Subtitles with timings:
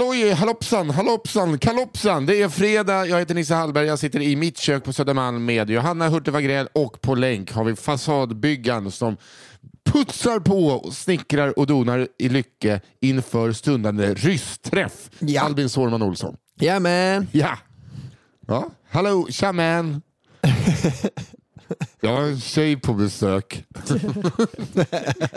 [0.00, 2.26] Halloj, hallopsan, hallopsan, kalopsan.
[2.26, 3.06] Det är fredag.
[3.06, 3.86] Jag heter Nisse Hallberg.
[3.86, 7.64] Jag sitter i mitt kök på Södermalm med Johanna Hurtig Wagrell och på länk har
[7.64, 9.16] vi fasadbyggaren som
[9.84, 15.10] putsar på och snickrar och donar i Lycke inför stundande ryssträff.
[15.18, 15.42] Ja.
[15.42, 16.36] Albin Sårman Olsson.
[16.60, 17.26] Jajamän.
[17.32, 17.58] Ja.
[18.46, 20.02] Ja, hallå, tja man.
[22.00, 23.64] Jag har en tjej på besök.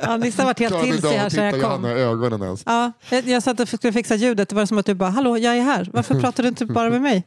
[0.01, 1.85] Ja, Nisse har varit helt till sig här sedan jag kom.
[1.85, 2.63] i ögonen ens.
[2.65, 4.49] Ja, jag, jag satt och skulle fixa ljudet.
[4.49, 5.89] Det var som att du bara, hallå, jag är här.
[5.93, 7.23] Varför pratar du inte bara med mig?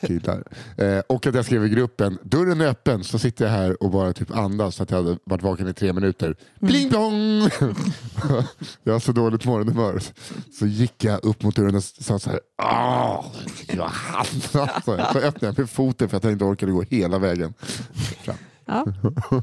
[0.00, 0.42] Killar.
[0.76, 3.90] Eh, och att jag skrev i gruppen, dörren är öppen, så sitter jag här och
[3.90, 6.36] bara typ andas så att jag hade varit vaken i tre minuter.
[6.60, 7.40] Bling blong!
[8.82, 10.02] jag har så dåligt morgonhumör.
[10.58, 13.24] Så gick jag upp mot dörren och sa så här, Åh,
[13.68, 14.24] Johanna!
[14.24, 17.54] Så, så öppnade jag med foten för att jag inte orkade gå hela vägen.
[18.22, 18.36] Fram.
[18.66, 18.86] Ja.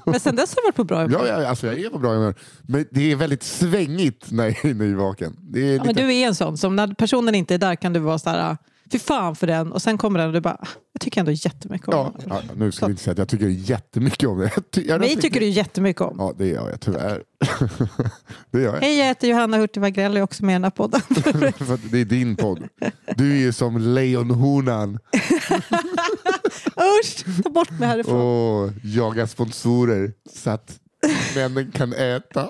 [0.06, 1.28] Men sen dess har du varit på bra humör.
[1.28, 2.36] Ja, ja, alltså jag är på bra humör.
[2.62, 5.38] Men det är väldigt svängigt när jag är nyvaken.
[5.42, 6.02] Det är Ja, men lite...
[6.02, 8.58] du är en sån som när personen inte är där kan du vara så här,
[8.92, 9.72] fy fan för den.
[9.72, 12.30] Och sen kommer den och du bara, "Ah, jag tycker ändå jättemycket om Ja, den.
[12.30, 14.52] ja, nu ska vi inte säga att jag tycker jättemycket om det.
[14.56, 16.16] Jag ty- Mig tycker du jättemycket om.
[16.20, 17.24] Ja, det gör jag tyvärr.
[18.52, 18.82] det gör jag.
[18.82, 21.02] Hej, jag heter Johanna Hurtig Wagrell och är också med i den här podden.
[21.92, 22.68] Det är din podd.
[23.16, 25.00] Du är ju som lejonhonan
[27.02, 28.22] Usch, ta bort mig härifrån.
[28.22, 30.80] och jagar sponsorer så att
[31.36, 32.50] männen kan äta.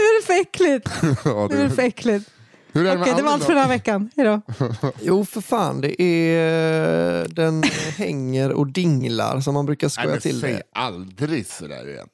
[0.00, 0.90] Är det för äckligt.
[1.24, 2.30] Ja, Nu är det det, för äckligt.
[2.72, 4.10] hur är det Okej, det var allt för den här veckan.
[4.16, 4.40] Hejdå.
[5.02, 7.62] Jo för fan, det är den
[7.96, 10.62] hänger och dinglar som man brukar Nej, skoja men till säg det.
[10.74, 12.06] aldrig sådär igen.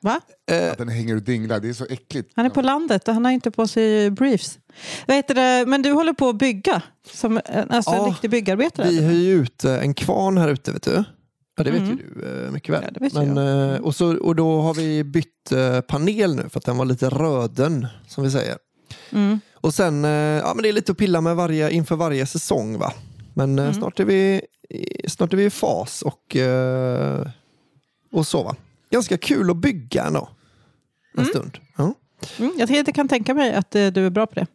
[0.00, 0.20] Va?
[0.72, 2.32] Att den hänger och dinglar, det är så äckligt.
[2.36, 4.58] Han är på landet och han har inte på sig briefs.
[5.06, 5.66] Vad heter det?
[5.70, 8.88] Men du håller på att bygga, som en, alltså en Ja, riktig byggarbetare?
[8.88, 11.04] Vi hyr ju ut eh, en kvarn här ute vet du.
[11.56, 11.90] Ja det vet Mm.
[11.98, 12.96] ju du eh, mycket väl.
[13.12, 13.38] Ja, Men,
[13.74, 16.84] eh, och, så, och då har vi bytt eh, panel nu för att den var
[16.84, 18.56] lite röden som vi säger.
[19.10, 19.40] Mm.
[19.54, 22.92] Och sen, ja men det är lite att pilla med varje, inför varje säsong va.
[23.34, 23.74] Men Mm.
[23.74, 24.40] snart, är vi,
[25.08, 26.36] snart är vi i fas och,
[28.12, 28.56] och så va.
[28.90, 30.28] Ganska kul att bygga ändå.
[31.18, 31.58] En stund.
[31.76, 31.94] Ja.
[32.38, 34.46] Mm, jag tänkte- kan tänka mig att du är bra på det.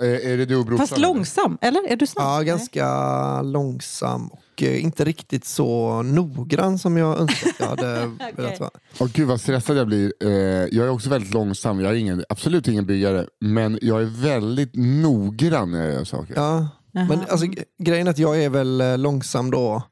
[0.00, 0.86] Eh, är det du och brorsan?
[0.86, 1.88] Fast långsam, eller?
[1.88, 2.24] Är du snabb?
[2.26, 8.10] Ja, ganska långsam och eh, inte riktigt så noggrann som jag önskar att jag hade
[8.36, 8.70] velat vara.
[9.00, 10.12] Åh, gud vad stressad jag blir.
[10.20, 13.26] Eh, jag är också väldigt långsam, jag är ingen, absolut ingen byggare.
[13.40, 16.34] Men jag är väldigt noggrann när jag gör saker.
[16.36, 16.68] Ja.
[16.92, 17.46] Men alltså,
[17.78, 19.82] grejen är att jag är väl eh, långsam då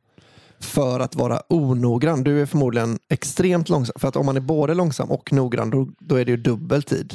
[0.61, 2.25] för att vara onoggrann.
[2.25, 3.95] Du är förmodligen extremt långsam.
[3.99, 7.15] För att om man är både långsam och noggrann då, då är det ju dubbeltid.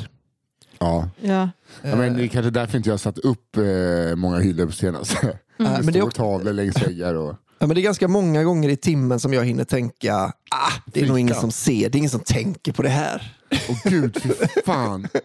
[0.80, 1.10] Ja.
[1.22, 1.50] Ja.
[1.82, 4.72] Ja, men det är kanske därför inte jag har satt upp eh, många hyllor på
[4.72, 5.28] senaste.
[5.28, 5.38] Mm.
[5.58, 7.14] Det men det är står också- tavlor längs väggar.
[7.14, 7.36] Och...
[7.60, 10.16] Ja, men det är ganska många gånger i timmen som jag hinner tänka
[10.52, 13.38] ah, det är nog ingen som ser, det är ingen som tänker på det här.
[13.70, 14.30] Åh gud, fy
[14.66, 15.08] fan.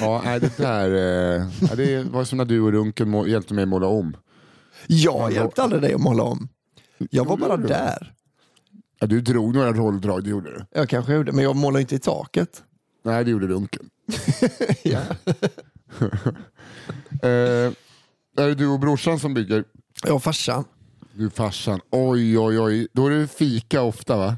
[0.00, 3.54] Ja, nej, det där eh, ja, det var som när du och Runken må, hjälpte
[3.54, 4.16] mig att måla om.
[4.86, 6.48] Jag hjälpte aldrig dig att måla om.
[7.10, 8.12] Jag var bara där.
[9.00, 10.64] Ja, du drog några rolldrag, det gjorde du.
[10.72, 12.62] Jag kanske gjorde, men jag målade inte i taket.
[13.04, 13.90] Nej, det gjorde Runken.
[14.82, 15.00] Ja.
[17.22, 17.72] Eh,
[18.38, 19.64] är det du och brorsan som bygger?
[20.02, 20.64] Jag och farsan.
[21.12, 21.80] Du farsan.
[21.90, 22.88] Oj, oj, oj.
[22.92, 24.36] Då är det fika ofta va?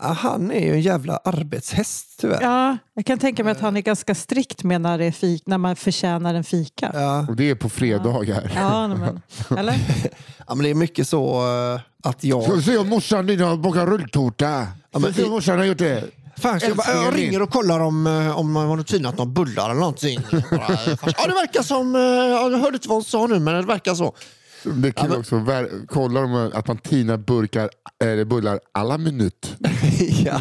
[0.00, 2.38] Ah, han är ju en jävla arbetshäst tyvärr.
[2.42, 5.46] ja, jag kan tänka mig att han är ganska strikt med när, det är fik,
[5.46, 6.90] när man förtjänar en fika.
[6.94, 7.26] Ja.
[7.28, 8.52] Och det är på fredagar.
[8.54, 9.20] Ja, nej, men,
[9.58, 9.74] eller?
[10.48, 12.42] Ja, men det är mycket så eh, att jag...
[12.42, 14.66] Ska vi se om morsan din har bakat rulltårta?
[14.90, 16.04] Ska vi se om morsan har gjort det?
[16.40, 19.70] Fan, jag, bara, jag ringer och kollar om, eh, om man har tinat några bullar
[19.70, 20.20] eller någonting.
[20.50, 21.94] Bara, eh, ja, det verkar som...
[21.94, 24.14] eh, ja, Jag hörde inte vad hon sa nu, men det verkar så.
[24.64, 25.34] Det är kul också.
[25.36, 27.70] Ver- Kollar de att man tinar burkar,
[28.04, 29.56] eller bullar alla minut.
[30.24, 30.40] ja.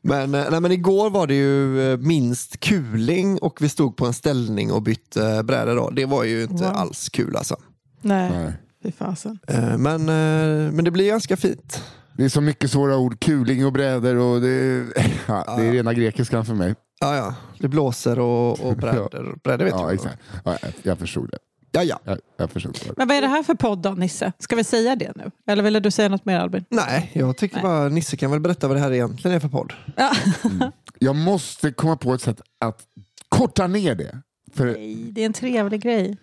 [0.00, 4.06] men, eh, nej, men igår var det ju eh, minst kuling och vi stod på
[4.06, 5.76] en ställning och bytte brädor.
[5.76, 5.90] Då.
[5.90, 6.72] Det var ju inte Wow.
[6.76, 7.56] alls kul alltså.
[8.00, 8.52] Nej, Nej.
[8.82, 9.38] fy fasen.
[9.48, 11.82] Eh, Men, eh, men det blir ganska fint.
[12.16, 13.20] Det är så mycket svåra ord.
[13.20, 14.16] Kuling och brädor.
[14.16, 14.86] Och det, är,
[15.26, 16.74] ja, det är rena grekiskan för mig.
[17.00, 17.34] Ja, ja.
[17.58, 19.38] Det blåser och, och brädor.
[19.44, 19.94] Brädor vet Ja, du.
[19.94, 20.18] exakt.
[20.44, 21.38] Ja, jag- jag förstod det.
[21.72, 21.98] Ja, ja.
[22.04, 22.92] Jag, jag förstod det.
[22.96, 24.32] Men vad är det här för podd då, Nisse?
[24.38, 25.30] Ska vi säga det nu?
[25.46, 26.64] Eller ville du säga något mer, Albin?
[26.68, 29.72] Nej, jag tycker bara Nisse kan väl berätta vad det här egentligen är för podd.
[29.96, 30.12] Ja.
[30.98, 32.80] Jag måste komma på ett sätt att
[33.28, 34.18] korta ner det.
[34.54, 36.18] För Nej, det är en trevlig grej.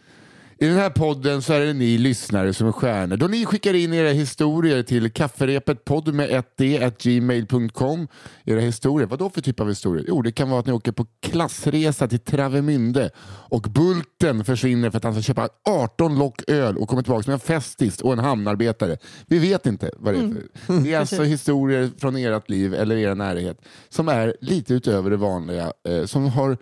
[0.62, 3.18] I den här podden så är det ni lyssnare som är stjärnor.
[3.18, 8.08] Då ni skickar in era historier till kafferepetpodd med 1d gmail.com.
[8.46, 10.06] Era historier, vad då för typ av historier?
[10.08, 14.98] Jo, det kan vara att ni åker på klassresa till Travemünde och Bulten försvinner för
[14.98, 18.20] att han ska köpa 18 lock öl och kommer tillbaka med en festis och en
[18.20, 18.98] hamnarbetare.
[19.28, 20.34] Vi vet inte vad det är
[20.66, 20.84] för.
[20.84, 25.18] Det är alltså historier från ert liv eller er närhet som är lite utöver det
[25.18, 26.58] vanliga, eh, som har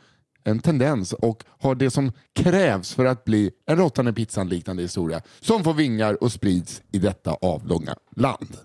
[0.50, 4.82] en tendens och har det som krävs för att bli en råttan i pizzan liknande
[4.84, 8.58] historia som får vingar och sprids i detta avlånga land.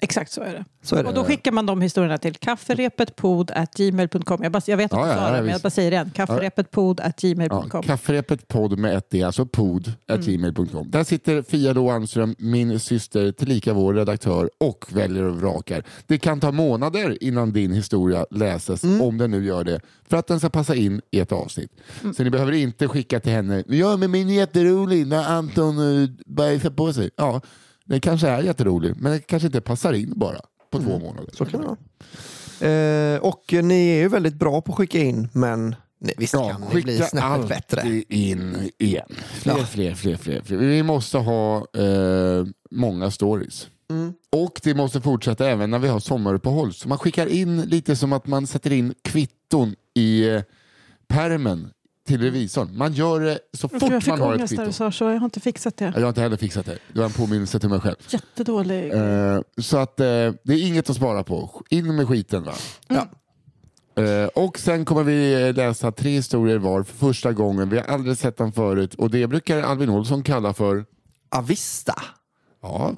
[0.00, 0.64] Exakt så är det.
[0.82, 1.08] Så är det.
[1.08, 4.42] Och då skickar man de historierna till kafferepetpod.gmail.com.
[4.42, 5.90] Jag, bara, jag vet att Ja, du ja, sa ja, det, men jag bara säger
[5.90, 6.10] det igen.
[6.14, 7.82] Ja, Kafferepetpod.gmail.com.
[7.82, 9.92] kafferepet podd med ett D, alltså pod
[10.24, 10.90] gmail.com.
[10.90, 15.82] Där sitter Fia Lo Almström, min syster, tillika vår redaktör och väljer och vrakar.
[16.06, 20.26] Det kan ta månader innan din historia läses, om den nu gör det, för att
[20.26, 21.70] den ska passa in i ett avsnitt.
[22.16, 26.08] Så ni behöver inte skicka till henne, ja men min är jätterolig när Anton uh,
[26.26, 27.10] bajsar på sig.
[27.16, 27.40] Ja,
[27.86, 30.40] den kanske är jätterolig, men den kanske inte passar in bara
[30.70, 31.30] på två månader.
[31.32, 31.76] Så kan det vara.
[32.60, 36.48] Eh, och ni är ju väldigt bra på att skicka in, men nej, visst Ja,
[36.50, 38.02] kan ni bli skicka snäppet bättre.
[38.08, 39.06] in igen.
[39.32, 39.64] Fler, Ja.
[39.64, 40.56] fler, fler, fler, fler.
[40.58, 43.68] Vi måste ha eh, många stories.
[43.90, 44.12] Mm.
[44.32, 46.72] Och det måste fortsätta även när vi har sommaruppehåll.
[46.74, 50.42] Så man skickar in lite som att man sätter in kvitton i eh,
[51.08, 51.70] permen
[52.06, 52.76] till revisorn.
[52.78, 54.64] Man gör det så Jag, fort jag fick man har ett ångest kvitto.
[54.64, 55.04] du sa så.
[55.04, 55.92] Jag har inte fixat det.
[55.94, 56.78] Jag har inte heller fixat det.
[56.92, 57.96] Det var en påminnelse till mig själv.
[58.08, 58.92] Jättedålig.
[58.92, 60.06] Eh, så att eh,
[60.42, 61.62] det är inget att spara på.
[61.70, 62.52] In med skiten va.
[62.88, 63.06] Ja.
[64.02, 67.68] Eh, och sen kommer vi läsa tre historier var för första gången.
[67.68, 70.84] Vi har aldrig sett dem förut och det brukar Albin Olsson kalla för
[71.30, 71.94] Avista.
[72.62, 72.94] Ja,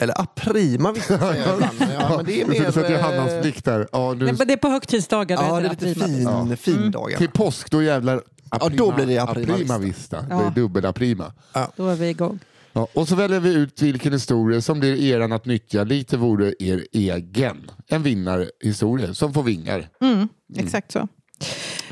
[0.00, 1.78] Eller aprima vissa säger jag ibland.
[1.78, 2.70] men Ja, men det är mer...
[2.70, 3.88] så att eh, Johannas blick där.
[3.92, 5.36] Ja, nu, Nej, men det är på högtidsdagar.
[5.42, 7.18] Ja, det är lite fin, fin dagar.
[7.18, 9.78] till påsk då jävlar aprima, då blir det aprima aprima vista.
[9.78, 10.22] vista.
[10.22, 10.52] Det är Ja.
[10.54, 11.32] dubbel aprima.
[11.76, 12.38] Då är vi igång.
[12.72, 15.84] Ja, och så väljer vi ut vilken historia som blir eran att nyttja.
[15.84, 17.70] Lite vore er egen.
[17.88, 19.88] En vinnarhistoria som får vingar.
[20.00, 21.08] Mm, exakt så.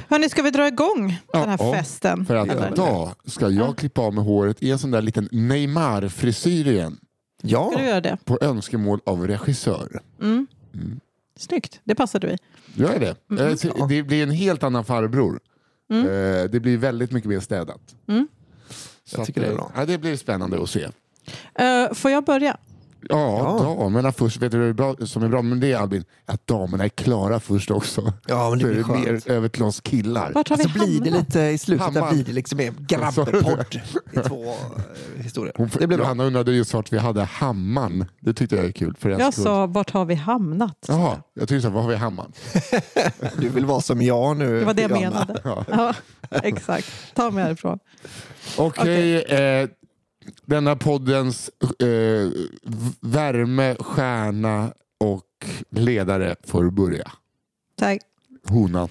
[0.08, 2.26] Hörni, ska vi dra igång den här ja, festen?
[2.26, 6.66] För att idag ska jag klippa av med håret i en sån där liten Neymar-frisyr
[6.68, 6.98] igen.
[7.42, 8.18] Ja, Ska du göra det?
[8.24, 10.02] På önskemål av regissör.
[11.36, 12.36] Snyggt, det passar du i.
[12.74, 13.16] Gör det?
[13.30, 13.46] Mm.
[13.48, 15.40] Eh, så Det blir en helt annan farbror.
[15.90, 17.94] Eh, Det blir väldigt mycket mer städat.
[18.08, 18.28] Mm.
[19.04, 19.72] Så Jag tycker att, det är eh, bra.
[19.76, 20.88] Ja, det blir spännande att se.
[21.54, 22.56] Eh, får jag börja?
[23.08, 23.64] Ja, Ja.
[23.78, 24.36] damerna först.
[24.42, 26.04] Vet du vad det är bra, som är bra med det Albin?
[26.26, 28.12] Att damerna är klara först också.
[28.26, 29.04] ja men det blir det skönt.
[29.26, 30.32] mer över till oss killar.
[30.34, 32.12] Vart har Alltså vi blir det lite i slutet där Hammar.
[32.14, 33.80] blir det liksom en grabbepodd
[34.12, 35.54] i två eh, historier.
[35.56, 36.06] Hon, Det blir bra.
[36.06, 38.04] Johanna undrade just vart vi hade Hamman.
[38.20, 38.94] Det tyckte jag är kul.
[38.98, 39.44] För en Jag skull.
[39.44, 40.84] sa, vart har vi hamnat?
[40.88, 42.32] Jaha, jag tyckte så, var har vi Hamman?
[43.36, 44.58] Du vill vara som jag nu.
[44.60, 45.10] Det var det jag Johanna.
[45.10, 45.40] menade.
[45.44, 45.64] Ja.
[45.70, 45.94] Ja,
[46.42, 46.86] exakt.
[47.14, 47.78] Ta mig härifrån.
[48.56, 49.68] Okej, eh,
[50.46, 52.30] denna poddens eh,
[53.00, 55.24] värme, stjärna och
[55.70, 57.12] ledare får börja.
[57.76, 58.00] Tack.
[58.48, 58.88] Honan.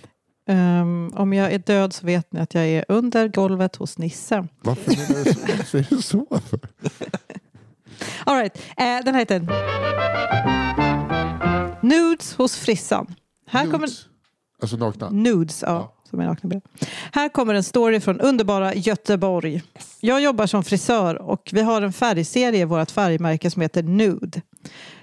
[0.49, 4.47] Ehm, om jag är död så vet ni att jag är under golvet hos Nisse.
[4.61, 6.25] Varför menar du så?
[8.23, 8.57] All right.
[8.57, 9.39] eh, den här heter
[11.81, 13.15] Nudes hos frissan.
[13.47, 14.05] Här kommer, Nudes.
[14.61, 15.09] Alltså nakna?
[15.09, 15.93] Nudes, ja, Ja.
[16.09, 16.69] Som är nakna bilder.
[17.11, 19.63] Här kommer en story från underbara Göteborg.
[19.99, 24.41] Jag jobbar som frisör och vi har en färgserie i vårt färgmärke som heter Nude.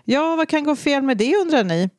[0.05, 1.91] Ja, vad kan gå fel med det undrar ni?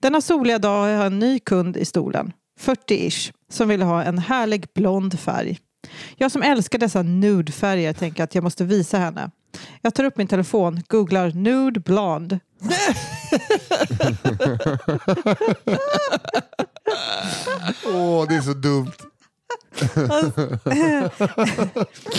[0.00, 4.18] Denna soliga dag har jag en ny kund i stolen, 40-ish, som vill ha en
[4.18, 5.58] härlig blond färg.
[6.16, 9.30] Jag som älskar dessa nude-färger tänker att jag måste visa henne.
[9.80, 12.38] Jag tar upp min telefon, googlar nude blond.
[17.86, 18.92] Åh, det är så dumt.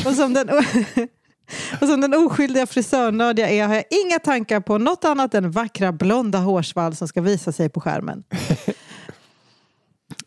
[0.05, 0.49] Och som den,
[1.81, 5.51] och som den oskyldiga frisörnörd jag är har jag inga tankar på något annat än
[5.51, 8.23] vackra blonda hårsvall som ska visa sig på skärmen.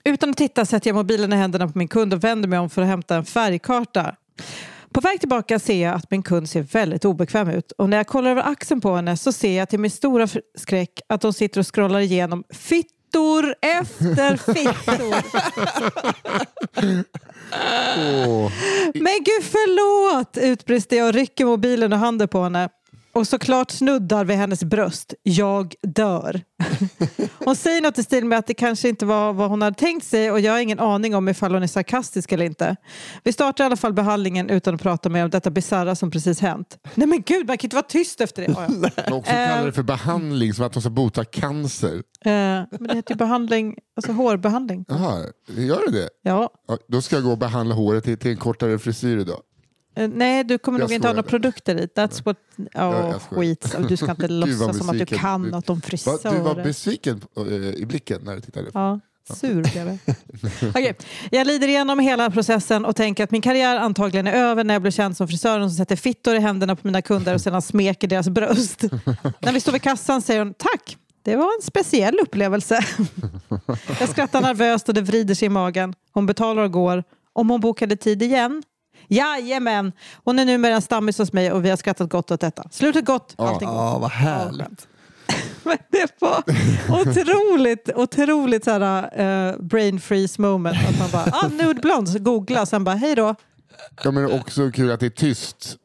[0.05, 2.71] Utan att titta sätter jag mobilen i händerna på min kund och vänder mig om
[2.71, 4.17] för att hämta en färgkarta.
[4.93, 8.07] På väg tillbaka ser jag att min kund ser väldigt obekväm ut och när jag
[8.07, 11.61] kollar över axeln på henne så ser jag till min stora skräck att hon sitter
[11.61, 12.45] och scrollar igenom
[13.15, 15.15] fittor efter fittor.
[17.99, 18.53] Åh.
[18.95, 20.39] Men gud förlåt!
[20.41, 22.69] utbrister jag och rycker mobilen och handen på henne.
[23.15, 25.15] Och såklart snuddar vid hennes bröst.
[25.23, 26.41] Jag dör.
[27.45, 30.07] Hon säger något i stil med att det kanske inte var vad hon hade tänkt
[30.07, 32.77] sig och jag har ingen aning om ifall hon är sarkastisk eller inte.
[33.23, 36.41] Vi startar i alla fall behandlingen utan att prata mer om detta bisarra som precis
[36.41, 36.79] hänt.
[36.95, 38.53] Nej men gud, man kan inte vara tyst efter det.
[38.53, 38.91] Ja, ja.
[39.11, 41.95] Man också kallar det för behandling, som att de ska bota cancer.
[41.95, 44.85] Eh, men det heter ju behandling, alltså hårbehandling.
[44.89, 46.09] Jaha, gör det det?
[46.23, 49.41] Ja, Ja, då ska jag gå och behandla håret till, till en kortare frisyr idag.
[49.97, 51.95] Eh, Nej, du kommer Jag nog inte ha några produkter dit.
[51.97, 52.37] That's what...
[52.75, 53.75] Ja, jag skit.
[53.89, 56.65] Du ska inte låtsas som att du kan Du- något om Va, du var frisörer.
[56.65, 58.71] besviken eh, i blicken när du tittade.
[58.75, 59.01] Ja,
[59.35, 59.99] sur blev jag.
[60.71, 60.97] Okej,
[61.31, 64.83] Jag lider igenom hela processen och tänker att min karriär antagligen är över när jag
[64.83, 68.09] blir känd som frisören som sätter fittor i händerna på mina kunder och sedan smeker
[68.09, 68.83] deras bröst.
[69.41, 70.97] när vi står vid kassan säger hon tack.
[71.23, 72.81] Det var en speciell upplevelse.
[74.01, 75.95] jag skrattar nervöst och det vrider sig i magen.
[76.13, 77.05] Hon betalar och går.
[77.33, 78.63] Om hon bokade tid igen?
[79.15, 79.93] Jajamän!
[80.25, 82.65] Hon är numera en stammis hos mig och vi har skrattat gott åt detta.
[82.71, 83.49] Slutet gott, Ja.
[83.49, 83.77] allting gott.
[83.77, 84.89] Ja, vad härligt.
[85.63, 86.43] Men det var
[87.01, 89.21] otroligt, otroligt så här,
[89.53, 90.77] eh, brain freeze moment.
[90.89, 93.35] Att man bara, ah, nude blonde, så googla, sen bara, hej då.
[94.05, 95.77] Ja, men också kul att det är tyst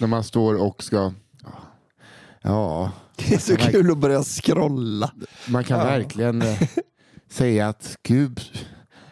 [0.00, 1.12] när man står och ska...
[2.42, 5.10] Ja, Det är så kul att börja scrolla.
[5.48, 6.58] man kan verkligen eh,
[7.30, 8.40] säga att gud,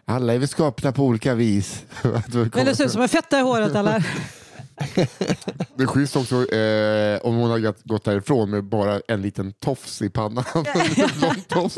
[0.07, 1.85] alla är väl skapta på olika vis.
[2.03, 4.07] Men det ser ut som en fetta i håret eller?
[5.77, 7.59] Det är schysst också eh, om hon har
[7.89, 10.45] gått- därifrån med bara en liten tofs i pannan.
[10.55, 11.77] en lång tofs.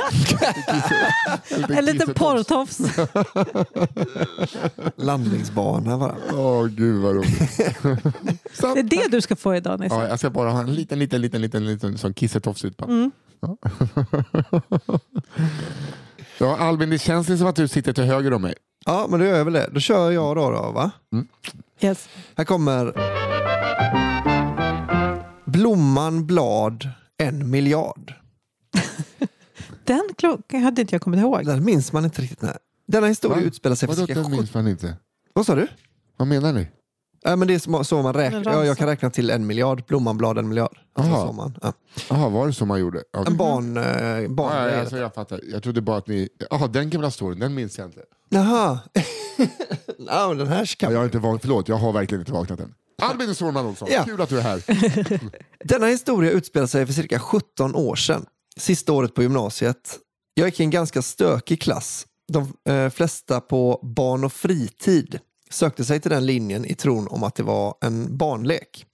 [1.69, 2.79] En liten porrtofs.
[4.97, 6.17] Landningsbana bara.
[6.33, 7.57] Åh gud vad roligt.
[8.61, 9.95] Det är det du ska få idag Nisse.
[9.95, 12.77] ja, jag ska bara ha en liten, liten, liten, liten, liten sån kissetofs ut i
[12.77, 12.97] pannan.
[12.99, 13.11] Mm.
[13.41, 13.57] Ja.
[16.39, 18.55] Ja, Albin, det känns som att du sitter till höger om mig.
[18.87, 19.71] Ja, men då gör jag väl det.
[19.73, 20.91] Då kör jag då, då va?
[21.81, 22.09] Yes.
[22.37, 22.93] Här kommer
[25.47, 28.15] Blomman, blad, en miljard.
[29.85, 31.47] Den klockan hade inte jag kommit ihåg.
[31.47, 32.43] Den minns man inte riktigt.
[32.43, 32.57] Nej.
[32.87, 33.43] Denna historia Va?
[33.43, 34.97] utspelar sig Vadå, den minns man inte?
[35.33, 35.67] Vad sa du?
[36.17, 36.69] Vad menar ni?
[37.23, 38.43] Ja, men det är så- man räknar.
[38.53, 39.85] Ja, jag kan räkna till en miljard.
[39.87, 40.79] Blomman, blad, en miljard.
[40.95, 41.27] Alltså, Aha.
[41.27, 41.59] så man.
[42.09, 42.29] Ja.
[42.29, 43.03] Var det så man gjorde?
[43.13, 43.77] Ja, En barn...
[43.77, 45.41] Eh, barn Ja, ja, alltså, jag fattar.
[45.53, 46.29] Jag trodde bara att ni...
[46.51, 48.01] Jaha, den gamla storyn, den minns jag inte.
[48.29, 48.79] Jaha.
[50.07, 52.33] ja, men den här kan Ja, jag har inte vaknat, förlåt, jag har verkligen inte
[52.33, 52.75] vaknat än.
[53.03, 54.05] Albin Sårman Olsson, Ja.
[54.05, 54.63] kul att du är här.
[55.65, 58.27] Denna historia utspelar sig för cirka 17 år sedan.
[58.57, 59.99] Sista året på gymnasiet.
[60.35, 62.07] Jag gick i en ganska stökig klass.
[62.33, 65.19] De eh, flesta på barn och fritid
[65.51, 68.87] sökte sig till den linjen i tron om att det var en barnlek.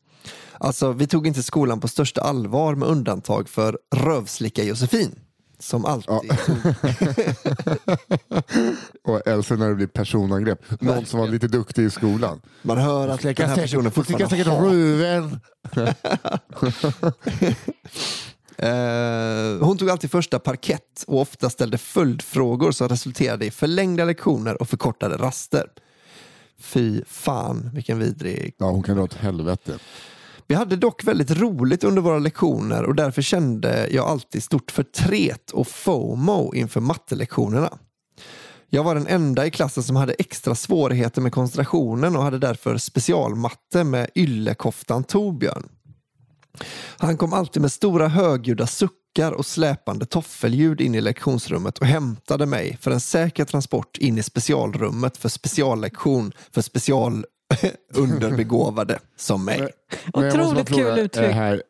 [0.59, 5.19] Alltså, vi tog inte skolan på största allvar med undantag för rövslicka Josefin.
[5.59, 6.09] Som alltid
[6.47, 6.57] tog...
[9.15, 10.81] Och älskar när det blir personangrepp.
[10.81, 12.41] Någon som var lite duktig i skolan.
[12.63, 14.71] Man hör att den här personen säkert fortfarande har...
[14.71, 15.41] ruven.
[18.59, 24.63] Eh, hon tog alltid första parkett och ofta ställde följdfrågor som resulterade i förlängda lektioner
[24.63, 25.67] och förkortade raster.
[26.65, 28.55] Fy fan vilken vidrig.
[28.59, 29.79] Ja, hon kan dra åt helvete.
[30.47, 35.51] Vi hade dock väldigt roligt under våra lektioner och därför kände jag alltid stort förtret
[35.51, 37.79] och FOMO inför mattelektionerna.
[38.69, 42.79] Jag var den enda i klassen som hade extra svårigheter med koncentrationen och hade därför
[42.79, 45.69] specialmatte med yllekoftan Torbjörn.
[46.99, 52.47] Han kom alltid med stora högljudda suckar och släpande toffelljud in i lektionsrummet och hämtade
[52.47, 57.25] mig för en säker transport in i specialrummet för speciallektion för special
[57.95, 59.69] underbegåvade som mig.
[60.15, 61.25] Men Otroligt kul fråga, uttryck.
[61.27, 61.63] eh, Här,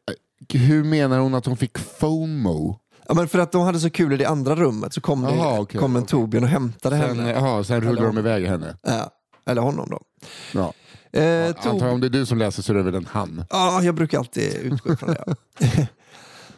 [0.53, 2.79] eh, hur menar hon att hon fick FOMO?
[3.09, 5.35] Ja, men för att de hade så kul i det andra rummet så kom, det,
[5.35, 6.11] Jaha, okej, kom en okej.
[6.11, 7.37] Torbjörn och hämtade Sen, henne.
[7.37, 8.77] aha, sen rullade de iväg henne.
[8.83, 9.11] Ja,
[9.47, 10.01] eller honom då.
[10.53, 10.73] Ja.
[11.21, 13.45] Eh, Antar om det är du som läser så är det väl en han.
[13.51, 15.35] Ja, jag brukar alltid utgå från det.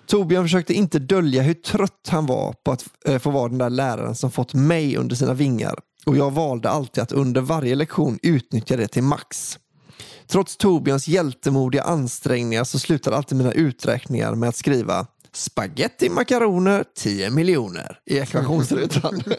[0.06, 3.70] Torbjörn försökte inte dölja hur trött han var på att eh, få vara den där
[3.70, 5.78] läraren som fått mig under sina vingar.
[6.06, 9.58] Och jag valde alltid att under varje lektion utnyttja det till max.
[10.28, 17.30] Trots Torbjörns hjältemodiga ansträngningar så slutade alltid mina uträkningar med att skriva Spaghetti makaroner 10
[17.30, 19.22] miljoner i ekvationsrutan.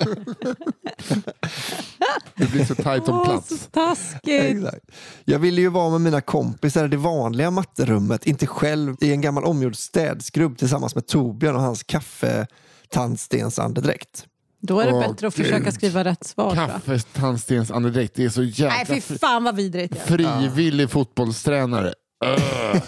[2.36, 3.50] Det blir så tajt om Åh, plats.
[3.50, 4.44] så taskigt.
[4.44, 4.86] Exakt.
[5.26, 9.22] Jag ville ju vara med mina kompisar i det vanliga matterummet, inte själv i en
[9.22, 14.26] gammal omgjord städskrubb tillsammans med Torbjörn och hans kaffetandstensandedräkt.
[14.62, 15.46] Då är det Åh, bättre att Gud.
[15.46, 16.52] försöka skriva rätt svar.
[16.56, 16.72] tror jag.
[16.72, 19.94] Kaffetandstens andedräkt, det är så Nej, jävla fy fan vad vidrigt.
[19.96, 20.02] Ja.
[20.06, 21.94] frivillig fotbollstränare.
[22.26, 22.82] Ugh.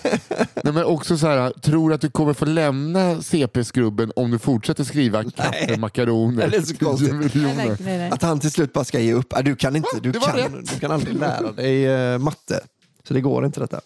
[0.64, 4.84] Nej, men också så här, tror att du kommer få lämna CP-skrubben om du fortsätter
[4.84, 7.10] skriva kaffe, makaroner, Det är så konstigt.
[7.34, 7.98] 10 Nej, nej, miljoner.
[7.98, 8.12] nej.
[8.12, 9.34] Att han till slut bara ska ge upp.
[9.34, 12.60] Äh, Du kan inte, du kan, du kan aldrig lära dig eh, matte.
[13.08, 13.82] Så det går inte detta.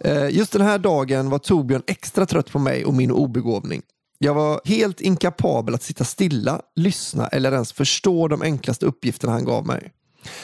[0.00, 3.82] Eh, just den här dagen var Torbjörn extra trött på mig och min obegåvning.
[4.18, 9.44] Jag var helt inkapabel att sitta stilla, lyssna eller ens förstå de enklaste uppgifterna han
[9.44, 9.92] gav mig.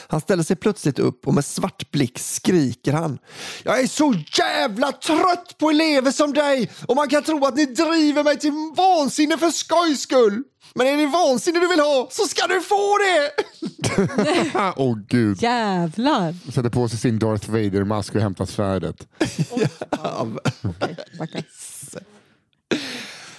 [0.08, 3.18] Han ställer sig plötsligt upp och med svart blick skriker han.
[3.62, 7.66] Jag är så jävla trött på elever som dig och man kan tro att ni
[7.66, 10.42] driver mig till vansinne för skojs skull.
[10.74, 13.32] Men är det vansinne du vill ha så ska du få det!
[14.76, 15.42] Åh gud.
[15.42, 16.52] Jävlar!
[16.52, 19.06] Sätter på sig sin Darth Vader-mask och hämtar svärdet.
[20.62, 21.42] Okej, backa.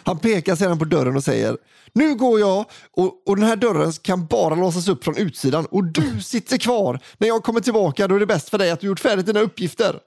[0.10, 1.58] Han pekar sedan på dörren och säger
[1.94, 5.84] Nu går jag och, och den här dörren kan bara låsas upp från utsidan och
[5.84, 7.00] du sitter kvar.
[7.18, 9.40] När jag kommer tillbaka då är det bäst för dig att du gjort färdigt dina
[9.40, 10.00] uppgifter.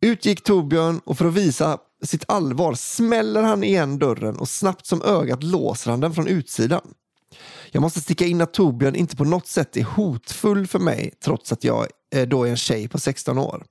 [0.00, 4.86] Ut gick Torbjörn och för att visa sitt allvar smäller han igen dörren och snabbt
[4.86, 6.94] som ögat låser han den från utsidan.
[7.70, 11.52] Jag måste sticka in att Torbjörn inte på något sätt är hotfull för mig trots
[11.52, 13.64] att jag eh, då är en tjej på 16 år.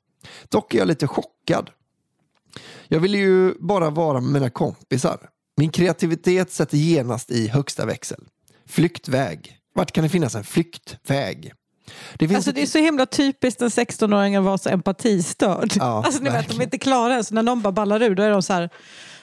[0.49, 1.69] Dock är jag lite chockad.
[2.91, 5.17] Jag ville ju bara vara med mina kompisar.
[5.57, 8.19] Min kreativitet sätter genast i högsta växel.
[8.67, 9.55] Flyktväg.
[9.75, 11.53] Vart kan det finnas en flyktväg?
[12.13, 15.71] Det Alltså ett- det är så himla typiskt en 16-åring att vara så empatistörd.
[15.75, 18.23] Ja, alltså, ni vet, de är inte klara så när någon bara ballar ur då
[18.23, 18.69] är de så här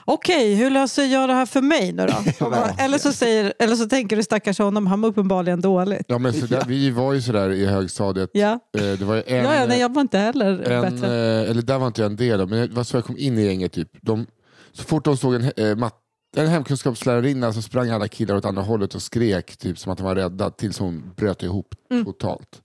[0.09, 2.15] Okej, hur löser jag det här för mig nu då?
[2.51, 6.03] Bara, eller, så säger, eller så tänker du stackars honom, han var uppenbarligen dåligt.
[6.09, 8.31] Ja, men så där, vi var ju sådär i högstadiet.
[8.33, 11.07] Ja, Eh, Det var en, ja, ja nej, jag var inte heller en bättre.
[11.43, 13.19] eh, eller där var inte jag en del av, men det var så jag kom
[13.19, 13.73] in i gänget.
[13.73, 13.89] Typ.
[14.03, 14.27] De,
[14.73, 15.91] så fort de såg en, eh,
[16.37, 20.05] en hemkunskapslärarinna så sprang alla killar åt andra hållet och skrek typ, som att de
[20.05, 22.05] var rädda tills hon bröt ihop Mm.
[22.05, 22.61] totalt.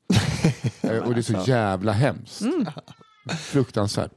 [1.05, 2.41] Och det är så jävla hemskt.
[2.41, 2.65] Mm.
[3.39, 4.11] Fruktansvärt.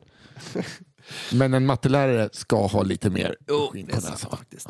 [1.33, 4.17] Men en mattelärare ska ha lite mer Jo, skinn på näsan.
[4.31, 4.67] faktiskt.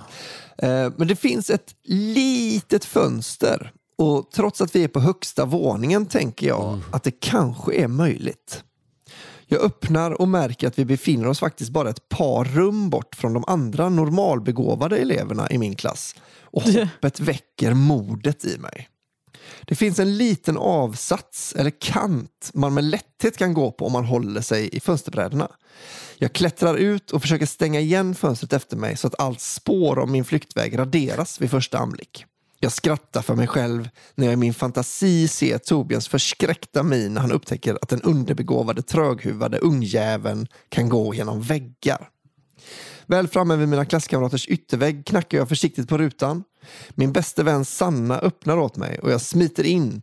[0.58, 6.06] Eh, Men det finns ett litet fönster och trots att vi är på högsta våningen
[6.06, 8.64] tänker jag att det kanske är möjligt.
[9.46, 13.32] Jag öppnar och märker att vi befinner oss faktiskt bara ett par rum bort från
[13.32, 16.14] de andra normalbegåvade eleverna i min klass.
[16.42, 18.88] Och hoppet väcker modet i mig.
[19.66, 24.04] Det finns en liten avsats eller kant man med lätthet kan gå på om man
[24.04, 25.48] håller sig i fönsterbrädorna.
[26.18, 30.12] Jag klättrar ut och försöker stänga igen fönstret efter mig så att allt spår om
[30.12, 32.24] min flyktväg raderas vid första anblick.
[32.60, 37.20] Jag skrattar för mig själv när jag i min fantasi ser Torbjörns förskräckta min när
[37.20, 42.08] han upptäcker att den underbegåvade tröghuvade ungjäveln kan gå genom väggar.
[43.06, 46.44] Väl framme vid mina klasskamraters yttervägg knackar jag försiktigt på rutan.
[46.90, 50.02] Min bästa vän Sanna öppnar åt mig och jag smiter in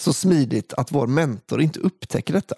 [0.00, 2.54] så smidigt att vår mentor inte upptäcker detta.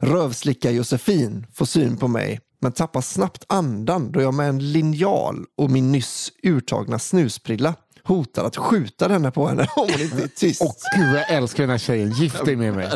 [0.00, 5.44] Rövslicka Josefin får syn på mig men tappar snabbt andan då jag med en linjal
[5.56, 10.28] och min nyss urtagna snusprilla hotar att skjuta henne på henne om hon inte är
[10.28, 10.62] tyst.
[10.62, 12.10] Åh gud, jag älskar den här tjejen.
[12.12, 12.88] Gift dig med mig.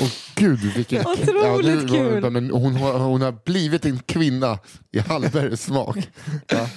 [0.00, 1.06] Åh gud, vilken...
[1.06, 2.30] Otroligt du- kul.
[2.30, 4.58] Men hon, har, hon har blivit en kvinna
[4.92, 6.08] i Hallbergs smak.
[6.46, 6.68] Ja.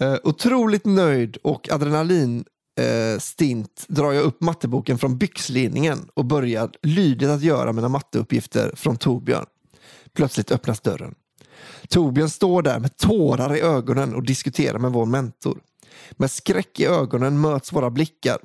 [0.00, 2.44] Eh, otroligt nöjd och adrenalin
[2.80, 8.72] eh, stint drar jag upp matteboken från byxlinningen och börjar lydigt att göra mina matteuppgifter
[8.76, 9.46] från Torbjörn.
[10.14, 11.14] Plötsligt öppnas dörren.
[11.88, 15.58] Torbjörn står där med tårar i ögonen och diskuterar med vår mentor.
[16.10, 18.38] Med skräck i ögonen möts våra blickar.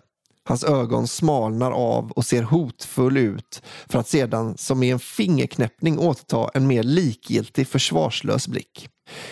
[0.45, 5.99] Hans ögon smalnar av och ser hotfull ut för att sedan som i en fingerknäppning
[5.99, 8.89] återta en mer likgiltig försvarslös blick.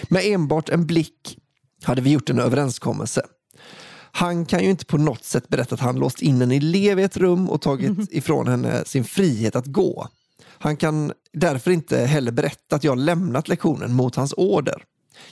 [0.10, 1.38] Med enbart en blick
[1.84, 3.22] hade vi gjort en överenskommelse.
[4.12, 7.04] Han kan ju inte på något sätt berätta att han låst in en elev i
[7.04, 10.08] ett rum och tagit ifrån henne sin frihet att gå.
[10.60, 14.84] Han kan därför inte heller berätta att jag lämnat lektionen mot hans order.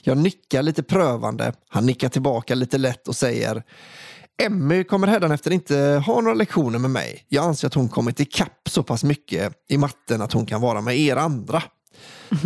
[0.02, 3.62] Jag nickar lite prövande, han nickar tillbaka lite lätt och säger
[4.42, 7.26] Emmy kommer hädanefter inte ha några lektioner med mig.
[7.28, 10.80] Jag anser att hon kommit ikapp så pass mycket i matten att hon kan vara
[10.80, 11.62] med er andra.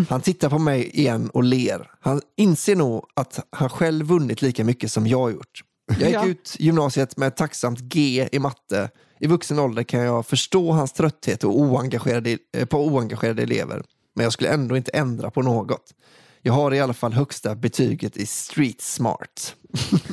[0.08, 1.90] Han tittar på mig igen och ler.
[2.00, 5.62] Han inser nog att han själv vunnit lika mycket som jag gjort.
[5.98, 6.26] Jag gick Ja.
[6.26, 8.90] ut gymnasiet med ett tacksamt G i matte.
[9.20, 13.82] I vuxen ålder kan jag förstå hans trötthet och oengagerade, eh, på oengagerade elever.
[14.14, 15.94] Men jag skulle ändå inte ändra på något.
[16.46, 19.54] Jag har i alla fall högsta betyget i street smart.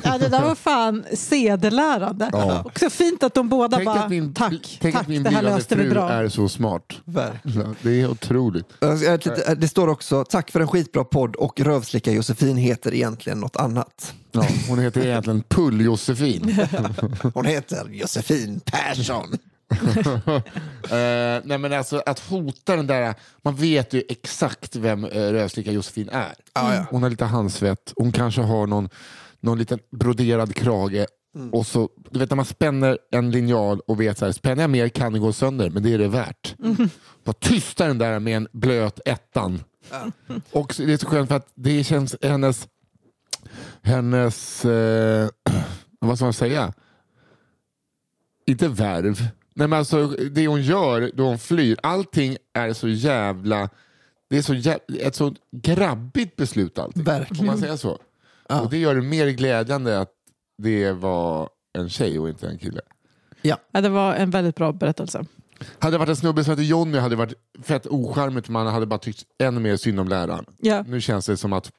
[0.04, 2.28] Ja, det där var fan sedelärande.
[2.32, 2.62] Ja.
[2.64, 5.30] Också fint att de båda Tänk bara, att min, tack, tänk tack, att min det
[5.30, 6.10] här löste vi bra.
[6.10, 6.92] är så smart.
[7.04, 7.76] Verkligen.
[7.82, 8.66] Det är otroligt.
[9.20, 13.56] Ska- Det står också tack för en skitbra podd och rövslicka Josefin heter egentligen något
[13.56, 14.14] annat.
[14.32, 16.66] Ja, hon heter egentligen Pull-Josefin.
[17.34, 19.38] Hon heter Josefin Persson.
[20.82, 25.72] Eh, nej men alltså att hota den där, man vet ju exakt vem uh, Rövslicka
[25.72, 26.34] Josefin är.
[26.54, 26.86] Ja, ja.
[26.90, 28.88] Hon har lite handsvett, hon kanske har någon,
[29.40, 31.06] någon liten broderad krage.
[31.52, 34.70] Och så, du vet när man spänner en linjal och vet så här, spänner jag
[34.70, 36.54] mer kan det gå sönder, men det är det värt.
[37.24, 39.62] Bara tysta den där med en blöt ettan.
[40.52, 42.68] Och så- det är så skönt för att det känns hennes,
[43.82, 45.28] hennes eh,
[46.00, 46.72] vad ska man säga?
[48.46, 53.68] Inte värv, Nej, men alltså, det hon gör då hon flyr, allting är så jävla...
[54.30, 57.04] Det är så jä- ett så grabbigt beslut allting.
[57.04, 57.36] Verkligen.
[57.36, 57.98] Får man säga så?
[58.62, 60.10] Och det gör det mer glädjande att
[60.62, 62.80] det var en tjej och inte en kille.
[63.42, 63.56] Ja.
[63.72, 65.24] Ja, det var en väldigt bra berättelse.
[65.78, 68.86] Hade det varit en snubbe som hette Jonny hade det varit fett ocharmigt man hade
[68.86, 70.44] bara tyckt ännu mer synd om läraren.
[70.60, 70.82] Ja.
[70.86, 71.70] Nu känns det som att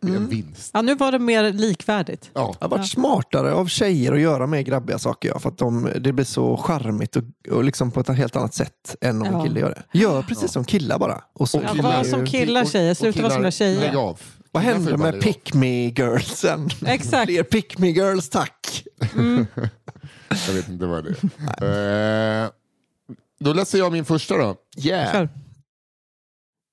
[0.00, 0.70] det är en vinst.
[0.74, 2.30] Ja, nu var det mer likvärdigt.
[2.34, 2.54] Ja.
[2.58, 5.28] Det har varit smartare av tjejer att göra mer grabbiga saker.
[5.28, 8.54] Ja, för att de, det blir så charmigt och, och liksom på ett helt annat
[8.54, 9.38] sätt än om Ja.
[9.40, 9.98] en kille gör det.
[9.98, 11.20] Gör precis som killar bara.
[11.34, 13.80] Och så Ja, killar var ju- som killar tjejer, sluta vara som killar, tjejer.
[13.80, 14.20] Lägg av.
[14.52, 15.32] Vad Killar händer får ju bara med lägga av.
[15.32, 16.68] pick me girlsen?
[16.86, 17.26] Exakt.
[17.30, 18.84] Fler pick me girls tack.
[20.48, 21.14] Jag vet inte vad det
[21.66, 22.44] är.
[22.44, 22.50] Eh,
[23.38, 24.56] då läser jag min första då.
[24.78, 25.12] Yeah.
[25.12, 25.28] Kör.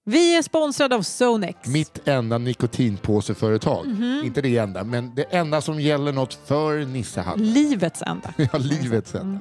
[0.05, 1.67] Vi är sponsrade av Sonex.
[1.67, 3.87] Mitt enda nikotinpåseföretag.
[3.87, 4.21] Mhm.
[4.25, 7.39] Inte det enda, men det enda som gäller något för Nissehall.
[7.39, 8.33] Livets enda.
[8.53, 9.39] Ja, livets enda.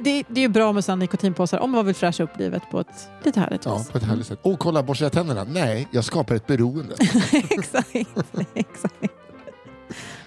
[0.00, 2.80] Det, det är ju bra med sådana nikotinpåsar om man vill fräscha upp livet på
[2.80, 3.90] ett lite härligt Ja, vis.
[3.90, 4.38] på ett härligt sätt.
[4.42, 5.44] Och kolla, borsta jag tänderna.
[5.44, 6.94] Nej, jag skapar ett beroende.
[7.50, 7.88] exakt,
[8.54, 9.12] exakt.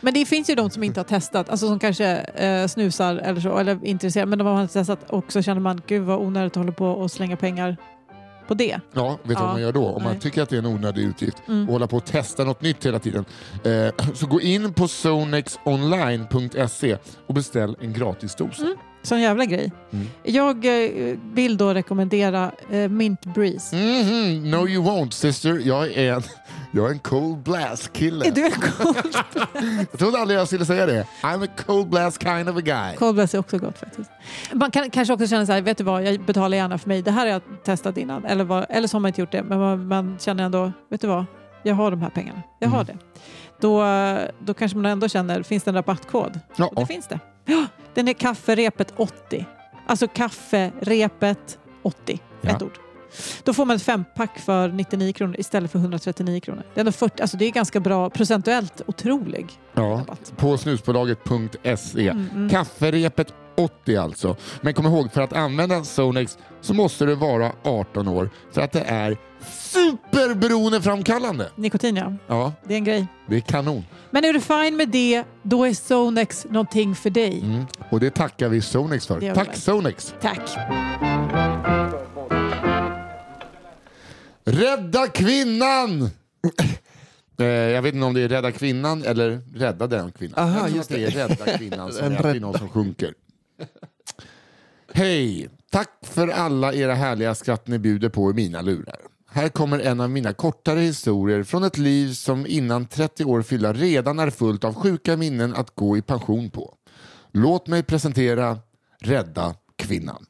[0.02, 3.42] Men det finns ju de som inte har testat, alltså som kanske eh, snusar eller
[3.42, 6.20] så, eller är intresserade, men de har inte testat och så känner man, gud vad
[6.20, 7.78] onödigt att hålla på och slänga pengar
[8.48, 8.80] på det.
[8.94, 9.88] Ja, vet du Ja, vad man gör då?
[9.88, 10.22] Om man nej.
[10.22, 11.68] tycker att det är en onödig utgift Mm.
[11.68, 13.26] och hålla på och testa något nytt hela tiden.
[13.64, 18.62] Eh, så gå in på zonexonline.se och beställ en gratis dosa.
[18.64, 18.76] Mm.
[19.04, 19.72] Sån jävla grej.
[19.92, 20.08] Mm.
[20.24, 23.76] Jag eh, vill då rekommendera eh, Mint Breeze.
[23.76, 25.62] Mhm, No you won't sister.
[25.66, 26.22] Jag är en,
[26.72, 28.28] jag är en cold blast kille.
[28.28, 28.98] Är du en cold,
[29.92, 31.06] Jag trodde aldrig jag skulle säga det.
[31.24, 32.96] I'm a cold blast kind of a guy.
[32.96, 34.10] cold blast är också gott faktiskt.
[34.54, 37.02] Man kan kanske också känna så här, vet du vad, jag betalar gärna för mig.
[37.02, 38.26] Det här har jag testat innan.
[38.26, 41.02] Eller, vad, eller så har man inte gjort det, men man, man känner ändå, vet
[41.02, 41.26] du vad,
[41.64, 42.42] jag har de här pengarna.
[42.60, 42.98] Jag har det.
[43.60, 43.84] Då,
[44.46, 46.40] då kanske man ändå känner, finns det en rabattkod?
[46.56, 47.20] Ja, Och det finns det.
[47.46, 49.46] Ja, den är kafferepet 80.
[49.88, 52.20] Alltså kafferepet 80.
[52.42, 52.50] Ja.
[52.50, 52.80] Ett ord.
[53.44, 56.64] Då får man ett fempack för 99 kronor istället för 139 kronor.
[56.74, 59.82] Det är, ändå 40, alltså det är ganska bra, procentuellt otrolig ja.
[59.82, 60.34] rabatt.
[60.38, 62.10] På snusbolaget.se.
[62.10, 62.50] Mm, mm.
[62.50, 64.36] Kafferepet 80 alltså.
[64.62, 68.72] Men kom ihåg, för att använda Sonex så måste du vara 18 år för att
[68.72, 71.50] det är superberoendeframkallande.
[71.56, 73.08] Nikotin ja, Ja, det är en grej.
[73.28, 73.84] det är kanon.
[74.12, 77.42] Men är du fine med det, då är Sonex någonting för dig.
[77.44, 77.66] Mm.
[77.90, 79.14] Och det tackar vi Sonex för.
[79.14, 79.60] Tack verkligen.
[79.60, 80.14] Sonex!
[80.22, 80.50] Tack.
[84.52, 86.10] Rädda kvinnan!
[87.40, 90.40] Eh, Jag vet inte om det är Rädda kvinnan eller Rädda den kvinnan.
[90.40, 93.14] Aha, Jag just att det är Rädda kvinnan som är någon som sjunker.
[94.94, 95.50] Hej!
[95.72, 98.98] Tack för alla era härliga skratt ni bjuder på i mina lurar.
[99.30, 103.74] Här kommer en av mina kortare historier från ett liv som innan 30 år fyllda
[103.74, 106.76] redan är fullt av sjuka minnen att gå i pension på.
[107.32, 108.58] Låt mig presentera
[109.00, 110.26] Rädda kvinnan.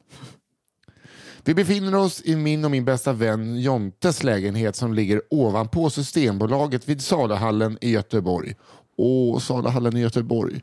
[1.44, 6.88] Vi befinner oss i min och min bästa vän Jontes lägenhet som ligger ovanpå Systembolaget
[6.88, 8.54] vid Salahallen i Göteborg.
[8.96, 10.60] Åh, Salahallen i Göteborg.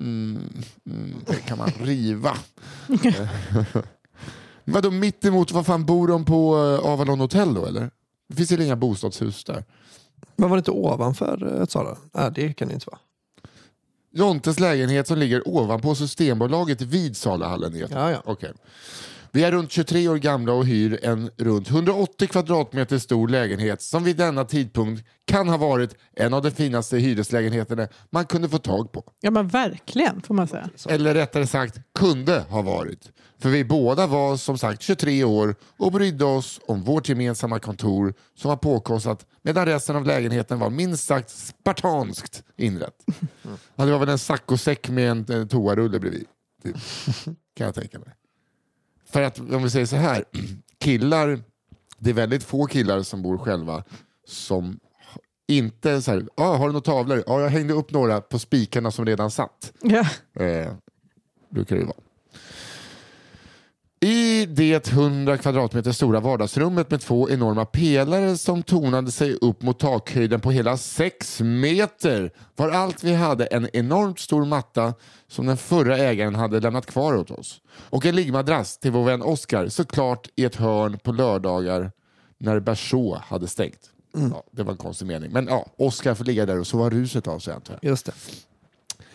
[0.00, 0.38] Mm,
[0.86, 2.38] mm, det kan man riva.
[4.64, 7.90] Vadå mitt emot, vad fan bor de på eh, Avalon Hotel då eller?
[8.28, 9.64] Det finns ju inga bostadshus där.
[10.36, 11.96] Men var det inte ovanför eh, ett Sala?
[12.12, 13.00] Nej, det kan det inte vara.
[14.10, 18.04] Jontes lägenhet som ligger ovanpå Systembolaget vid Salahallen i Göteborg.
[18.04, 18.32] Ja, ja.
[18.32, 18.52] Okej.
[19.32, 24.04] Vi är runt 23 år gamla och hyr en runt 180 kvadratmeter stor lägenhet som
[24.04, 28.92] vid denna tidpunkt kan ha varit en av de finaste hyreslägenheterna man kunde få tag
[28.92, 29.04] på.
[29.20, 30.70] Ja men verkligen får man säga.
[30.88, 33.12] Eller rättare sagt kunde ha varit.
[33.38, 38.14] För vi båda var som sagt 23 år och brydde oss om vårt gemensamma kontor
[38.34, 43.04] som var påkostat medan resten av lägenheten var minst sagt spartanskt inrett.
[43.74, 46.26] Ja, det var väl en saccosäck med en, en toarulle bredvid.
[46.62, 46.76] Typ.
[47.56, 48.08] Kan jag tänka mig.
[49.10, 50.24] För att om vi säger så här,
[50.78, 51.40] killar,
[51.98, 53.84] det är väldigt få killar som bor själva
[54.26, 54.80] som
[55.48, 57.22] inte så här, ah, har du några tavlor?
[57.26, 59.72] Ja, jag hängde upp några på spikarna som redan satt.
[59.82, 60.06] Ja.
[60.44, 60.72] Eh,
[61.50, 61.96] brukar det vara.
[64.00, 69.78] I det 100 kvadratmeter stora vardagsrummet med två enorma pelare som tonade sig upp mot
[69.78, 74.94] takhöjden på hela 6 meter var allt vi hade en enormt stor matta
[75.28, 77.60] som den förra ägaren hade lämnat kvar åt oss.
[77.70, 81.92] Och en liggmadrass till vår vän Oscar såklart i ett hörn på lördagar
[82.38, 83.90] när Berså hade stängt.
[84.12, 85.32] Ja, det var en konstig mening.
[85.32, 87.90] Men ja, Oscar får ligga där och sova ruset av sig antar jag.
[87.90, 88.12] Just det.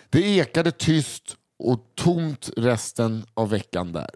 [0.10, 4.10] Det ekade tyst och tomt resten av veckan där.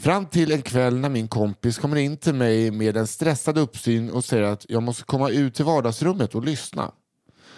[0.00, 4.10] Fram till en kväll när min kompis kommer in till mig med en stressad uppsyn
[4.10, 6.92] och säger att jag måste komma ut till vardagsrummet och lyssna.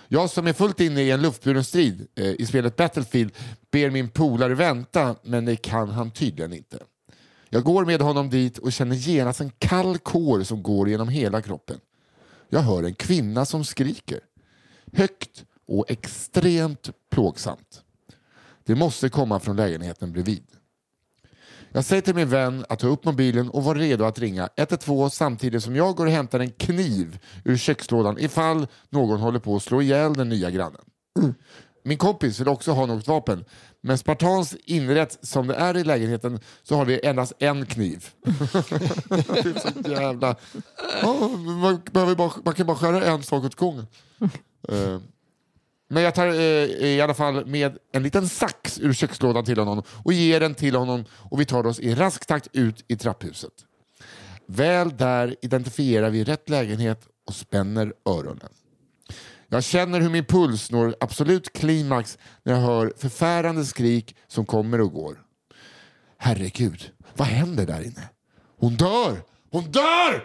[0.08, 3.32] Jag som är fullt inne i en luftburen strid eh, i spelet Battlefield
[3.70, 6.78] ber min polare vänta, men det kan han tydligen inte.
[7.48, 11.42] Jag går med honom dit och känner genast en kall kår som går genom hela
[11.42, 11.80] kroppen.
[12.48, 14.20] Jag hör en kvinna som skriker.
[14.92, 17.82] Högt och extremt plågsamt.
[18.64, 20.44] Det måste komma från lägenheten bredvid.
[21.72, 25.08] Jag säger till min vän att ta upp mobilen och vara redo att ringa 112
[25.08, 29.62] samtidigt som jag går och hämtar en kniv ur kökslådan ifall någon håller på att
[29.62, 30.82] slå ihjäl den nya grannen.
[31.84, 33.44] Min kompis vill också ha något vapen,
[33.80, 38.08] men spartans inrätt som det är i lägenheten så har vi endast en kniv.
[38.22, 38.34] det
[39.38, 40.36] är så jävla...
[41.02, 43.86] Oh, man, bara, man kan bara skära en sak åt gången.
[44.72, 44.98] Uh
[45.92, 49.82] men jag tar eh, i alla fall med en liten sax ur kökslådan till honom
[50.04, 53.52] och ger den till honom och vi tar oss i rask takt ut i trapphuset.
[54.46, 58.48] Väl där identifierar vi rätt lägenhet och spänner öronen.
[59.48, 64.80] Jag känner hur min puls når absolut klimax när jag hör förfärande skrik som kommer
[64.80, 65.20] och går.
[66.18, 68.08] Herregud, vad händer där inne?
[68.58, 69.22] Hon dör!
[69.50, 70.24] Hon dör!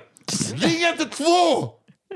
[0.54, 1.70] Ring 112!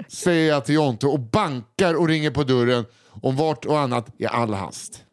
[0.07, 2.85] Säger jag till Jonte och bankar och ringer på dörren
[3.21, 5.03] om vart och annat i all hast.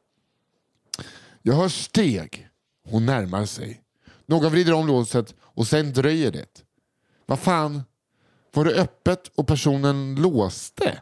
[1.43, 2.49] Jag hör steg.
[2.89, 3.83] Hon närmar sig.
[4.27, 6.65] Någon vrider om låset och sen dröjer det.
[7.27, 7.83] Vad fan?
[8.53, 11.01] Var det öppet och personen låste?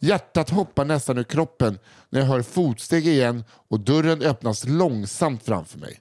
[0.00, 1.78] Hjärtat hoppar nästan ur kroppen
[2.10, 6.00] när jag hör fotsteg igen och dörren öppnas långsamt framför mig.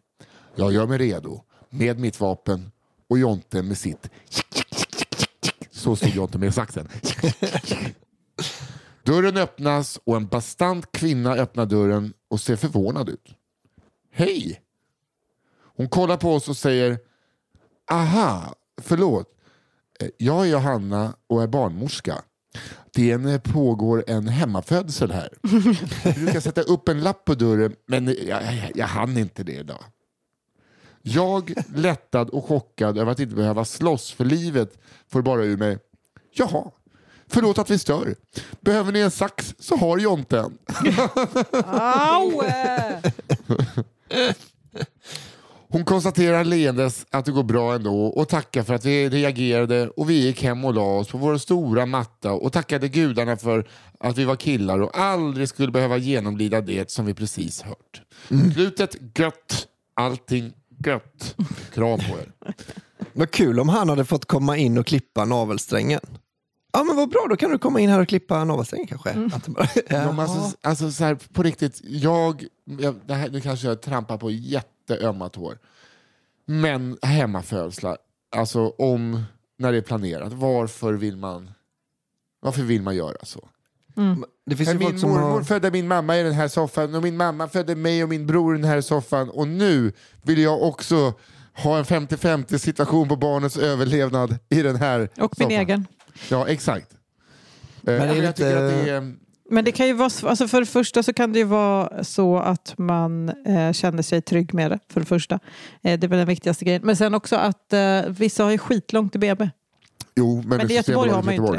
[0.56, 2.72] Jag gör mig redo med mitt vapen
[3.10, 4.10] och Jonte med sitt.
[5.72, 6.90] Så stod Jonte med saxen.
[9.08, 13.36] Dörren öppnas och en bastant kvinna öppnar dörren och ser förvånad ut.
[14.12, 14.62] Hej!
[15.76, 17.00] Hon kollar på oss och säger
[17.92, 19.28] Aha, förlåt.
[20.00, 22.22] Eh, Jag är Johanna och är barnmorska.
[22.94, 25.30] Det när pågår en hemmafödsel här.
[26.04, 29.54] Jag brukar sätta upp en lapp på dörren men jag, jag, jag hann inte det
[29.56, 29.84] idag.
[31.02, 35.80] Jag, lättad och chockad över att inte behöva slåss för livet, får bara ur mig.
[36.34, 36.72] Jaha,
[37.30, 38.16] förlåt att vi stör.
[38.62, 40.58] Behöver ni en sax så har Jonte en.
[41.66, 42.42] Au!
[45.70, 50.10] Hon konstaterar leendes att det går bra ändå och tackar för att vi reagerade och
[50.10, 53.68] vi gick hem och la oss på vår stora matta och tackade gudarna för
[54.00, 58.02] att vi var killar och aldrig skulle behöva genomlida det som vi precis hört.
[58.54, 60.54] Slutet gött, allting
[60.86, 61.36] gött.
[61.74, 62.32] Kram på er.
[63.14, 66.02] Vad kul om han hade fått komma in och klippa navelsträngen.
[66.72, 69.30] Ja men vad bra, då kan du komma in här och klippa navelsträngen kanske.
[69.48, 73.68] Bara, Ja, men alltså, alltså så här, på riktigt, jag, jag det här, nu kanske
[73.68, 75.58] jag trampar på jätteömma tår.
[76.46, 77.98] Men hemmafödslar,
[78.36, 79.24] alltså om,
[79.58, 81.52] när det är planerat, varför vill man,
[82.42, 83.48] varför vill man göra så?
[84.46, 85.44] det finns ju min mormor har...
[85.44, 88.56] födde min mamma i den här soffan och min mamma födde mig och min bror
[88.56, 91.14] i den här soffan och nu vill jag också
[91.54, 95.52] ha en 50-50 situation på barnets överlevnad i den här Och min soffan.
[95.52, 95.86] egen.
[96.30, 96.92] Ja, exakt.
[96.94, 96.98] Eh,
[97.82, 99.14] det är men jag lite- tycker att det är...
[99.50, 102.38] Men det kan ju vara, alltså för det första så kan det ju vara så
[102.38, 104.80] att man eh, känner sig trygg med det.
[104.90, 105.36] För det första.
[105.84, 106.82] Eh, det är väl den viktigaste grejen.
[106.86, 109.50] Men sen också att eh, vissa har ju skitlångt till BB.
[110.16, 111.52] Jo, men, Men i Göteborg har man ju inte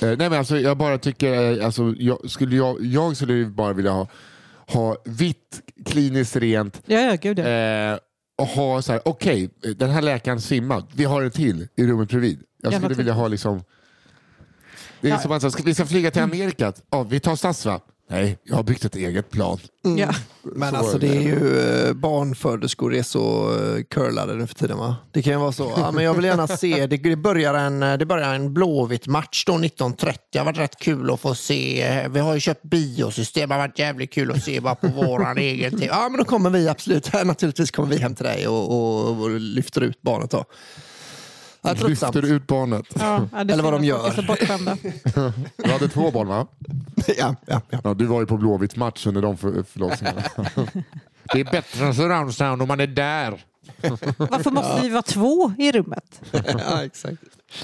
[0.00, 0.06] det.
[0.06, 3.72] Eh, nej men alltså jag bara tycker, eh, alltså, jag, skulle jag, jag skulle bara
[3.72, 4.06] vilja ha,
[4.66, 7.98] ha vitt, kliniskt rent Ja, ja, gud ja.
[8.42, 12.08] Och ha så här, okej, den här läkaren svimmar, vi har en till i rummet
[12.08, 12.42] bredvid.
[12.62, 13.64] Jag Ja, skulle vilja ha liksom,
[15.00, 15.18] det är Ja.
[15.18, 17.80] som att vi ska flyga till Amerika, ja, vi tar SAS va?
[18.10, 19.58] Nej, jag har byggt ett eget plan.
[19.98, 20.14] ja.
[20.42, 21.16] Men Så alltså det.
[21.16, 24.96] är ju eh, barnföderskor är så eh, curlade nu för tiden va?
[25.12, 25.72] Det kan ju vara så.
[25.76, 29.44] Ja, men jag vill gärna se, det, börjar en, eh, det börjar en blåvitt match
[29.46, 30.18] då 1930.
[30.32, 32.08] Det har varit rätt kul att få se.
[32.10, 35.38] Vi har ju köpt biosystem, det har varit jävligt kul att se bara på våran
[35.38, 35.86] egen TV.
[35.86, 39.30] Ja men då kommer vi absolut, naturligtvis kommer vi hem till dig och, och, och
[39.30, 40.44] lyfter ut barnet då.
[41.62, 42.14] Ja, tröttsamt.
[42.14, 42.86] Lyfter ut barnet.
[42.94, 44.12] Ja, ja, Eller vad de gör.
[45.62, 46.46] Du hade två barn va?
[47.18, 47.80] ja, ja, ja.
[47.84, 50.22] Ja, du var ju på Blåvitt match under de för, förlossningarna.
[51.32, 53.44] det är bättre än surround sound om man är där.
[54.16, 56.20] Varför måste vi vara två i rummet?
[56.32, 57.22] ja exakt.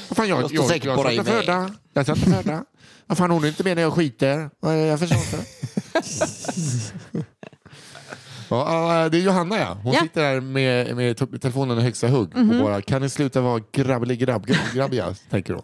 [0.09, 1.71] Vad fan, jag, Jag jag, jag, säkert jag, satt födda.
[1.93, 2.65] Jag satt och födda.
[3.07, 4.51] Vad fan, hon är inte med när jag skiter.
[4.61, 5.45] Jag förstår inte.
[8.49, 9.77] Ja, ja, det är Johanna ja.
[9.83, 10.01] Hon Ja.
[10.01, 14.19] sitter där med, med telefonen i högsta hugg och bara kan ni sluta vara grabblig
[14.19, 15.63] grabb, grabb, grabbiga, tänker hon.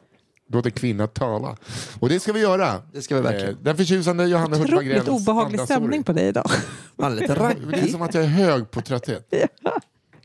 [0.53, 1.57] Låt en kvinna tala.
[2.01, 2.83] Och det ska vi göra.
[2.93, 3.49] Det ska vi verkligen.
[3.55, 6.51] Eh, Den förtjusande Johanna Hurtig Otroligt obehaglig stämning på dig idag.
[6.97, 7.91] Man är lite Men Det är raggig.
[7.93, 9.29] som att jag är hög på trötthet.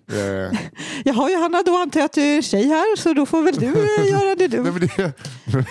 [0.10, 0.60] Eh,
[1.06, 3.66] Jaha Johanna, då antar jag att du är tjej här så då får väl du
[3.68, 4.64] eh, göra det du.
[4.64, 4.82] nej, men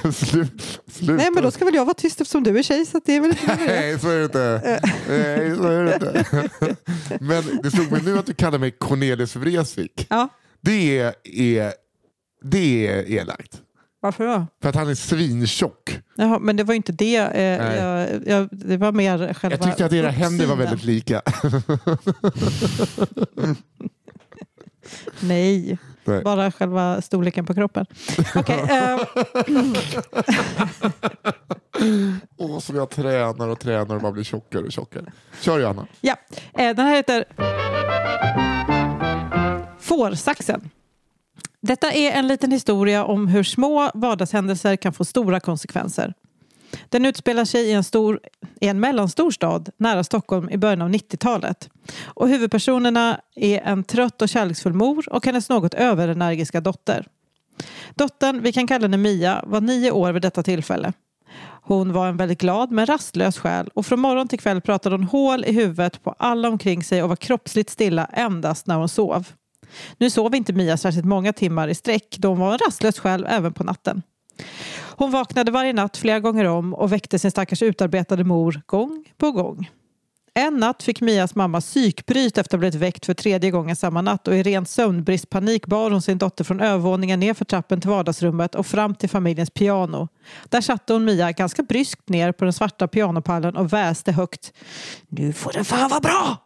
[0.04, 1.12] det, slut, sluta.
[1.12, 3.20] Nej men då ska väl jag vara tyst eftersom du är tjej så det är
[3.20, 3.58] väl inte.
[3.66, 4.60] Nej, så är det inte.
[5.08, 6.24] Nej, så är det inte.
[7.20, 10.06] Men det slog mig nu att du kallar mig Cornelis Vreeswijk.
[10.10, 10.28] Ja,
[10.60, 11.72] Det är,
[12.44, 13.60] det är elakt.
[14.00, 14.46] varför då?
[14.62, 15.98] För att han är svintjock.
[16.16, 17.16] Jaha, men det var inte det.
[17.16, 21.22] Eh, jag, jag, det var mer själva Jag tyckte att era händer var väldigt lika.
[25.20, 26.22] Nej, Nej.
[26.22, 27.86] bara själva storleken på kroppen.
[28.34, 28.98] Okej, eh,
[32.36, 35.04] Åh, som jag tränar och tränar och man blir tjockare och tjockare.
[35.40, 35.86] Kör Johanna.
[36.00, 36.16] ja.
[36.54, 37.24] Eh, den här heter
[39.80, 40.70] Fårsaxen.
[41.60, 46.14] Detta är en liten historia om hur små vardagshändelser kan få stora konsekvenser.
[46.88, 48.20] Den utspelar sig i en, stor,
[48.60, 51.70] i en mellanstor stad nära Stockholm i början av 90-talet.
[52.04, 57.06] Och huvudpersonerna är en trött och kärleksfull mor och hennes något överenergiska dotter.
[57.94, 60.92] Dottern, vi kan kalla henne Mia, var nio år vid detta tillfälle.
[61.62, 65.04] Hon var en väldigt glad men rastlös själ och från morgon till kväll pratade hon
[65.04, 69.28] hål i huvudet på alla omkring sig och var kroppsligt stilla endast när hon sov.
[69.98, 73.26] Nu sov inte Mia särskilt många timmar i sträck då hon var en rastlös själ
[73.28, 74.02] även på natten.
[74.96, 79.32] Hon vaknade varje natt flera gånger om och väckte sin stackars utarbetade mor gång på
[79.32, 79.68] gång.
[80.34, 84.02] En natt fick Mias mamma psykbryt efter att ha blivit väckt för tredje gången samma
[84.02, 87.90] natt och i ren sömnbristpanik bar hon sin dotter från övervåningen ner för trappen till
[87.90, 90.08] vardagsrummet och fram till familjens piano.
[90.44, 94.52] Där satte hon Mia ganska bryskt ner på den svarta pianopallen och väste högt.
[95.08, 96.36] Nu får det fan vara bra!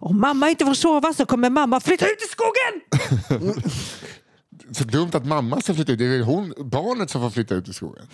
[0.00, 3.62] Om mamma inte får sova så kommer mamma flytta ut i skogen!
[4.70, 5.98] Så dumt att mamma ska flytta ut.
[5.98, 8.06] Det är väl hon, barnet som får flytta ut i skogen.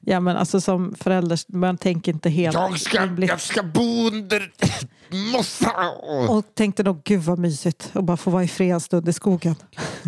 [0.00, 4.52] Ja men alltså som förälder, man tänker inte helt Jag ska, jag ska bo under
[5.32, 5.72] mossa.
[6.28, 9.12] Och tänkte nog gud vad mysigt att bara få vara i fred en stund i
[9.12, 9.54] skogen.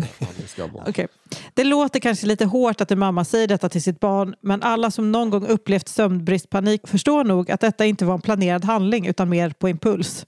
[0.87, 1.07] Okej.
[1.53, 4.91] Det låter kanske lite hårt att en mamma säger detta till sitt barn men alla
[4.91, 9.29] som någon gång upplevt sömnbristpanik förstår nog att detta inte var en planerad handling utan
[9.29, 10.25] mer på impuls.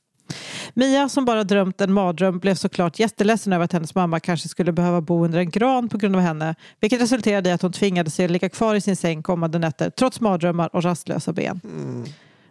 [0.74, 4.72] Mia som bara drömt en mardröm blev såklart jätteledsen över att hennes mamma kanske skulle
[4.72, 8.10] behöva bo under en gran på grund av henne vilket resulterade i att hon tvingade
[8.10, 11.62] sig att ligga kvar i sin säng kommande nätter trots mardrömmar och rastlösa ben.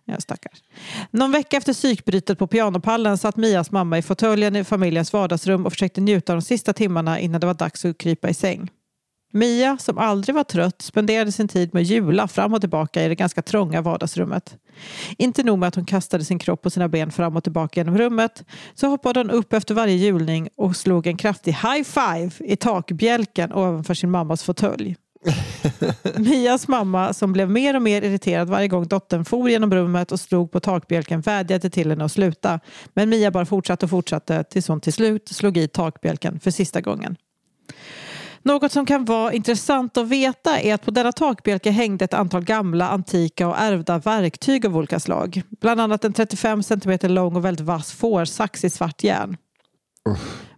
[0.04, 0.62] Ja, stackars.
[1.10, 5.72] Någon vecka efter psykbrytet på pianopallen satt Mias mamma i fåtöljen i familjens vardagsrum och
[5.72, 8.70] försökte njuta av de sista timmarna innan det var dags att krypa i säng.
[9.32, 13.08] Mia, som aldrig var trött, spenderade sin tid med att hjula fram och tillbaka i
[13.08, 14.56] det ganska trånga vardagsrummet.
[15.18, 17.98] Inte nog med att hon kastade sin kropp och sina ben fram och tillbaka genom
[17.98, 22.56] rummet så hoppade hon upp efter varje hjulning och slog en kraftig high five i
[22.56, 24.96] takbjälken ovanför sin mammas fåtölj.
[26.16, 30.20] Mias mamma, som blev mer och mer irriterad varje gång dottern for genom rummet och
[30.20, 32.60] slog på takbjälken, vädjade till henne att sluta.
[32.94, 36.80] Men Mia bara fortsatte och fortsatte tills hon till slut slog i takbjälken för sista
[36.80, 37.16] gången.
[38.46, 42.44] Något som kan vara intressant att veta är att på denna takbjälke hängde ett antal
[42.44, 45.42] gamla, antika och ärvda verktyg av olika slag.
[45.61, 49.37] Bland annat en 35 cm lång och väldigt vass fårsax i svart järn.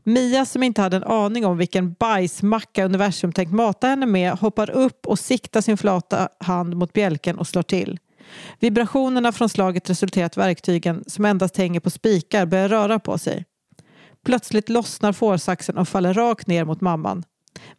[0.05, 4.71] Mia som inte hade en aning om vilken bajsmacka universum tänkt mata henne med hoppar
[4.71, 7.99] upp och siktar sin flata hand mot bjälken och slår till.
[8.61, 13.19] Vibrationerna från slaget resulterar i att verktygen som endast hänger på spikar börjar röra på
[13.19, 13.45] sig.
[14.25, 17.25] Plötsligt lossnar fårsaxen och faller rakt ner mot mamman.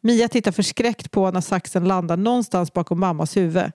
[0.02, 3.72] Mia tittar förskräckt på när saxen landar någonstans bakom mammas huvud.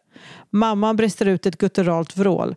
[0.51, 2.55] Mamman brister ut ett gutturalt vrål.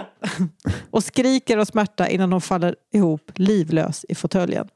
[0.90, 4.68] och skriker av smärta innan hon faller ihop livlös i fåtöljen.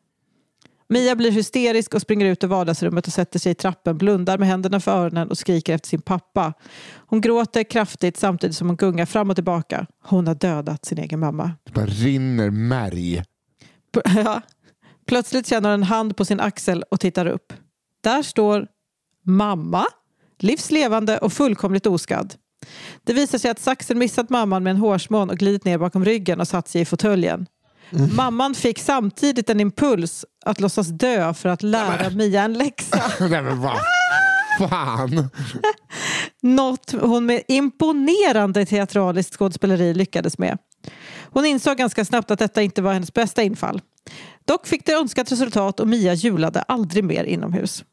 [0.91, 4.49] Mia blir hysterisk och springer ut ur vardagsrummet och sätter sig i trappen, blundar med
[4.49, 6.53] händerna för öronen och skriker efter sin pappa.
[6.97, 9.87] Hon gråter kraftigt samtidigt som hon gungar fram och tillbaka.
[10.03, 11.53] Hon har dödat sin egen mamma.
[11.65, 13.23] Det bara rinner märg.
[14.15, 14.43] Ja.
[15.09, 17.53] Plötsligt känner hon en hand på sin axel och tittar upp.
[18.01, 18.67] Där står
[19.25, 19.85] mamma,
[20.39, 22.35] livslevande och fullkomligt oskadd.
[23.05, 26.41] Det visar sig att saxen missat mamman med en hårsmån och glidit ner bakom ryggen
[26.41, 27.47] och satt sig i fåtöljen.
[28.17, 33.03] Mamman fick samtidigt en impuls att låtsas dö för att lära Mia en läxa.
[33.21, 33.79] Nej men vad
[34.59, 35.31] fan.
[36.43, 40.59] Något hon med imponerande teatraliskt skådespeleri lyckades med.
[41.31, 43.81] Hon insåg ganska snabbt att detta inte var hennes bästa infall.
[44.49, 47.85] Dock fick det önskat resultat och Mia julade aldrig mer inomhus.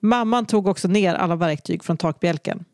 [0.00, 2.64] Mamman tog också ner alla verktyg från takbjälken.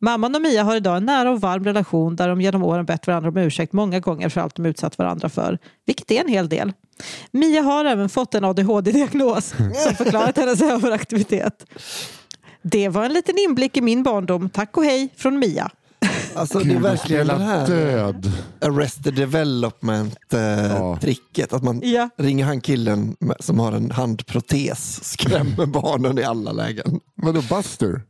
[0.00, 3.06] Mamman och Mia har idag en nära och varm relation där de genom åren bett
[3.06, 6.48] varandra om ursäkt många gånger för allt de utsatt varandra för, vilket är en hel
[6.48, 6.72] del.
[7.30, 9.48] Mia har även fått en ADHD-diagnos
[9.84, 11.66] som förklarat hennes överaktivitet.
[12.62, 14.50] Det var en liten inblick i min barndom.
[14.50, 15.70] Tack och hej från Mia.
[16.34, 18.32] Alltså, det är Gud, verkligen den här död.
[18.60, 21.52] Arrested Development-tricket.
[21.52, 22.08] Att man Ja.
[22.18, 27.00] ringer han killen med- som har en handprotes, skrämmer barnen i alla lägen.
[27.14, 28.02] Vadå Buster?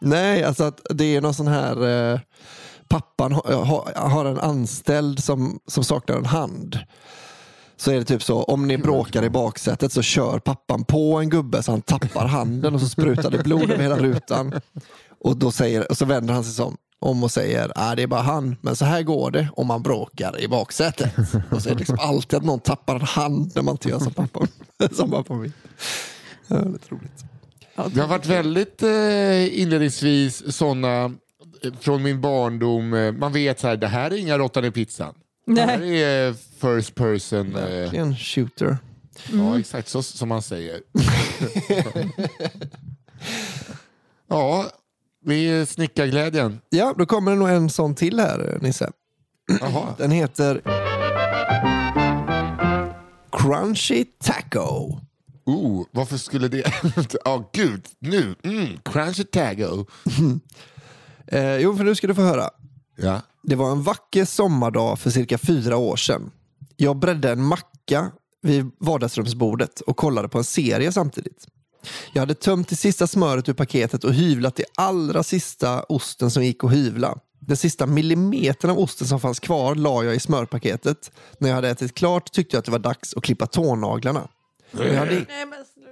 [0.00, 1.86] Nej, alltså att det är någon sån här...
[2.12, 2.20] Eh,
[2.88, 6.78] pappan ha, ha, har en anställd som, som saknar en hand.
[7.76, 11.30] Så är det typ så, om ni bråkar i baksätet så kör pappan på en
[11.30, 14.52] gubbe så han tappar handen och så sprutar det blod över hela rutan.
[15.20, 18.06] Och, då säger, och så vänder han sig som, om och säger, ah, det är
[18.06, 21.12] bara han, men så här går det om man bråkar i baksätet.
[21.50, 23.98] Och så är det liksom alltid att någon tappar en hand när man inte gör
[23.98, 24.48] som pappan,
[24.92, 25.52] som pappan vill.
[26.46, 27.24] Ja, det är roligt.
[27.94, 31.04] Det har varit väldigt eh, inledningsvis sådana
[31.62, 32.94] eh, från min barndom.
[32.94, 35.14] Eh, man vet så här, det här är inga råttan i pizzan.
[35.46, 36.02] Det här Nej.
[36.04, 37.56] är first person.
[37.56, 38.78] Eh, Det är en shooter.
[39.32, 40.80] Ja, exakt så som man säger.
[44.28, 44.70] ja,
[45.30, 46.60] är snickarglädjen.
[46.70, 48.90] Ja, då kommer det nog en sån till här, Nisse.
[49.60, 49.94] Jaha.
[49.98, 50.62] Den heter
[53.32, 55.00] Crunchy Taco.
[55.44, 56.72] Oh, varför skulle det...
[57.24, 57.86] Ja, gud.
[57.98, 58.34] Nu.
[58.42, 59.86] Mm, crunchy tago.
[61.26, 62.50] Eh, jo, för nu ska du få höra.
[62.96, 63.20] Ja.
[63.42, 66.30] Det var en vacker sommardag för cirka fyra år sedan.
[66.76, 68.10] Jag bredde en macka
[68.42, 71.46] vid vardagsrumsbordet och kollade på en serie samtidigt.
[72.12, 76.44] Jag hade tömt det sista smöret ur paketet och hyvlat det allra sista osten som
[76.44, 77.18] gick att hyvla.
[77.40, 81.10] Den sista millimetern av osten som fanns kvar la jag i smörpaketet.
[81.38, 84.28] När jag hade ätit klart tyckte jag att det var dags att klippa tånaglarna.
[84.70, 85.14] Men jag hade,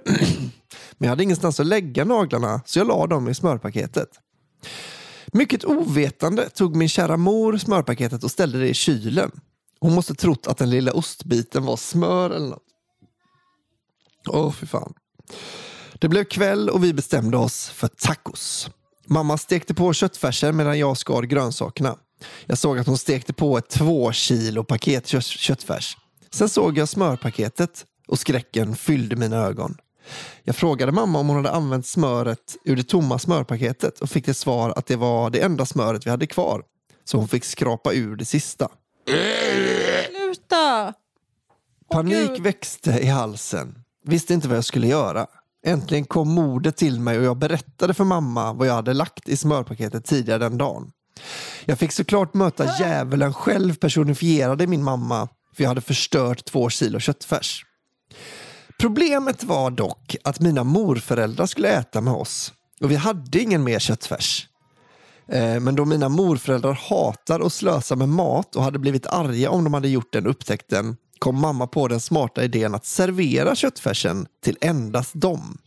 [0.05, 0.51] men
[0.97, 4.09] jag hade ingenstans att lägga naglarna så jag la dem i smörpaketet.
[5.33, 9.31] Mycket ovetande tog min kära mor smörpaketet och ställde det i kylen.
[9.79, 12.63] Hon måste trott att den lilla ostbiten var smör eller något.
[14.27, 14.93] Åh, fy fan.
[16.01, 18.69] Det blev kväll och vi bestämde oss för tacos.
[19.05, 21.95] Mamma stekte på köttfärsen medan jag skar grönsakerna.
[22.45, 25.97] Jag såg att hon stekte på ett två kilo paket kött- köttfärs.
[26.31, 29.77] Sen såg jag smörpaketet och skräcken fyllde mina ögon.
[30.43, 34.35] Jag frågade mamma om hon hade använt smöret ur det tomma smörpaketet och fick till
[34.35, 36.63] svar att det var det enda smöret vi hade kvar.
[37.03, 38.69] Så hon fick skrapa ur det sista.
[40.09, 40.93] Sluta!
[41.91, 43.75] Panik växte i halsen.
[44.05, 45.27] Visste inte vad jag skulle göra.
[45.65, 49.37] Äntligen kom modet till mig och jag berättade för mamma vad jag hade lagt i
[49.37, 50.91] smörpaketet tidigare den dagen.
[51.65, 56.69] Jag fick såklart möta djävulen själv personifierad i min mamma för jag hade förstört två
[56.69, 57.65] kilo köttfärs.
[58.79, 63.79] Problemet var dock att mina morföräldrar skulle äta med oss och vi hade ingen mer
[63.79, 64.47] köttfärs.
[65.27, 69.63] Eh, Men då mina morföräldrar hatar och slösar med mat och hade blivit arga om
[69.63, 74.57] de hade gjort den upptäckten kom mamma på den smarta idén att servera köttfärsen till
[74.61, 75.57] endast dem.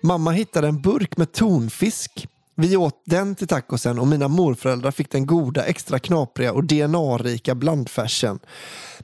[0.00, 2.28] Mamma hittade en burk med tonfisk.
[2.56, 7.54] Vi åt den till tacosen och mina morföräldrar fick den goda, extra knapriga och DNA-rika
[7.54, 8.38] blandfärsen.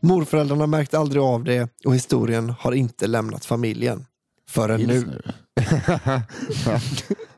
[0.01, 4.07] Morföräldrarna märkte aldrig av det och historien har inte lämnat familjen.
[4.49, 5.23] Förrän nu.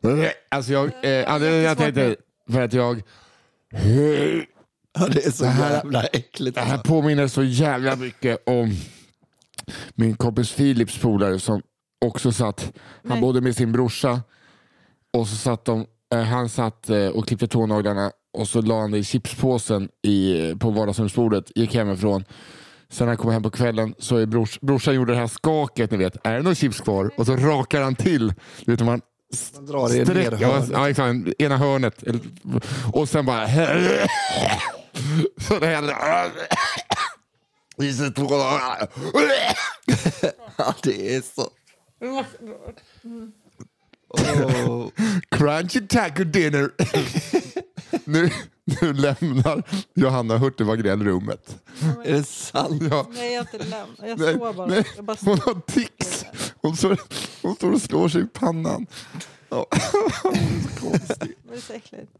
[0.48, 2.16] alltså jag, eh, anledningen jag tänkte,
[2.50, 3.02] för att jag...
[4.98, 6.54] Ja, det är så Det här- jävla äckligt.
[6.54, 6.88] Det här Alltså.
[6.92, 8.72] påminner så jävla mycket om
[9.94, 11.62] min kompis Philips polare som
[12.04, 13.20] också satt, han Nej.
[13.20, 14.20] bodde med sin brorsa
[15.16, 18.90] och så satt de, eh, han satt eh, och klippte tånaglarna och så la han
[18.90, 22.24] det i chipspåsen i, på vardagsrumsbordet, gick hemifrån.
[22.88, 25.90] Sen när han kom hem på kvällen så är brors, brorsan gjorde det här skaket,
[25.90, 27.10] ni vet, är det någon chips kvar?
[27.16, 28.34] Och så rakar han till.
[28.64, 29.00] Du vet, man
[29.54, 30.70] Man drar i ja, nederhörnet.
[30.72, 32.04] ja, exakt, ena hörnet.
[32.92, 33.46] Och sen bara...
[35.40, 35.92] Så det händer...
[40.56, 41.50] Ja, det är så.
[44.08, 44.88] Åh.
[45.30, 46.70] Crunchy taco dinner.
[48.04, 48.30] nu,
[48.64, 49.62] nu lämnar
[49.94, 51.56] Johanna Hurtig Wagrell rummet.
[52.04, 52.82] Är det sant?
[52.90, 53.06] Ja.
[53.10, 53.98] Nej, jag har inte lämnat.
[53.98, 54.66] Jag Nej, står bara.
[54.66, 56.24] nej, Jag bara hon har tics.
[56.62, 56.98] Hon står,
[57.42, 58.86] hon står och slår sig i pannan.
[59.48, 59.66] Ja.
[60.22, 61.36] Hon är så konstig.
[61.50, 62.10] Det är så äckligt.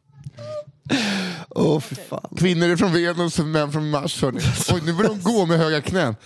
[1.48, 2.28] Åh, fy fan.
[2.36, 4.22] Kvinnor är från Venus och män från Mars.
[4.22, 4.40] Hörni.
[4.74, 6.16] Oj, nu börjar hon gå med höga knän.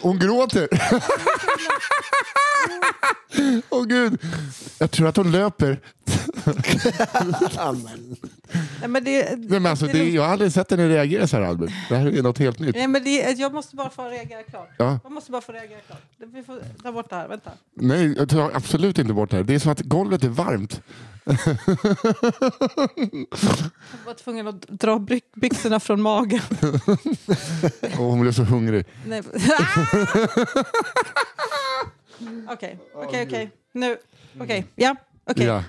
[0.00, 0.68] Hon gråter.
[3.70, 4.20] Åh gud.
[4.78, 5.80] Jag tror att hon löper.
[8.80, 11.44] Nej, men det, Nej, men alltså, det jag har aldrig sett henne reagera så här
[11.44, 11.70] Albin.
[11.88, 12.76] Det här är något helt nytt.
[12.76, 14.68] Nej, men det, jag måste bara få reagera klart.
[14.78, 15.00] Ja.
[15.02, 16.02] Jag måste bara få reagera klart.
[16.16, 17.28] Vi får ta bort det här.
[17.28, 17.50] Vänta.
[17.74, 19.44] Nej, jag tar absolut inte bort det här.
[19.44, 20.80] Det är som att golvet är varmt.
[21.24, 21.36] Jag
[24.06, 26.40] var tvungen att dra byxorna från magen.
[27.98, 28.86] Och hon blev så hungrig.
[29.06, 29.22] Nej.
[32.48, 33.50] Okej, okej, okej.
[33.72, 33.96] Nu.
[34.40, 34.96] Okej, ja.
[35.30, 35.46] Okej.
[35.46, 35.62] Ja.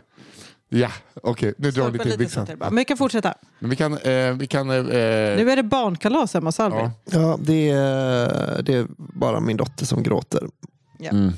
[0.69, 0.91] Ja,
[1.23, 1.53] okej.
[1.57, 2.47] Nu drar vi till lite byxan.
[2.57, 3.33] Men vi kan fortsätta.
[3.59, 3.97] Men vi kan...
[3.97, 6.79] Eh, vi kan eh, Nu är det barnkalas hemma hos Albin.
[6.79, 6.91] ja.
[7.11, 10.43] Ja, det är, det är bara min dotter som gråter.
[10.99, 11.09] Ja.
[11.09, 11.33] Mm.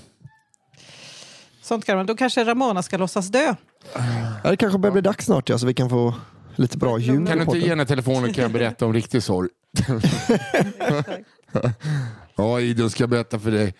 [1.61, 2.05] Sånt kan man.
[2.05, 3.55] Då kanske Ramona ska låtsas dö.
[4.43, 6.13] Ja, det kanske börjar bli dags snart ja, så vi kan få
[6.55, 9.49] lite bra ljud Kan du inte ge henne telefonen kan jag berätta om riktig sorg.
[12.35, 13.73] Ja, Idun ska berätta för dig.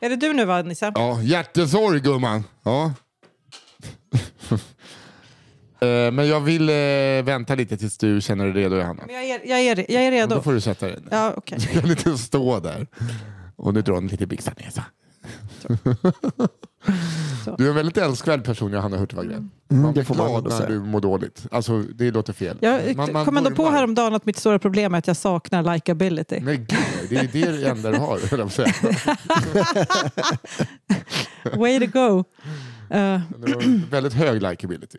[0.00, 0.92] Är det du nu va, Nissa?
[0.94, 2.44] Ja, hjärtesorg gumman.
[2.62, 2.92] Ja.
[5.82, 6.74] Eh, Men jag vill eh,
[7.24, 9.02] vänta lite tills du känner dig redo Johanna.
[9.06, 10.42] Men Jag är, jag är, jag är Då redo.
[10.42, 10.98] får du sätta dig.
[11.10, 11.58] Ja, okej.
[11.72, 12.86] Du kan inte stå där.
[13.56, 14.70] Och nu drar hon lite byxan ner.
[14.70, 14.80] Så.
[17.44, 17.56] Så.
[17.56, 19.50] Du är en väldigt älskvärd person Johanna Hurtig-Wagrén.
[19.70, 21.46] Mm, Man det blir glad när du mår dåligt.
[21.50, 22.56] Alltså, det låter fel.
[22.60, 25.74] Jag Man- man kom ändå på häromdagen att mitt stora problem är att jag saknar
[25.74, 26.40] likability.
[26.40, 26.78] Men gud,
[27.10, 28.18] det är det det enda du har.
[28.30, 29.16] höll jag på att säga.
[31.56, 32.24] Way to go.
[32.90, 34.98] Det var väldigt hög likability.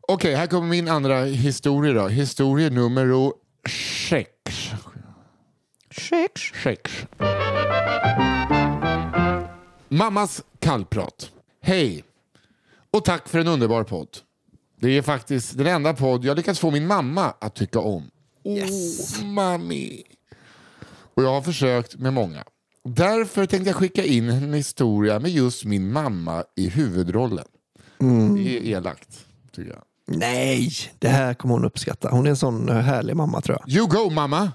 [0.00, 2.08] Okej, här kommer min andra historia då.
[2.08, 3.32] Historia nummer
[4.08, 4.30] sex.
[6.08, 6.40] sex.
[6.62, 7.06] Sex.
[9.88, 11.30] Mammas kallprat.
[11.62, 12.04] Hej!
[12.90, 14.08] Och tack för en underbar podd.
[14.80, 18.10] Det är faktiskt den enda podd jag lyckats få min mamma att tycka om.
[18.42, 20.02] Åh, mami!
[21.14, 22.44] Och jag har försökt med många.
[22.86, 27.44] Därför tänkte jag skicka in en historia med just min mamma i huvudrollen.
[28.36, 29.82] Det är elakt, tycker jag.
[30.06, 32.08] Nej, det här kommer hon uppskatta.
[32.10, 33.76] Hon är en sån eh, härlig mamma tror jag.
[33.76, 34.52] You go mamma!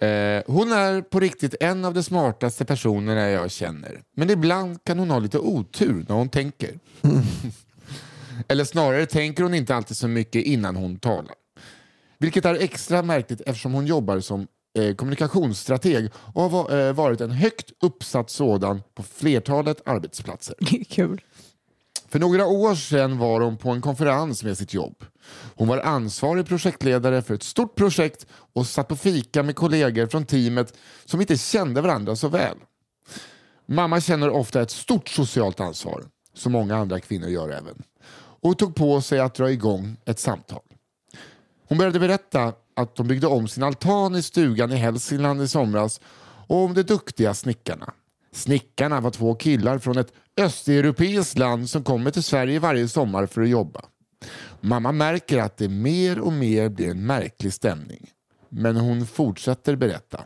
[0.00, 4.02] Eh, hon är på riktigt en av de smartaste personerna jag känner.
[4.16, 6.78] Men ibland kan hon ha lite otur när hon tänker.
[8.48, 11.34] Eller snarare tänker hon inte alltid så mycket innan hon talar.
[12.18, 14.46] Vilket är extra märkligt eftersom hon jobbar som
[14.78, 20.56] eh, kommunikationsstrateg och har eh, varit en högt uppsatt sådan på flertalet arbetsplatser.
[20.88, 21.20] Kul.
[22.08, 25.04] För några år sedan var hon på en konferens med sitt jobb.
[25.54, 30.24] Hon var ansvarig projektledare för ett stort projekt och satt på fika med kollegor från
[30.24, 32.56] teamet som inte kände varandra så väl.
[33.66, 36.04] Mamma känner ofta ett stort socialt ansvar,
[36.34, 37.82] som många andra kvinnor gör även,
[38.40, 40.62] och tog på sig att dra igång ett samtal.
[41.68, 46.00] Hon började berätta att de byggde om sin altan i stugan i Hälsingland i somras
[46.46, 47.92] och om de duktiga snickarna.
[48.32, 53.42] Snickarna var två killar från ett östeuropeiskt land som kommer till Sverige varje sommar för
[53.42, 53.80] att jobba.
[54.60, 58.10] Mamma märker att det mer och mer blir en märklig stämning.
[58.48, 60.24] Men hon fortsätter berätta.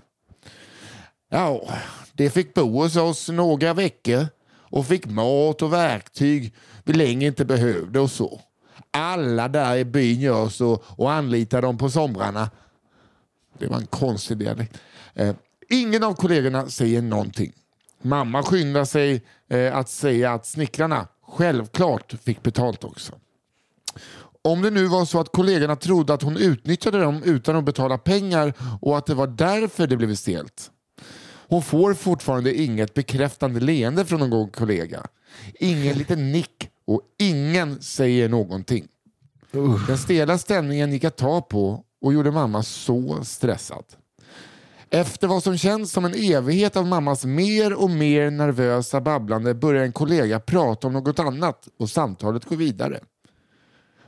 [1.31, 1.69] Ja,
[2.13, 7.45] de fick bo hos oss några veckor och fick mat och verktyg vi länge inte
[7.45, 8.41] behövde och så.
[8.93, 12.51] Alla där i byn gör så och anlitar dem på somrarna.
[13.59, 14.79] Det var en konstig dialekt.
[15.15, 15.35] Eh,
[15.69, 17.53] ingen av kollegorna säger någonting.
[18.03, 23.13] Mamma skyndar sig eh, att säga att snickarna självklart fick betalt också.
[24.45, 27.99] Om det nu var så att kollegorna trodde att hon utnyttjade dem utan att betala
[27.99, 30.71] pengar och att det var därför det blev stelt.
[31.49, 35.07] Hon får fortfarande inget bekräftande leende från någon kollega.
[35.55, 38.89] Ingen liten nick och ingen säger någonting.
[39.87, 43.85] Den stela stämningen gick att ta på och gjorde mamma så stressad.
[44.91, 49.85] Efter vad som känns som en evighet av mammas mer och mer nervösa babblande börjar
[49.85, 53.01] en kollega prata om något annat och samtalet går vidare.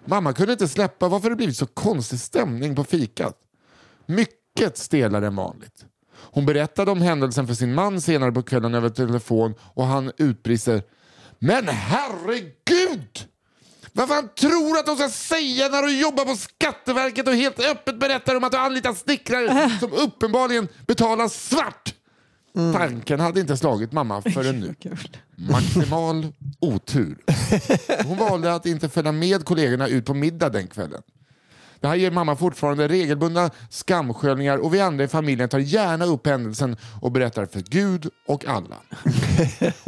[0.04, 3.36] Mamma kunde inte släppa varför det blivit så konstig stämning på fikat.
[4.06, 5.86] Mycket stelare än vanligt.
[6.14, 10.82] Hon berättade om händelsen för sin man senare på kvällen över telefon och han utbrister
[11.46, 13.28] Men herregud!
[13.92, 17.60] Vad fan tror du att de ska säga när du jobbar på Skatteverket och helt
[17.60, 21.94] öppet berättar om att du anlitat snickrare som uppenbarligen betalar svart?
[22.72, 24.74] Tanken hade inte slagit mamma förrän nu.
[25.36, 27.18] Maximal otur.
[28.04, 31.02] Hon valde att inte följa med kollegorna ut på middag den kvällen.
[31.84, 36.26] Det här ger mamma fortfarande regelbundna skamsköljningar och vi andra i familjen tar gärna upp
[36.26, 38.76] händelsen och berättar för Gud och alla.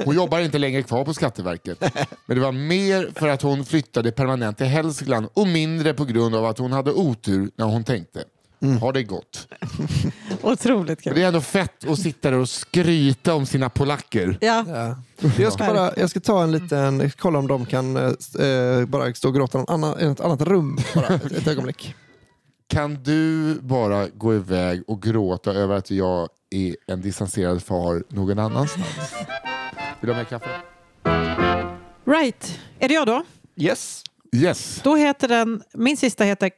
[0.04, 1.80] Hon jobbar inte längre kvar på Skatteverket.
[2.26, 6.34] Men det var mer för att hon flyttade permanent till Hälsingland och mindre på grund
[6.34, 8.24] av att hon hade otur när hon tänkte.
[8.80, 9.48] Har det gått?
[10.42, 11.14] Otroligt kul.
[11.14, 14.38] det är ändå fett att sitta där och skryta om sina polacker.
[14.40, 14.64] Ja.
[14.68, 14.96] Ja.
[15.38, 19.28] Jag, ska bara, jag ska ta en liten, kolla om de kan eh, bara stå
[19.28, 21.94] och gråta i någon annan, ett annat rum bara, ett, ett ögonblick.
[22.68, 28.38] Kan du bara gå iväg och gråta över att jag är en distanserad far någon
[28.38, 29.14] annanstans?
[30.00, 30.50] Vill du ha mer kaffe?
[32.04, 32.58] Right.
[32.78, 33.24] Är det jag då?
[33.56, 34.02] Yes.
[34.32, 34.80] Yes.
[34.84, 36.50] Då heter den, min sista heter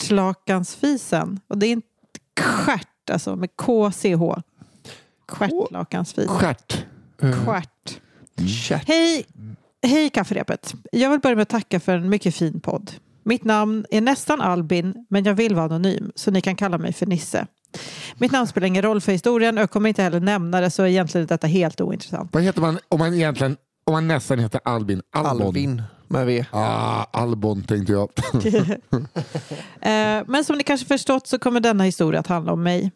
[0.00, 1.40] Stjärtlakansfisen.
[1.48, 1.86] Och det är inte
[2.40, 4.42] stjärt, alltså med K-C-H.
[5.28, 6.38] Stjärtlakansfisen.
[6.38, 6.84] Stjärt.
[7.20, 8.00] Stjärt.
[8.68, 8.82] Chat.
[8.86, 9.26] Hej,
[9.82, 10.74] Hej kafferepet!
[10.92, 12.92] Jag vill börja med att tacka för en mycket fin podd.
[13.22, 16.92] Mitt namn är nästan Albin, men jag vill vara anonym, så ni kan kalla mig
[16.92, 17.46] för Nisse.
[18.18, 20.86] Mitt namn spelar ingen roll för historien och jag kommer inte heller nämna det, så
[20.86, 22.34] egentligen är detta helt ointressant.
[22.34, 25.02] Vad heter man om man egentligen, om man nästan heter Albin?
[25.12, 25.46] Albon.
[25.46, 26.44] Alvin med V.
[26.50, 28.08] Ah, Albon tänkte jag.
[29.80, 32.90] Eh, Men som ni kanske förstått så kommer denna historia att handla om mig.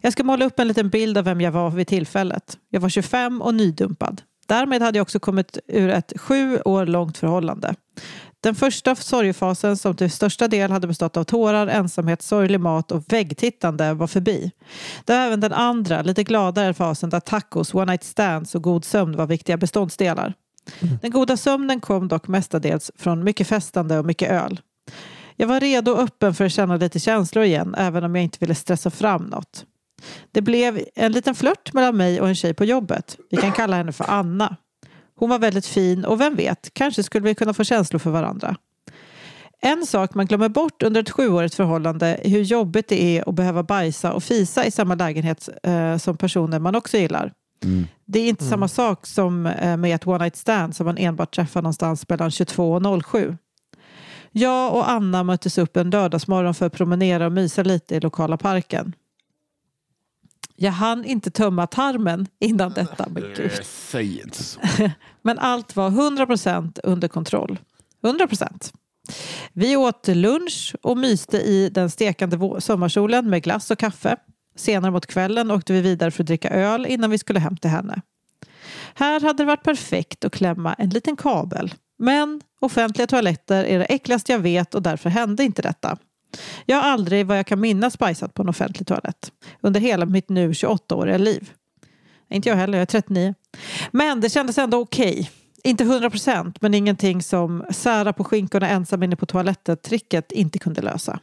[0.00, 2.58] Jag ska måla upp en liten bild av vem jag var vid tillfället.
[2.70, 4.22] Jag var 25 och nydumpad.
[4.46, 7.74] Därmed hade jag också kommit ur ett sju år långt förhållande.
[8.40, 13.04] Den första sorgefasen som till största del hade bestått av tårar, ensamhet, sorglig mat och
[13.12, 14.50] väggtittande var förbi.
[15.04, 18.84] Det var även den andra, lite gladare fasen där tacos, one night stands och god
[18.84, 20.34] sömn var viktiga beståndsdelar.
[20.80, 20.98] Mm.
[21.02, 24.60] Den goda sömnen kom dock mestadels från mycket festande och mycket öl.
[25.36, 28.38] Jag var redo och öppen för att känna lite känslor igen, även om jag inte
[28.40, 29.64] ville stressa fram något.
[30.32, 33.18] Det blev en liten flört mellan mig och en tjej på jobbet.
[33.30, 34.56] Vi kan kalla henne för Anna.
[35.16, 38.56] Hon var väldigt fin och vem vet, kanske skulle vi kunna få känslor för varandra.
[39.60, 43.34] En sak man glömmer bort under ett sjuårigt förhållande är hur jobbigt det är att
[43.34, 47.32] behöva bajsa och fisa i samma lägenhet eh, som personer man också gillar.
[48.04, 51.34] Det är inte samma sak som eh, med ett one night stand som man enbart
[51.34, 53.36] träffar någonstans mellan 22 och 07.
[54.32, 58.36] Jag och Anna möttes upp en lördagsmorgon för att promenera och mysa lite i lokala
[58.36, 58.94] parken.
[60.56, 63.50] Jag hann inte tömma tarmen innan detta, men gud.
[63.62, 64.60] Säg inte så.
[65.22, 67.58] Men allt var 100% under kontroll.
[68.02, 68.72] 100%.
[69.52, 74.16] Vi åt lunch och myste i den stekande sommarsolen med glass och kaffe.
[74.54, 77.70] Senare mot kvällen åkte vi vidare för att dricka öl innan vi skulle hem till
[77.70, 78.02] henne.
[78.94, 81.74] Här hade det varit perfekt att klämma en liten kabel.
[81.98, 85.96] Men offentliga toaletter är det äckligaste jag vet och därför hände inte detta.
[86.66, 89.32] Jag har aldrig vad jag kan minnas bajsat på en offentlig toalett.
[89.60, 91.50] Under hela mitt nu 28-åriga liv.
[92.30, 93.34] Inte jag heller, jag är 39.
[93.90, 95.30] Men det kändes ändå okej.
[95.64, 100.82] Inte 100 procent, men ingenting som sära på skinkorna ensam inne på toaletten-tricket inte kunde
[100.82, 101.20] lösa.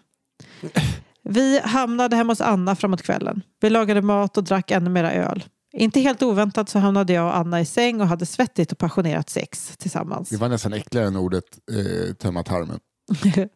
[1.30, 3.42] Vi hamnade hemma hos Anna framåt kvällen.
[3.62, 5.44] Vi lagade mat och drack ännu mera öl.
[5.74, 9.30] Inte helt oväntat så hamnade jag och Anna i säng och hade svettigt och passionerat
[9.30, 10.30] sex tillsammans.
[10.30, 12.80] Det var nästan äckligare än ordet eh, tömma tarmen.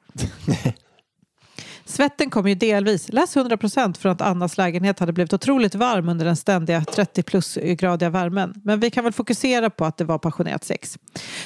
[1.85, 6.25] Svetten kom ju delvis, läs 100% från att Annas lägenhet hade blivit otroligt varm under
[6.25, 8.53] den ständiga 30 plus-gradiga värmen.
[8.63, 10.97] Men vi kan väl fokusera på att det var passionerat sex.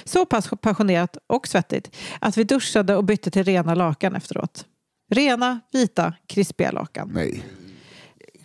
[0.03, 4.65] Så pass passionerat och svettigt att vi duschade och bytte till rena lakan efteråt.
[5.09, 7.09] Rena, vita, krispiga lakan.
[7.13, 7.43] Nej.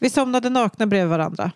[0.01, 1.53] Vi somnade nakna bredvid varandra.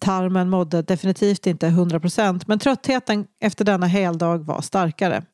[0.00, 5.24] Tarmen mådde definitivt inte 100% men tröttheten efter denna heldag var starkare.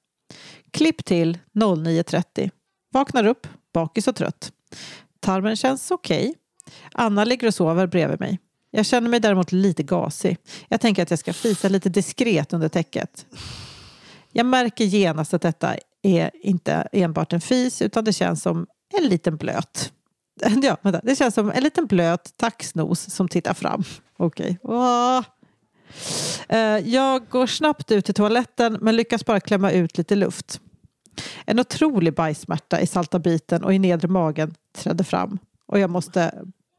[0.70, 2.50] Klipp till 09.30.
[2.92, 4.52] Vaknar upp, bakis och trött.
[5.20, 6.34] Tarmen känns okej.
[6.92, 8.38] Anna ligger och sover bredvid mig.
[8.70, 10.36] Jag känner mig däremot lite gasig.
[10.68, 13.26] Jag tänker att jag ska fisa lite diskret under täcket.
[14.32, 18.66] Jag märker genast att detta är inte enbart en fis utan det känns som
[18.98, 19.92] en liten blöt.
[20.62, 21.00] Ja, vänta.
[21.04, 23.84] Det känns som en liten blöt taxnos som tittar fram.
[24.16, 24.58] Okej.
[24.62, 25.22] Okay.
[26.48, 30.60] Eh, jag går snabbt ut till toaletten men lyckas bara klämma ut lite luft.
[31.46, 35.38] En otrolig bajssmärta i salta biten och i nedre magen trädde fram.
[35.66, 36.34] Och jag måste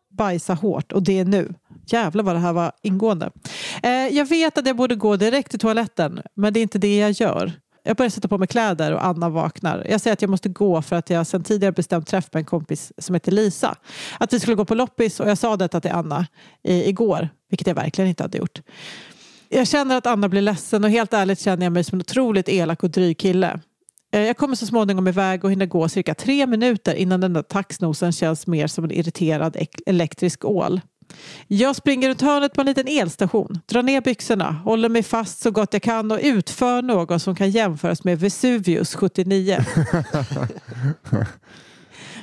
[0.09, 1.53] bajsa hårt och det är nu.
[1.85, 3.31] Jävlar vad det här var ingående.
[3.83, 6.97] Eh, jag vet att jag borde gå direkt till toaletten men det är inte det
[6.97, 7.51] jag gör.
[7.83, 9.85] Jag börjar sätta på mig kläder och Anna vaknar.
[9.89, 12.45] Jag säger att jag måste gå för att jag sedan tidigare bestämt träff med en
[12.45, 13.75] kompis som heter Lisa.
[14.19, 16.27] Att vi skulle gå på loppis och jag sa detta till Anna
[16.63, 18.61] i, igår, vilket jag verkligen inte hade gjort.
[19.49, 22.49] Jag känner att Anna blir ledsen och helt ärligt känner jag mig som en otroligt
[22.49, 23.59] elak och dryg kille.
[24.13, 27.41] Eh, jag kommer så småningom iväg och hinner gå cirka tre minuter innan den där
[27.41, 30.81] taxnosen känns mer som en irriterad elektrisk ål.
[31.47, 35.51] Jag springer runt hörnet på en liten elstation, drar ner byxorna, håller mig fast så
[35.51, 39.57] gott jag kan och utför något som kan jämföras med Vesuvius 79.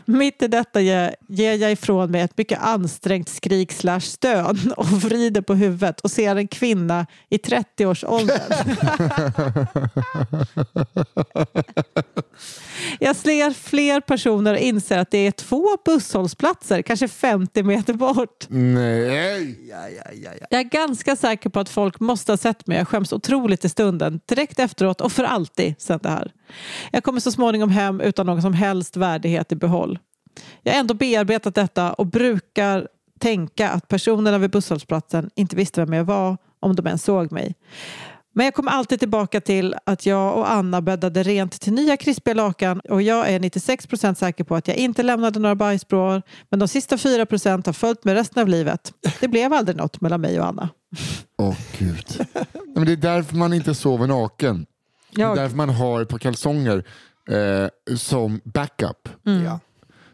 [0.04, 5.40] Mitt i detta ger jag ifrån mig ett mycket ansträngt skrik slash stön och vrider
[5.40, 8.40] på huvudet och ser en kvinna i 30-årsåldern.
[13.00, 18.46] Jag ser fler personer och inser att det är två busshållplatser, kanske 50 meter bort.
[18.48, 19.68] Nej.
[19.70, 20.46] Ja, ja, ja, ja.
[20.50, 22.78] Jag är ganska säker på att folk måste ha sett mig.
[22.78, 26.32] Jag skäms otroligt i stunden, direkt efteråt och för alltid sen det här.
[26.92, 29.98] Jag kommer så småningom hem utan någon som helst värdighet i behåll.
[30.62, 32.88] Jag har ändå bearbetat detta och brukar
[33.20, 37.54] tänka att personerna vid busshållplatsen inte visste vem jag var om de ens såg mig.
[38.32, 42.34] Men jag kommer alltid tillbaka till att jag och Anna bäddade rent till nya krispiga
[42.34, 46.68] lakan och jag är 96% säker på att jag inte lämnade några bajsbråar men de
[46.68, 48.92] sista 4% har följt med resten av livet.
[49.20, 50.68] Det blev aldrig något mellan mig och Anna.
[51.38, 52.06] Åh gud.
[52.34, 54.66] Nej, Men det är därför man inte sover naken.
[55.14, 56.84] Det är därför man har ett par kalsonger
[57.28, 59.08] eh, som backup.
[59.22, 59.60] Ja.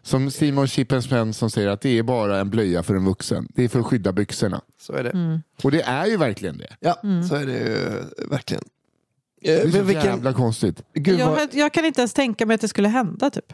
[0.06, 3.48] Som Simon Chippen Svensson säger att det är bara en blöja för en vuxen.
[3.54, 4.60] Det är för att skydda byxorna.
[4.80, 5.10] Så är det.
[5.10, 5.40] Mm.
[5.62, 6.76] Och det är ju verkligen det.
[6.80, 8.62] Ja, så är det ju verkligen.
[9.40, 10.82] Det är Eh, så men vilken, jävla konstigt.
[10.94, 13.30] gud vad, jag, jag kan inte ens tänka mig att det skulle hända.
[13.30, 13.52] Typ.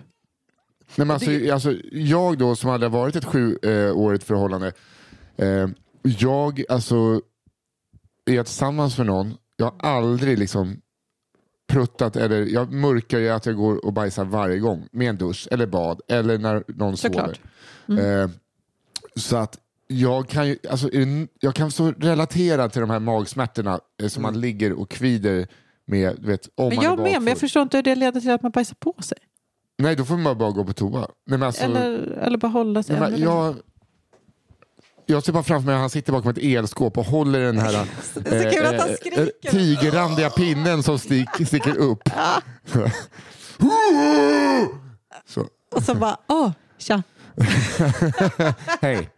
[0.97, 4.73] Nej, men alltså, alltså, jag då som hade varit ett sjuårigt förhållande.
[5.37, 5.69] Eh,
[6.03, 7.21] jag alltså,
[8.27, 9.35] är jag tillsammans med någon.
[9.57, 10.81] Jag har aldrig liksom
[11.73, 15.49] pruttat eller jag mörkar ju att jag går och bajsar varje gång med en dusch
[15.51, 17.41] eller bad eller när någon Såklart.
[17.87, 18.23] sover.
[18.23, 18.29] Eh,
[19.17, 20.89] så att jag kan, ju, alltså,
[21.41, 25.47] jag kan så relatera till de här magsmärtorna eh, som man ligger och kvider
[25.87, 26.17] med.
[26.19, 28.31] Vet, om Men man jag är med, men jag förstår inte hur det leder till
[28.31, 29.19] att man bajsar på sig.
[29.79, 30.99] Nej, då får man bara gå på toa.
[31.01, 33.01] Nej, men alltså, eller, eller bara hålla sig.
[33.01, 33.57] Nej, men jag,
[35.13, 37.75] jag ser bara framför mig att han sitter bakom ett elskåp och håller den här
[37.81, 37.87] eh,
[38.97, 39.21] skriker.
[39.45, 42.03] eh, tigerrandiga pinnen som stick, sticker upp.
[45.27, 47.03] Så, Och så bara, åh, tja.
[48.81, 49.11] hej.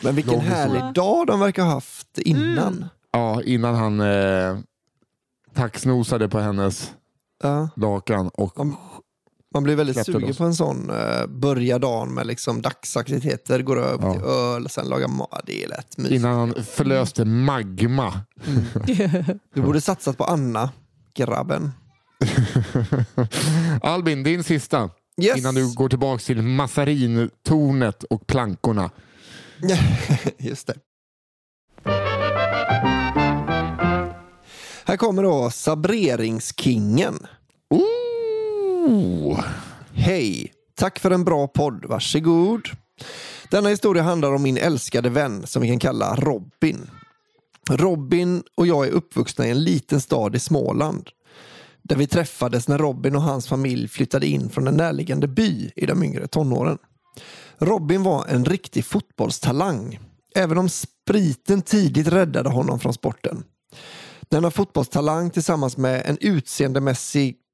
[0.00, 2.72] men vilken Lång härlig dag de verkar ha haft innan.
[2.74, 2.84] Mm.
[3.12, 4.58] Ja, innan han eh,
[5.54, 6.92] taxnosade på hennes
[7.42, 7.68] Ja.
[7.76, 8.58] lakan och
[9.56, 13.80] Man, blir väldigt Släppte sugen på en sån uh, börja dagen med liksom dagsaktiviteter, går
[13.80, 14.12] över Ja.
[14.12, 15.40] till öl, sen laga mat.
[15.46, 16.14] Det är lätt mysigt.
[16.20, 18.20] innan han förlöste magma.
[19.54, 20.70] Du borde satsat på Anna,
[21.14, 21.72] grabben.
[23.82, 24.90] Albin, din sista.
[25.22, 25.36] Yes.
[25.38, 28.90] Innan du går tillbaka till Massarintornet och plankorna.
[30.38, 30.74] Just det.
[34.84, 37.26] Här kommer då sabreringskingen.
[39.92, 40.52] Hej!
[40.74, 42.68] Tack för en bra podd, varsågod.
[43.50, 46.90] Denna historia handlar om min älskade vän som vi kan kalla Robin.
[47.70, 51.08] Robin och jag är uppvuxna i en liten stad i Småland.
[51.82, 55.86] Där vi träffades när Robin och hans familj flyttade in från en närliggande by i
[55.86, 56.78] de yngre tonåren.
[57.58, 59.98] Robin var en riktig fotbollstalang.
[60.34, 63.44] Även om spriten tidigt räddade honom från sporten.
[64.28, 67.45] Denna fotbollstalang tillsammans med en utseendemässigt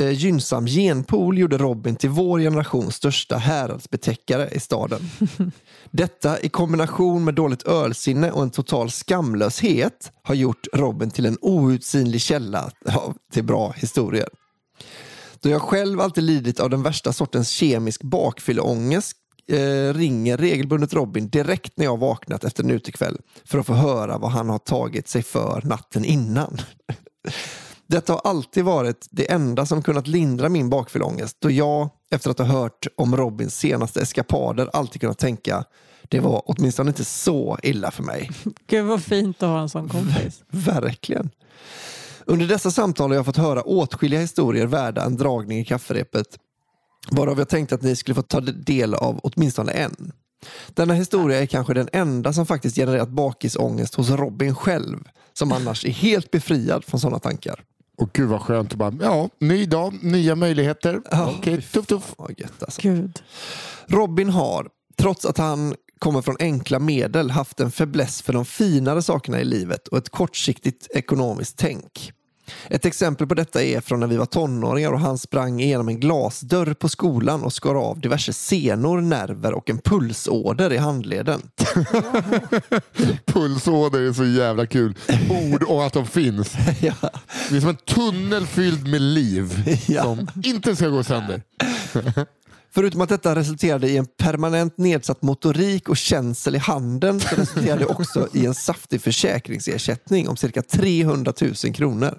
[0.00, 5.00] eh, gynnsam genpool gjorde Robin till vår generations största häradsbetäckare i staden.
[5.90, 11.38] Detta i kombination med dåligt ölsinne och en total skamlöshet har gjort Robin till en
[11.40, 12.70] outsinlig källa
[13.32, 14.28] till bra historier.
[15.40, 19.16] Då jag själv alltid lidit av den värsta sortens kemisk bakfylleångest
[19.52, 24.18] eh, ringer regelbundet Robin direkt när jag vaknat efter en utekväll för att få höra
[24.18, 26.58] vad han har tagit sig för natten innan.
[27.86, 32.38] Detta har alltid varit det enda som kunnat lindra min bakfylleångest då jag, efter att
[32.38, 35.64] ha hört om Robins senaste eskapader, alltid kunnat tänka
[36.08, 38.30] det var åtminstone inte så illa för mig.
[38.66, 40.44] Gud vad fint att ha en sån kompis.
[40.48, 41.30] Verkligen.
[42.24, 46.26] Under dessa samtal har jag fått höra åtskilliga historier värda en dragning i kafferepet
[47.10, 50.12] varav jag tänkte att ni skulle få ta del av åtminstone en.
[50.68, 54.98] Denna historia är kanske den enda som faktiskt genererat bakisångest hos Robin själv
[55.32, 57.64] som annars är helt befriad från sådana tankar.
[57.96, 61.02] Och gud vad skönt att bara, ja, ny dag, nya möjligheter.
[61.10, 62.14] Ja, Okej, tuff tuff.
[62.18, 62.82] Vad gött alltså.
[62.82, 63.22] Gud.
[63.86, 69.02] Robin har, trots att han kommer från enkla medel, haft en fäbless för de finare
[69.02, 72.12] sakerna i livet och ett kortsiktigt ekonomiskt tänk.
[72.70, 76.00] Ett exempel på detta är från när vi var tonåringar och han sprang igenom en
[76.00, 81.40] glasdörr på skolan och skar av diverse senor, nerver och en pulsåder i handleden.
[83.26, 84.94] Pulsåder är så jävla kul.
[85.30, 86.54] Ord och att de finns.
[86.80, 86.94] ja.
[87.50, 90.02] Det är som en tunnel fylld med liv Ja.
[90.02, 91.42] som inte ska gå sönder.
[92.76, 97.80] Förutom att detta resulterade i en permanent nedsatt motorik och känsel i handen så resulterade
[97.80, 102.18] det också i en saftig försäkringsersättning om cirka 300 000 kronor.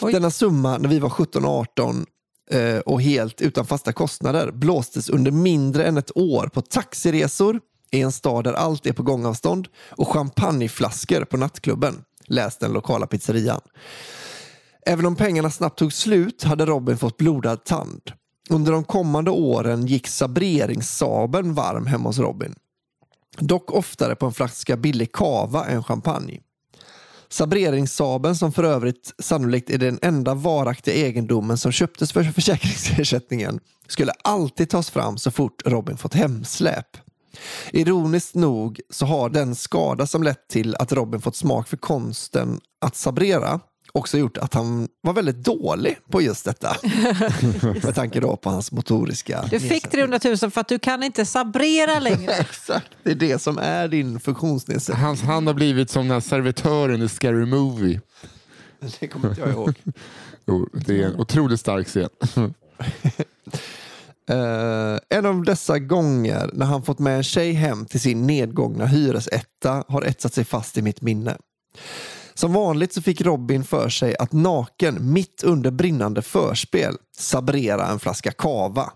[0.00, 0.12] Oj.
[0.12, 2.06] Denna summa när vi var 17-18
[2.50, 7.60] eh, och helt utan fasta kostnader blåstes under mindre än ett år på taxiresor
[7.90, 11.94] i en stad där allt är på gångavstånd och champagneflaskor på nattklubben,
[12.26, 13.60] läs den lokala pizzerian.
[14.86, 18.12] Även om pengarna snabbt tog slut hade Robin fått blodad tand.
[18.50, 22.54] Under de kommande åren gick sabreringssabeln varm hemma hos Robin.
[23.38, 26.40] Dock oftare på en flaska billig kava än champagne.
[27.28, 34.12] Sabreringssabeln som för övrigt sannolikt är den enda varaktiga egendomen som köptes för försäkringsersättningen skulle
[34.24, 36.96] alltid tas fram så fort Robin fått hemsläp.
[37.72, 42.60] Ironiskt nog så har den skada som lett till att Robin fått smak för konsten
[42.80, 43.60] att sabrera
[43.92, 46.76] också gjort att han var väldigt dålig på just detta.
[47.62, 49.90] Med tanke då på hans motoriska Du fick nedsättning.
[49.90, 52.32] 300 000 för att du kan inte sabrera längre.
[52.38, 55.04] Exakt, det är det som är din funktionsnedsättning.
[55.04, 58.00] Hans hand har blivit som den här servitören i Scary Movie.
[59.00, 59.74] Det kommer inte jag ihåg.
[60.46, 62.08] Jo, det är en otroligt stark scen.
[64.30, 68.86] Eh, en av dessa gånger när han fått med en tjej hem till sin nedgångna
[68.86, 71.36] hyresetta har etsat sig fast i mitt minne.
[72.40, 77.98] Som vanligt så fick Robin för sig att naken mitt under brinnande förspel sabrera en
[77.98, 78.92] flaska kava.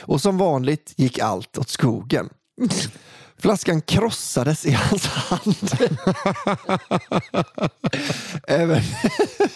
[0.00, 2.28] Och som vanligt gick allt åt skogen.
[3.38, 5.56] Flaskan krossades i hans hand.
[8.48, 8.82] även,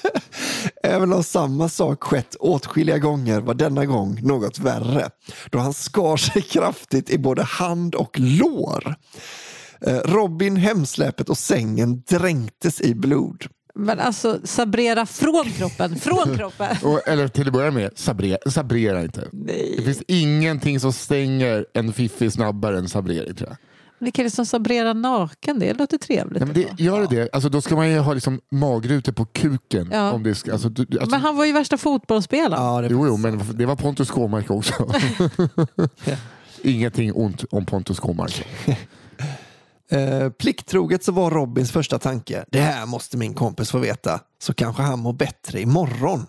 [0.83, 5.11] även om samma sak skett åtskilliga gånger var denna gång något värre.
[5.51, 8.97] Då han skar sig kraftigt i både hand och lår.
[9.87, 13.45] Eh, Robin, hemsläpet och sängen dränktes i blod.
[13.75, 16.77] Men alltså sabrera från kroppen, från kroppen.
[16.83, 19.29] Och, eller till att börja med, sabrera, sabrera inte.
[19.33, 19.75] Nej.
[19.77, 23.57] Det finns ingenting som stänger en fiffi snabbare än sabrering tror jag.
[23.99, 25.59] Vilka är det som sabrerar naken?
[25.59, 26.43] Det låter trevligt.
[26.47, 27.29] Nej, men det, gör det det?
[27.33, 29.89] Alltså, då ska man ju ha liksom magrutor på kuken.
[29.93, 30.11] Ja.
[30.13, 32.65] Om det ska, alltså, du, alltså, Men han var ju värsta fotbollsspelaren.
[32.65, 34.75] Ja, det Jo, jo, men det var Pontus Kåmark också.
[36.63, 38.47] Ingenting ont om Pontus Kåmark.
[39.91, 44.55] Eh, plikttroget så var Robins första tanke, det här måste min kompis få veta, så
[44.55, 46.27] kanske han mår bättre imorgon.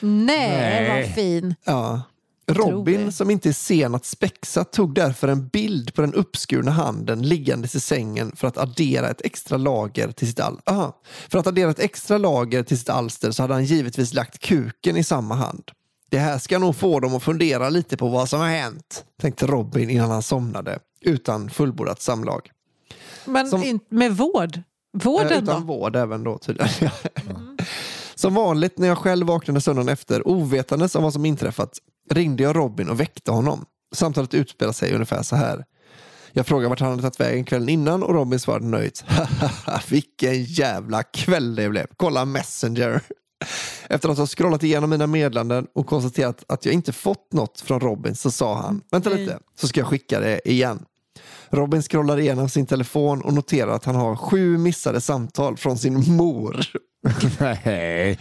[0.00, 1.02] Nej, Nej.
[1.06, 1.54] vad fin.
[1.64, 2.02] Ja.
[2.46, 7.22] Robin, som inte är sen att spexa, tog därför en bild på den uppskurna handen
[7.22, 11.00] liggandes i sängen för att addera ett extra lager till sitt al- Aha.
[11.28, 14.96] För att addera ett extra lager till sitt alster så hade han givetvis lagt kuken
[14.96, 15.70] i samma hand.
[16.10, 19.46] Det här ska nog få dem att fundera lite på vad som har hänt, tänkte
[19.46, 22.50] Robin innan han somnade, utan fullbordat samlag.
[23.26, 24.60] Men Som- in, med vård?
[25.02, 25.66] Vården Eh, utan då?
[25.66, 26.70] vård även då tydligen.
[28.14, 31.78] Som vanligt när jag själv vaknade söndagen efter, ovetandes om vad som inträffat,
[32.10, 33.64] ringde jag Robin och väckte honom.
[33.94, 35.64] Samtalet utspelade sig ungefär så här.
[36.32, 39.04] Jag frågade vart han hade tagit vägen kvällen innan och Robin svarade nöjt.
[39.88, 41.86] Vilken jävla kväll det blev.
[41.96, 43.00] Kolla Messenger.
[43.88, 47.80] Efter att ha scrollat igenom mina meddelanden och konstaterat att jag inte fått något från
[47.80, 50.84] Robin så sa han, vänta lite, så ska jag skicka det igen.
[51.54, 56.16] Robin scrollar igenom sin telefon och noterar att han har sju missade samtal från sin
[56.16, 56.60] mor.
[57.40, 58.18] Nej.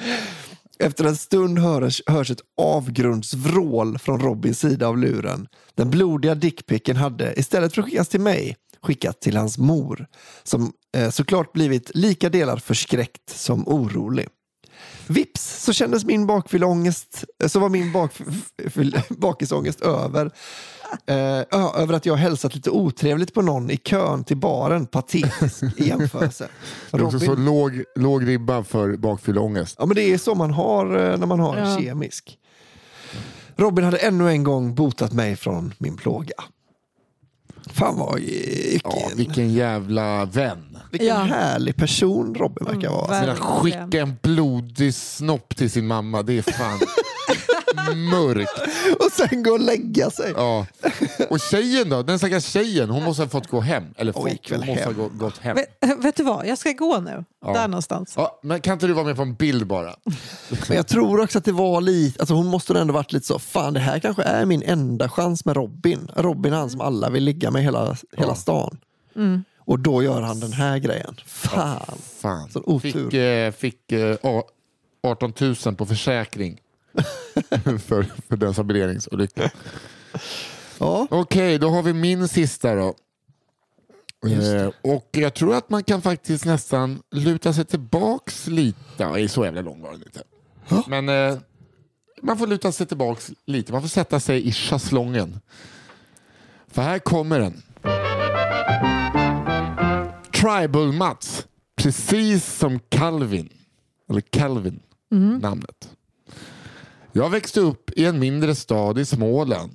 [0.80, 5.48] Efter en stund hörs, hörs ett avgrundsvrål från Robins sida av luren.
[5.76, 10.08] Den blodiga dickpicken hade, istället för att skickas till mig, skickat till hans mor.
[10.44, 14.28] Som eh, såklart blivit lika delar förskräckt som orolig.
[15.08, 18.12] Vips så kändes min bakfylleångest, eh, så var min bak,
[19.10, 20.32] bakisångest över.
[21.06, 24.86] Eh, över att jag hälsat lite otrevligt på någon i kön till baren.
[24.86, 26.48] Patetisk i jämförelse.
[26.92, 29.76] Det är också så låg, låg ribba för bakfylleångest.
[29.80, 31.78] Ja, men det är så man har eh, när man har Ja.
[31.80, 32.38] kemisk.
[33.56, 36.34] Robin hade ännu en gång botat mig från min plåga.
[37.68, 40.78] Fan vad vilken, Ja, vilken jävla vän.
[40.92, 41.16] vilken Ja.
[41.16, 43.20] härlig person Robin verkar Mm, vara.
[43.22, 46.80] Menar, skicka en blodig snopp till sin mamma, det är fan
[47.96, 48.60] mörkt.
[49.00, 50.34] Och sen gå och lägga sig.
[50.36, 50.66] Ja.
[51.30, 52.04] Och tjejen då?
[52.04, 53.84] Den stackars tjejen, hon måste ha fått gå hem.
[53.98, 54.96] Eller fått, hon måste hem.
[54.96, 55.56] ha gå, gått hem.
[55.56, 57.26] Vet, vet du vad, jag ska gå nu.
[57.46, 57.54] Ja.
[57.54, 58.14] Där någonstans.
[58.18, 59.96] Ja, men kan inte du vara med på en bild bara?
[60.68, 63.40] Men jag tror också att det var lite, alltså hon måste ändå varit lite så,
[63.40, 66.12] fan det här kanske är min enda chans med Robin.
[66.16, 67.80] Robin är han som alla vill ligga med hela,
[68.18, 68.36] hela Ja.
[68.36, 68.78] stan.
[69.16, 69.44] Mm.
[69.66, 71.16] Och då gör han den här grejen.
[71.26, 71.98] Fan.
[72.22, 72.50] Fan.
[72.52, 72.92] Sån otur.
[73.10, 74.44] Fick, eh, fick eh, a-
[75.08, 75.34] 18
[75.66, 76.60] 000 på försäkring.
[77.80, 79.50] för, för den saboteringsolyckan.
[80.80, 81.08] Ja.
[81.12, 82.96] Okej, då har vi min sista då.
[84.30, 88.80] Eh, och jag tror att man kan faktiskt nästan luta sig tillbaks lite.
[88.98, 90.24] Ja, är så jävla lång var den inte.
[90.88, 91.38] Men eh,
[92.22, 93.72] man får luta sig tillbaks lite.
[93.72, 95.40] Man får sätta sig i schäslongen.
[96.68, 97.64] För här kommer den.
[100.32, 101.48] Tribal Mats.
[101.76, 103.50] Precis som Calvin.
[104.10, 104.80] Eller Calvin,
[105.42, 105.90] namnet.
[107.16, 109.72] Jag växte upp i en mindre stad i Småland.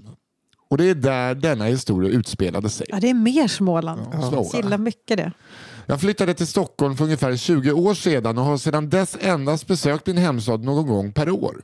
[0.70, 2.86] Och det är där denna historia utspelade sig.
[2.90, 4.00] Ja, det är mer Småland.
[4.12, 5.32] Ja, Jag gillar mycket det.
[5.86, 10.06] Jag flyttade till Stockholm för ungefär 20 år sedan och har sedan dess endast besökt
[10.06, 11.62] min hemstad någon gång per år.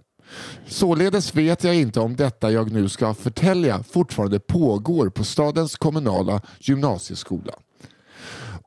[0.66, 6.40] Således vet jag inte om detta jag nu ska förtälja fortfarande pågår på stadens kommunala
[6.58, 7.52] gymnasieskola.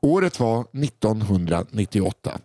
[0.02, 2.38] Året var 1998.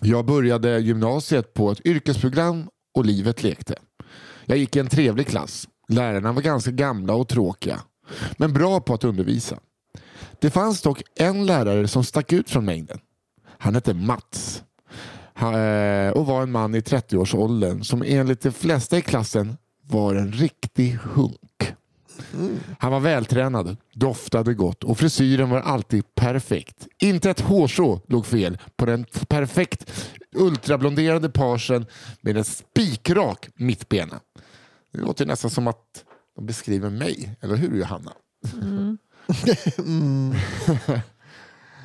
[0.00, 3.74] Jag började gymnasiet på ett yrkesprogram och livet lekte.
[4.44, 5.68] Jag gick i en trevlig klass.
[5.88, 7.80] Lärarna var ganska gamla och tråkiga,
[8.36, 9.58] men bra på att undervisa.
[10.40, 12.98] Det fanns dock en lärare som stack ut från mängden.
[13.58, 14.62] Han hette Mats
[15.36, 20.32] eh, och var en man i 30-årsåldern som enligt de flesta i klassen var en
[20.32, 21.74] riktig hunk.
[22.78, 26.86] Han var vältränad, doftade gott och frisyren var alltid perfekt.
[26.98, 29.92] Inte ett hårstrå låg fel på den perfekt
[30.32, 31.86] ultrablonderade parsen
[32.20, 34.20] med en spikrak mittbena.
[34.92, 36.04] Det låter nästan som att
[36.36, 38.12] de beskriver mig, eller hur Johanna?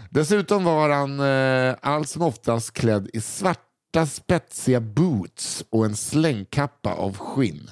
[0.09, 6.93] Dessutom var han eh, allt som oftast klädd i svarta spetsiga boots och en slängkappa
[6.93, 7.69] av skinn.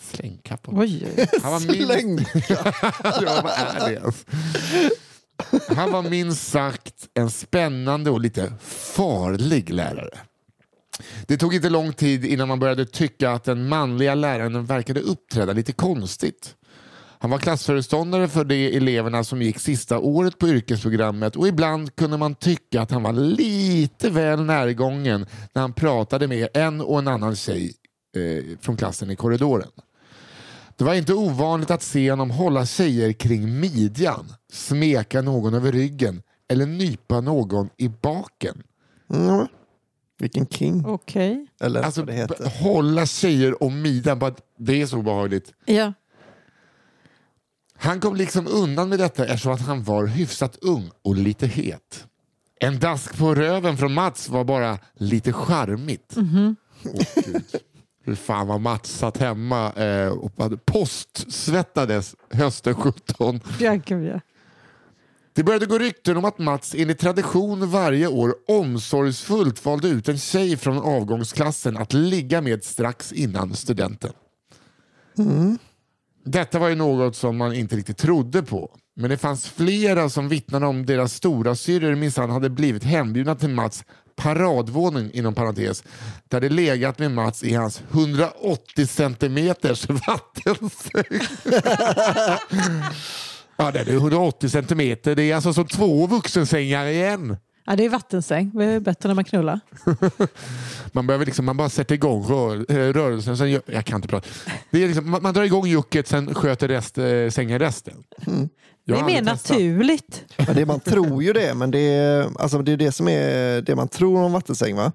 [0.00, 0.72] Slängkappa?
[0.74, 1.26] Oj.
[1.42, 2.18] Han var minst, Släng.
[3.04, 4.26] ja, vad är det ens?
[5.76, 8.52] Han var minst sagt en spännande och lite
[8.94, 10.18] farlig lärare.
[11.26, 15.52] Det tog inte lång tid innan man började tycka att den manliga läraren verkade uppträda
[15.52, 16.54] lite konstigt.
[17.18, 22.16] Han var klassföreståndare för de eleverna som gick sista året på yrkesprogrammet och ibland kunde
[22.16, 27.08] man tycka att han var lite väl närgången när han pratade med en och en
[27.08, 27.74] annan tjej
[28.16, 29.68] eh, från klassen i korridoren.
[30.80, 36.22] Det var inte ovanligt att se honom hålla tjejer kring midjan, smeka någon över ryggen
[36.48, 38.62] eller nypa någon i baken.
[39.10, 39.46] Mm.
[40.18, 40.86] Vilken king.
[40.86, 41.46] Okej.
[41.60, 42.62] Eller Alltså vad det heter.
[42.62, 45.52] hålla tjejer om midjan, bara det är så obehagligt.
[45.64, 45.92] Ja.
[47.74, 52.06] Han kom liksom undan med detta eftersom att han var hyfsat ung och lite het.
[52.60, 56.14] En dask på röven från Mats var bara lite charmigt.
[56.16, 56.52] Åh,
[58.04, 60.32] Hur fan vad Mats satt hemma eh, och
[60.64, 63.40] postsvettades hösten 17.
[63.58, 64.20] Ja, gud, ja.
[65.32, 70.18] Det började gå rykten om att Mats enligt tradition varje år omsorgsfullt valde ut en
[70.18, 74.12] tjej från avgångsklassen att ligga med strax innan studenten.
[76.24, 78.76] Detta var ju något som man inte riktigt trodde på.
[78.96, 83.48] Men det fanns flera som vittnade om deras stora syrror minsann hade blivit hembjudna till
[83.48, 83.84] Mats
[84.20, 85.84] paradvåning inom parentes
[86.28, 91.20] där det legat med Mats i hans 180 centimeters vattensäng.
[93.60, 95.14] Ja, det är 180 centimeter.
[95.14, 97.36] Det är alltså som två vuxensängar igen.
[97.66, 98.50] ja, det är vattensäng.
[98.54, 99.60] Det är bättre när man knullar.
[100.92, 103.36] Man, behöver liksom, man bara sätter igång rör, eh, rörelsen.
[103.36, 104.28] Sen gör, jag kan inte prata.
[104.70, 108.04] Det är liksom, man, man drar igång jucket, sen sköter rest, eh, sängen resten.
[108.90, 110.24] Jag det är mer naturligt.
[110.36, 113.62] Ja, det, man tror ju det, men det är, alltså, det är det som är
[113.62, 114.76] det man tror om vattensäng.
[114.76, 114.92] Va?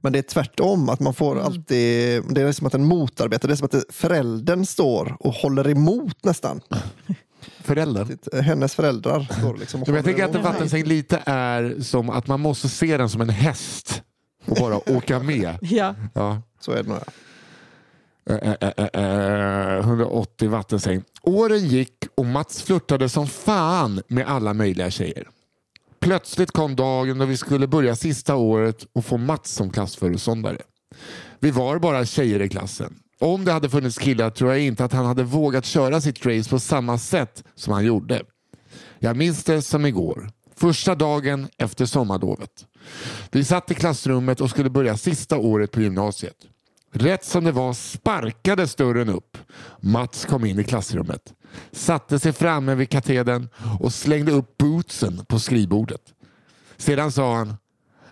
[0.00, 1.44] Men det är tvärtom, att man får mm.
[1.44, 5.68] alltid, det är som att den motarbetar, det är som att föräldern står och håller
[5.68, 6.60] emot nästan.
[7.60, 8.40] Föräldrar?
[8.42, 9.26] Hennes föräldrar.
[9.38, 12.96] Står liksom och jag tänker att en vattensäng lite är som att man måste se
[12.96, 14.02] den som en häst
[14.44, 15.58] och bara åka med.
[15.62, 15.94] ja.
[16.14, 16.98] ja, så är det nog.
[16.98, 17.04] Ja.
[18.26, 18.88] Äh, äh, äh,
[20.14, 21.02] 80 vattensäng.
[21.22, 25.28] Åren gick och Mats flörtade som fan med alla möjliga tjejer.
[26.00, 30.58] Plötsligt kom dagen då vi skulle börja sista året och få Mats som klassföreståndare.
[31.38, 32.94] Vi var bara tjejer i klassen.
[33.20, 36.50] Om det hade funnits killar tror jag inte att han hade vågat köra sitt race
[36.50, 38.22] på samma sätt som han gjorde.
[38.98, 40.30] Jag minns det som igår.
[40.56, 42.66] Första dagen efter sommarlovet.
[43.30, 46.36] Vi satt i klassrummet och skulle börja sista året på gymnasiet.
[46.96, 49.38] Rätt som det var sparkades dörren upp.
[49.80, 51.34] Mats kom in i klassrummet,
[51.72, 53.48] satte sig framme vid katedern
[53.80, 56.00] och slängde upp bootsen på skrivbordet.
[56.76, 57.54] Sedan sa han,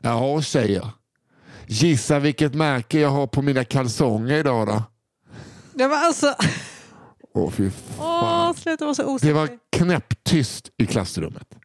[0.01, 0.91] Jaha tjejer,
[1.67, 4.83] gissa vilket märke jag har på mina kalsonger idag då?
[5.75, 6.35] Det var alltså...
[7.35, 8.49] Åh fy fan.
[8.49, 11.62] Åh, sluta vara så Det var knäpptyst i klassrummet.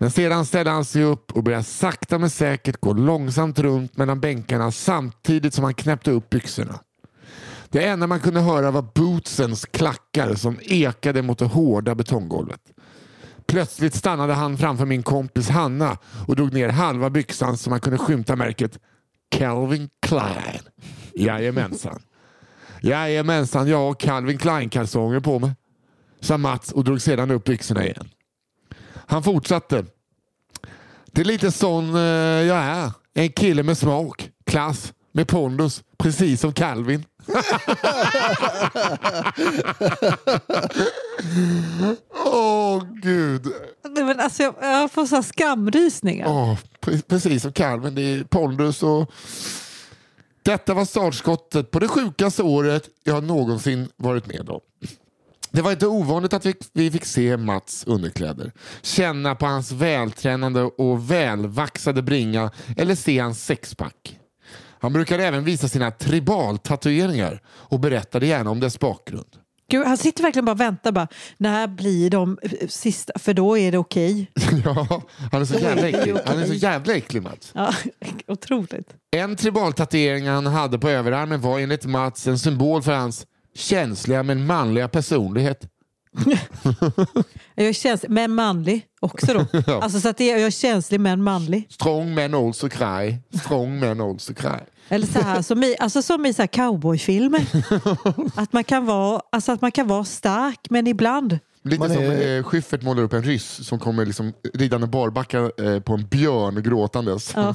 [0.00, 4.20] Men sedan ställde han sig upp och började sakta men säkert gå långsamt runt mellan
[4.20, 6.80] bänkarna samtidigt som han knäppte upp byxorna.
[7.68, 12.60] Det enda man kunde höra var bootsens klackar som ekade mot det hårda betonggolvet.
[13.46, 15.98] Plötsligt stannade han framför min kompis Hanna
[16.28, 18.78] och drog ner halva byxan så man kunde skymta märket
[19.30, 20.62] Calvin Klein.
[21.14, 22.02] Jajamensan.
[22.82, 25.50] Jajamensan, jag har Calvin Klein-kalsonger på mig
[26.20, 28.08] sa Mats och drog sedan upp byxorna igen.
[29.10, 29.84] Han fortsatte.
[31.06, 32.00] Det är lite sån eh,
[32.46, 32.90] jag är.
[33.14, 37.04] En kille med smak, klass, med pondus, precis som Calvin.
[42.26, 43.46] Åh gud.
[43.88, 46.28] Nej, Men alltså, jag, jag får så här skamrysningar.
[46.28, 47.94] Åh, pre- precis som Calvin.
[47.94, 49.10] Det är pondus och...
[50.42, 54.60] Detta var startskottet på det sjukaste året jag någonsin varit med om.
[55.52, 60.62] Det var inte ovanligt att vi, vi fick se Mats underkläder, känna på hans vältränade
[60.62, 64.16] och välvaxade bringa eller se hans sexpack.
[64.80, 69.36] Han brukade även visa sina tribaltatueringar och berättade gärna om dess bakgrund.
[69.70, 70.92] Gud, han sitter verkligen bara och väntar.
[70.92, 73.12] Bara, när blir de eh, sista?
[73.18, 74.30] För då är det okej.
[74.64, 76.16] Ja, han är så jävla äcklig.
[76.26, 77.50] Han är så jävla äcklig Mats.
[77.54, 77.74] Ja,
[78.26, 78.94] otroligt.
[79.10, 84.46] En tribaltatuering han hade på överarmen var enligt Mats en symbol för hans känsliga men
[84.46, 85.66] manliga personlighet.
[87.54, 89.72] Jag är känslig, men manlig också då.
[89.82, 91.66] Alltså så att jag är känslig men manlig.
[91.70, 93.16] Strong men also cry.
[93.40, 94.58] Strong men also cry.
[94.88, 97.46] Eller så här, som i, alltså som i så cowboyfilmer.
[98.40, 101.38] Att man, kan vara, alltså att man kan vara stark men ibland.
[101.62, 105.38] Lite Man som är- eh, Schyffert målar upp en ryss som kommer liksom ridande barbacka
[105.58, 107.32] eh, på en björn gråtandes.
[107.36, 107.54] Ja.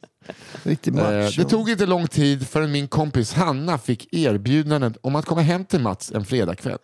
[0.62, 1.42] Riktigt Eh, macho.
[1.42, 5.64] det tog inte lång tid förrän min kompis Hanna fick erbjudandet om att komma hem
[5.64, 6.78] till Mats en fredagkväll.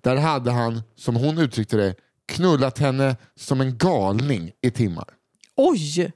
[0.00, 1.94] Där hade han, som hon uttryckte det,
[2.28, 5.04] knullat henne som en galning i timmar.
[5.56, 6.12] Oj!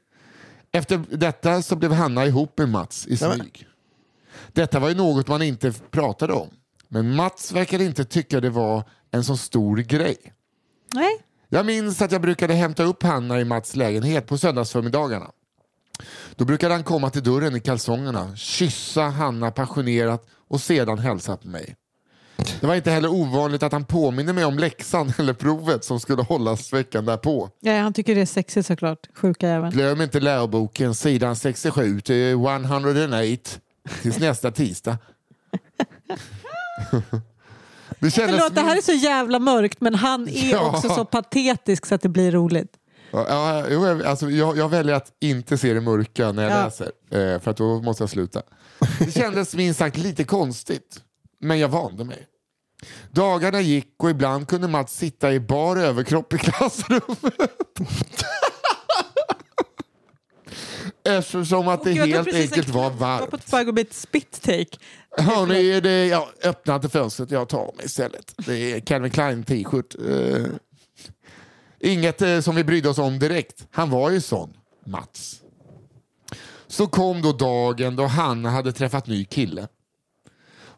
[0.73, 3.67] Efter detta så blev Hanna ihop med Mats i smyg.
[4.53, 6.49] Detta var ju något man inte pratade om.
[6.95, 10.17] Men Mats verkade inte tycka det var en så stor grej.
[10.95, 11.19] Nej.
[11.49, 15.31] Jag minns att jag brukade hämta upp Hanna i Mats lägenhet på söndagsförmiddagarna.
[16.37, 21.49] Då brukade han komma till dörren i kalsongerna, kyssa Hanna passionerat och sedan hälsa på
[21.49, 21.77] mig.
[22.61, 26.23] Det var inte heller ovanligt att han påminner mig om läxan eller provet som skulle
[26.23, 27.51] hållas veckan därpå.
[27.61, 29.09] Ja, han tycker det är sexigt såklart.
[29.15, 29.71] Sjuka jäveln.
[29.73, 33.07] Glöm inte läroboken, sidan 67 till 108
[34.03, 34.99] tills nästa tisdag.
[38.01, 40.71] Det kändes Förlåt, det här är så jävla mörkt men han är Ja.
[40.71, 42.73] också så patetisk så att det blir roligt.
[43.11, 46.65] Ja, jag- alltså, jag, jag väljer att inte se det mörka när jag Ja.
[46.65, 48.43] läser, eh, för att då måste jag sluta.
[48.99, 51.01] Det kändes minst sagt lite konstigt,
[51.41, 52.27] men jag vande mig.
[53.11, 57.19] Dagarna gick och ibland kunde Mats sitta i bar överkropp i klassrummet.
[61.05, 63.53] Eftersom att det jag helt precis enkelt var Jag var på varmt.
[63.53, 64.79] väg att bli ett spit-take.
[65.19, 68.35] Hörni, är det, ja, öppna inte fönstret, jag tar mig istället.
[68.47, 69.95] Det är Calvin Klein t-shirt.
[70.09, 70.47] Eh,
[71.81, 73.67] inget eh, som vi brydde oss om direkt.
[73.71, 75.41] Han var ju sån, Mats.
[76.67, 79.69] Så kom då dagen då Hanna hade träffat ny kille.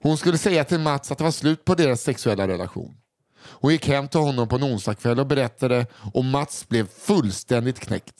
[0.02, 2.94] Hon skulle säga till Mats att det var slut på deras sexuella relation.
[3.42, 8.14] Hon gick hem till honom på en onsdagkväll och berättade och Mats blev fullständigt knäckt.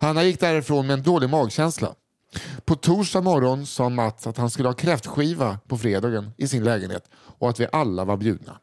[0.00, 1.94] Hanna gick därifrån med en dålig magkänsla.
[2.64, 7.10] På torsdag morgon sa Mats att han skulle ha kräftskiva på fredagen i sin lägenhet
[7.14, 8.58] och att vi alla var bjudna.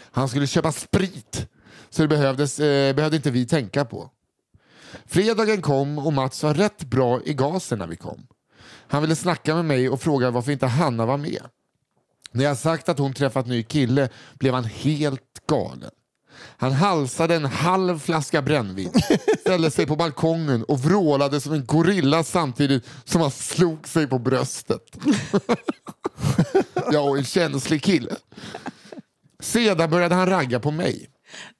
[0.00, 1.46] Han skulle köpa sprit,
[1.90, 4.10] så det behövdes, eh, behövde inte vi tänka på.
[5.06, 8.26] Fredagen kom och Mats var rätt bra i gasen när vi kom.
[8.88, 11.42] Han ville snacka med mig och fråga varför inte Hanna var med.
[12.30, 15.90] När jag sagt att hon träffat ny kille blev han helt galen.
[16.58, 18.92] Han halsade en halv flaska brännvin,
[19.40, 24.18] ställde sig på balkongen och vrålade som en gorilla samtidigt som han slog sig på
[24.18, 24.96] bröstet.
[26.92, 28.16] Jag är en känslig kille.
[29.40, 31.10] Sedan började han ragga på mig.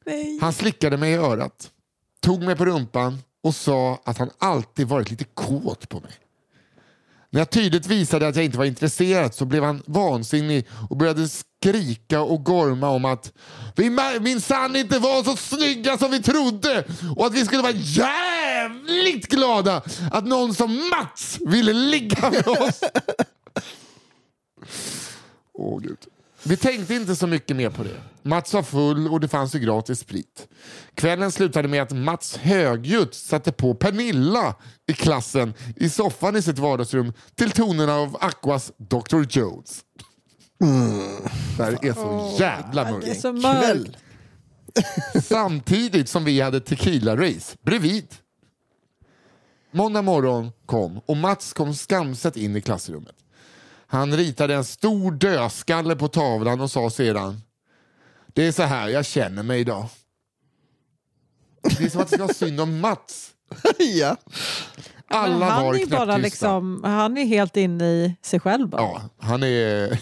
[0.06, 0.38] Nej.
[0.40, 1.70] Han slickade mig i örat,
[2.20, 6.12] tog mig på rumpan och sa att han alltid varit lite kåt på mig.
[7.30, 11.28] När jag tydligt visade att jag inte var intresserad så blev han vansinnig och började
[11.28, 13.32] skrika och gorma om att
[13.76, 16.84] vi minsann inte var så snygga som vi trodde
[17.16, 22.80] och att vi skulle vara jävligt glada att någon som Mats ville ligga med oss.
[25.54, 25.98] Åh gud.
[26.48, 28.00] Vi tänkte inte så mycket mer på det.
[28.22, 30.48] Mats var full och det fanns ju gratis sprit.
[30.94, 34.54] Kvällen slutade med att Mats högljutt satte på Pernilla
[34.86, 39.24] i klassen i soffan i sitt vardagsrum till tonerna av Aquas Dr.
[39.30, 39.80] Jones.
[41.56, 43.20] Det här är så jävla Det är mörkt.
[43.20, 43.96] så mörkt.
[45.24, 48.06] Samtidigt som vi hade tequila-race bredvid.
[49.70, 53.14] Måndag morgon kom och Mats kom skamset in i klassrummet.
[53.86, 57.40] Han ritade en stor dödskalle på tavlan och sa sedan
[58.26, 59.88] Det är så här jag känner mig idag.
[61.62, 63.30] Det är som att det ska vara synd om Mats.
[63.78, 64.16] ja.
[65.08, 68.82] Alla han var är bara liksom, han är helt inne i sig själv bara.
[68.82, 70.00] Ja, han är,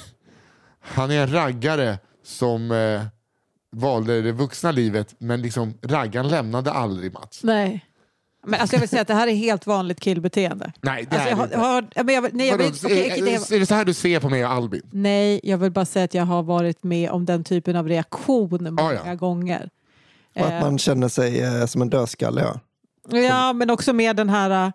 [0.81, 3.03] han är en raggare som eh,
[3.73, 7.41] valde det vuxna livet men liksom raggan lämnade aldrig Mats.
[7.43, 7.87] Nej.
[8.47, 10.73] Men alltså jag vill säga att det här är helt vanligt killbeteende.
[10.81, 11.59] Nej, det Alltså är det inte.
[11.59, 13.85] har, men jag, nej, jag Vadå, vill, okej, okej, det, är, är det så här
[13.85, 14.83] du ser på mig och Albin?
[14.91, 18.49] nej, jag vill bara säga att jag har varit med om den typen av reaktion
[18.75, 19.15] många Ja, ja.
[19.15, 19.71] gånger.
[20.37, 22.41] Och att man känner sig eh, som en dödskalle.
[23.11, 23.19] Ja.
[23.19, 24.67] Ja, men också med den här...
[24.67, 24.73] äh,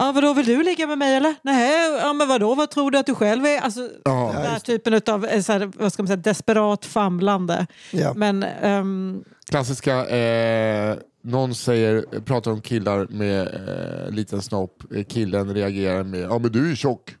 [0.00, 1.34] Ja, vadå, vill du ligga med mig eller?
[1.42, 3.60] Nej, ja, men vadå, vad tror du att du själv är?
[3.60, 4.30] Alltså, Ja.
[4.34, 7.66] den här typen av eh, så här, vad ska man säga, desperat famlande.
[7.90, 8.12] Ja.
[8.16, 15.54] Men ehm, Klassiska, eh, någon säger, pratar om killar med eh, liten snopp, Eh, killen
[15.54, 17.14] reagerar med ja men du är tjock.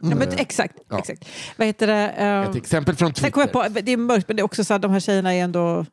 [0.00, 0.98] ja, men, exakt, Ja.
[0.98, 1.28] exakt.
[1.56, 1.94] Vad heter det?
[2.08, 3.46] ehm, Ett exempel från Twitter.
[3.46, 5.86] på, det är mörkt men det är också så att de här tjejerna är ändå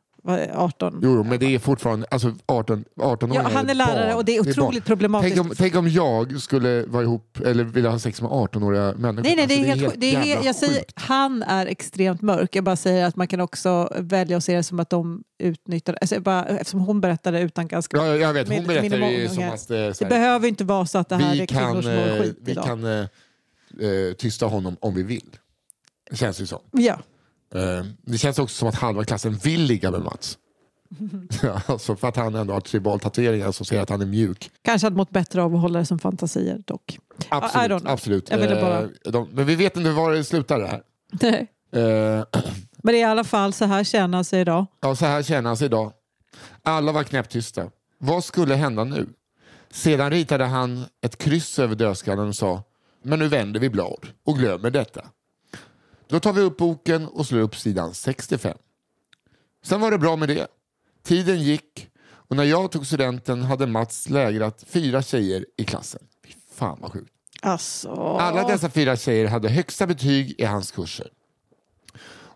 [0.54, 1.00] 18.
[1.02, 4.16] Jo, men det är fortfarande alltså 18, 18 Ja, han är lärare barn.
[4.16, 5.34] och det är otroligt problematiskt.
[5.36, 9.22] Tänk om, tänk om jag skulle vara ihop eller vilja ha sex med 18-åriga människor.
[9.22, 11.66] Nej, nej, det är Alltså, helt, helt det är helt, jävla jag säger, han är
[11.66, 12.56] extremt mörk.
[12.56, 15.98] Jag bara säger att man kan också välja att se det som att de utnyttjar,
[16.00, 17.96] alltså bara, eftersom hon berättade utan ganska...
[17.96, 18.48] Ja, jag vet.
[18.48, 19.70] Hon Med- berättar med ju som att...
[19.70, 22.08] eh, det här, behöver inte vara så att det här är kvinnor kan, som mår
[22.08, 22.64] eh, skit vi idag.
[22.64, 23.06] kan eh,
[24.18, 25.36] tysta honom om vi vill.
[26.10, 26.60] Det känns ju så.
[26.72, 26.98] Ja.
[27.54, 30.38] Eh, det känns också som att halva klassen vill ligga med Mats.
[31.66, 34.50] Alltså för att han ändå har tribaltatueringar som säger att han är mjuk.
[34.62, 36.98] Kanske hade mått bättre av att hålla det som fantasier dock.
[37.28, 37.82] Absolut.
[37.86, 38.30] absolut.
[38.32, 40.82] Eh, bara- de, men vi vet inte var det slutar det här.
[41.22, 41.46] Nej.
[41.72, 42.24] Eh,
[42.82, 44.66] Men det är i alla fall så här känner sig idag.
[44.80, 45.92] Ja, så här känner sig idag.
[46.62, 47.70] Alla var knäpptysta.
[47.98, 49.08] Vad skulle hända nu?
[49.70, 52.62] Sedan ritade han ett kryss över dödskallen och sa
[53.02, 55.04] Men nu vänder vi blad och glömmer detta.
[56.14, 58.58] Då tar vi upp boken och slår upp sidan 65.
[59.64, 60.46] Sen var det bra med det.
[61.02, 66.02] Tiden gick och när jag tog studenten hade Mats lägrat fyra tjejer i klassen.
[66.26, 67.12] Fy fan vad sjukt.
[67.42, 67.90] Alltså...
[68.20, 71.08] Alla dessa fyra tjejer hade högsta betyg i hans kurser.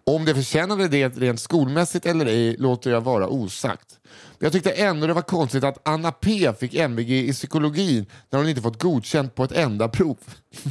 [0.05, 3.99] Om det förtjänade det rent skolmässigt eller ej låter jag vara osagt.
[4.39, 8.39] Men jag tyckte ändå det var konstigt att Anna P fick MVG i psykologin när
[8.39, 10.19] hon inte fått godkänt på ett enda prov.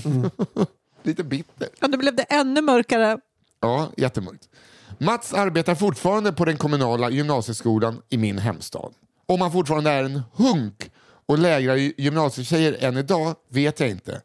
[1.08, 1.70] Lite bitter.
[1.80, 3.18] Ja, då blev det ännu mörkare.
[3.62, 4.50] Ja, jättemörkt.
[4.98, 8.94] Mats arbetar fortfarande på den kommunala gymnasieskolan i min hemstad.
[9.26, 10.92] Om han fortfarande är en hunk
[11.26, 14.22] och lägrar gy- gymnasietjejer än idag vet jag inte.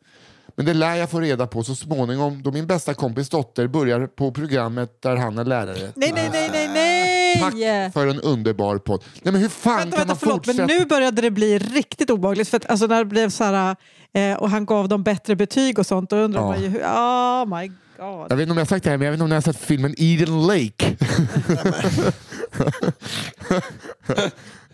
[0.57, 4.07] Men det lär jag få reda på så småningom då min bästa kompis dotter börjar
[4.07, 5.93] på programmet där han är lärare.
[5.95, 7.41] Nej, nej, nej, nej, nej!
[7.41, 9.05] Tack för en underbar podd.
[9.23, 10.67] Nej, men hur fan Vänta, kan vänta, man förlåt, fortsätta?
[10.67, 12.49] men nu började det bli riktigt obehagligt.
[12.49, 13.77] För att, alltså, när det blev så här,
[14.15, 16.47] eh, och han gav dem bättre betyg och sånt, då undrar Ja.
[16.49, 16.81] man ju hur...
[16.83, 18.27] Oh my god.
[18.31, 19.35] Jag vet inte om jag har sagt det här, men jag vet inte om ni
[19.35, 20.97] har sett filmen Eden Lake.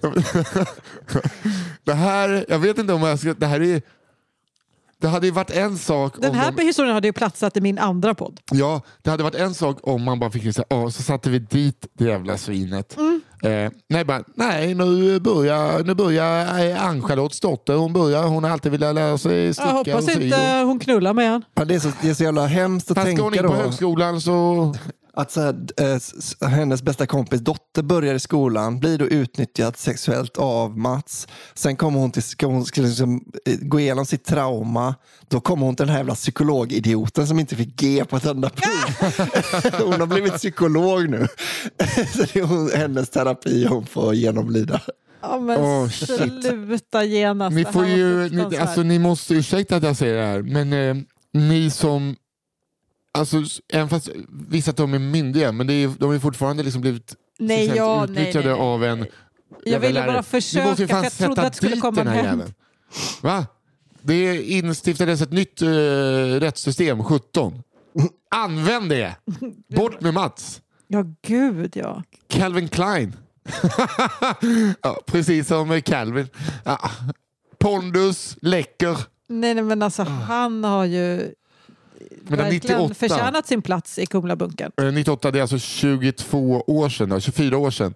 [1.85, 3.35] det här, jag vet inte om jag ska...
[3.35, 3.83] Det här är...
[5.01, 7.61] Det hade ju varit en sak Den om här de, historien hade ju platsat i
[7.61, 8.41] min andra podd.
[8.53, 11.39] Ja, det hade varit en sak om man bara fick säga ja, så satte vi
[11.39, 12.97] dit det jävla svinet.
[12.97, 13.21] Mm.
[13.43, 18.51] Eh, nej, bara, nej, nu börjar, nu börjar eh, Ann-Charlottes dotter, hon börjar, hon har
[18.51, 20.25] alltid velat lära sig sticka Jag hoppas och sy.
[20.25, 21.45] inte hon knullar med han.
[21.55, 23.51] Ja, det, är så, det är så jävla hemskt att Fast ska hon tänka in
[23.51, 23.63] på då.
[23.63, 24.75] högskolan så...
[25.19, 30.37] Att så här, eh, hennes bästa kompis dotter börjar i skolan, blir då utnyttjad sexuellt
[30.37, 31.29] av Mats.
[31.55, 34.95] Sen kommer hon till, hon ska liksom, eh, gå igenom sitt trauma.
[35.29, 38.51] Då kommer hon till den här jävla psykologidioten som inte fick G på ett enda
[38.51, 39.11] prov.
[39.85, 41.29] hon har blivit psykolog nu.
[42.15, 44.81] så det är hon, hennes terapi hon får genomlida.
[45.21, 46.09] Ja, men Åh, shit.
[46.43, 47.57] sluta genast.
[47.57, 50.97] Ni, får ju, ni, alltså, ni måste ursäkta att jag säger det här, men eh,
[51.33, 52.17] ni som...
[53.19, 53.43] Alltså,
[53.73, 54.09] även fast
[54.49, 58.49] vissa att de är myndiga, men är, de är fortfarande liksom blivit Nej, ja, utnyttjade
[58.49, 58.67] nej, nej.
[58.67, 59.07] av en
[59.65, 62.25] Jag ville bara försöka, måste ju för jag trodde att det skulle komma den här
[62.25, 62.55] jäveln.
[63.23, 63.47] Va?
[64.03, 65.69] Det instiftades ett nytt uh,
[66.41, 67.63] rättssystem 17.
[68.31, 69.17] Använd det!
[69.77, 70.63] Bort med Mats!
[70.87, 72.03] Ja, gud ja.
[72.29, 73.17] Calvin Klein.
[74.83, 76.29] ja, precis som Calvin.
[76.65, 76.91] Ja.
[77.59, 78.99] Pondus, läcker.
[79.29, 81.33] Nej, nej, men alltså han har ju
[82.29, 82.95] Men verkligen 98.
[82.95, 84.73] förtjänat sin plats i Kumlabunkern.
[84.81, 87.95] Eh, 98, det är alltså 22 år sedan, då, 24 år sedan.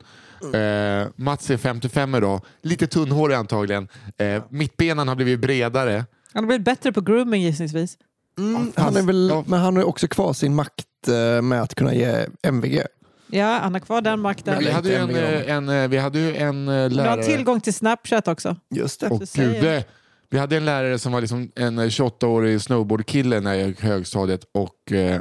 [0.54, 3.88] Eh, Mats är 55 idag, lite tunnhårig antagligen.
[4.18, 6.04] Eh, mittbenen har blivit bredare.
[6.34, 7.98] Han har blivit bättre på grooming gissningsvis.
[8.38, 9.44] Mm, han är väl, Ja.
[9.46, 12.82] Men han har ju också kvar sin makt eh, med att kunna ge MVG.
[13.26, 14.58] Ja, han har kvar den makten.
[14.58, 16.88] Vi Eller hade ju en, eh, en, eh, vi hade ju en eh, Du har
[16.88, 17.22] lärare...
[17.22, 18.56] tillgång till Snapchat också.
[18.70, 19.08] Just det.
[19.08, 19.84] Och gud,
[20.32, 24.92] vi hade en lärare som var liksom en 28-årig snowboardkille när jag gick högstadiet och
[24.92, 25.20] eh,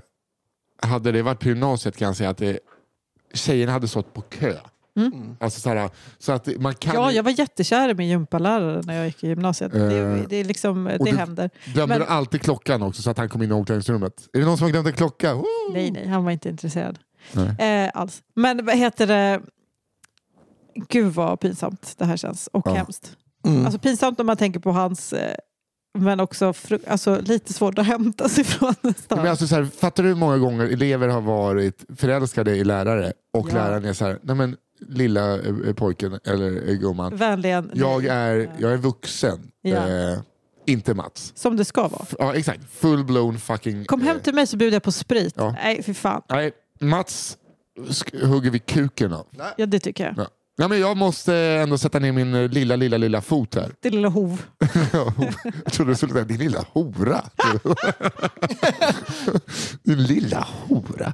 [0.81, 2.59] hade det varit på gymnasiet kan jag säga att det,
[3.33, 4.53] tjejerna hade stått på kö.
[4.95, 5.37] Mm.
[5.39, 6.95] Alltså så, här, så att man kan...
[6.95, 9.71] Ja, jag var jättekär i min gympalärare när jag gick i gymnasiet.
[9.71, 11.49] Det, Eh, det, är liksom, det du- händer.
[11.65, 14.13] Glömde men- alltid klockan också så att han kom in i omklädningsrummet.
[14.33, 15.33] Är det någon som har glömt en klocka?
[15.33, 15.45] Woo!
[15.73, 16.99] Nej, nej, han var inte intresserad.
[17.59, 18.21] Eh, alls.
[18.35, 19.41] Men vad heter det?
[20.89, 22.73] Gud vad pinsamt det här känns och Ja.
[22.73, 23.17] hemskt.
[23.45, 23.65] Mm.
[23.65, 25.35] Alltså pinsamt om man tänker på hans, eh,
[25.97, 26.53] men också
[26.87, 29.17] alltså, lite svårt att hämta sig från nästan.
[29.17, 33.13] Men alltså så här, fattar du hur många gånger elever har varit förälskade i lärare
[33.33, 33.53] och Ja.
[33.55, 34.57] läraren är så här, nej men
[34.87, 37.71] lilla eh, pojken eller eh, gumman, Vänligen.
[37.73, 39.87] jag är, jag är vuxen, Ja.
[39.89, 40.19] eh,
[40.65, 41.31] inte Mats.
[41.35, 42.01] Som det ska vara.
[42.09, 43.85] F- Ja exakt, full blown fucking...
[43.85, 45.33] Kom hem till mig så bjuder jag på sprit.
[45.37, 45.55] Ja.
[45.63, 46.21] Nej, för fan.
[46.29, 47.37] Nej, Mats
[48.23, 49.27] hugger vi kuken av.
[49.57, 50.13] Ja, det tycker jag.
[50.17, 50.27] Ja.
[50.57, 53.71] Nej, men jag måste ändå sätta ner min eh, lilla, lilla, lilla fot här.
[53.79, 54.41] Det lilla hov.
[55.63, 57.21] jag trodde du skulle säga din lilla hora.
[59.83, 61.13] din lilla hora.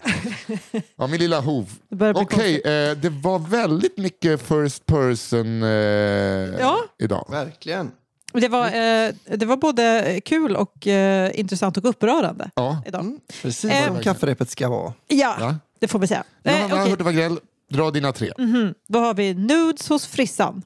[0.98, 1.70] Ja, min lilla hov.
[1.92, 2.66] Okej, konstigt.
[2.66, 6.78] eh, det var väldigt mycket first person eh, Ja.
[7.00, 7.28] idag.
[7.32, 7.92] Verkligen.
[8.34, 12.82] Det var, eh, det var både kul och eh, intressant och upprörande Ja.
[12.86, 13.18] idag.
[13.42, 14.94] Precis Eh, som kafferepet ska vara.
[15.08, 15.56] Ja, Ja.
[15.80, 16.24] det får vi säga.
[16.44, 16.86] Eh, Johanna.
[16.86, 17.40] Hurtig Wagrell,
[17.70, 18.32] dra dina tre.
[18.38, 18.74] Mhm.
[18.88, 20.64] Då har vi nudes hos frissan.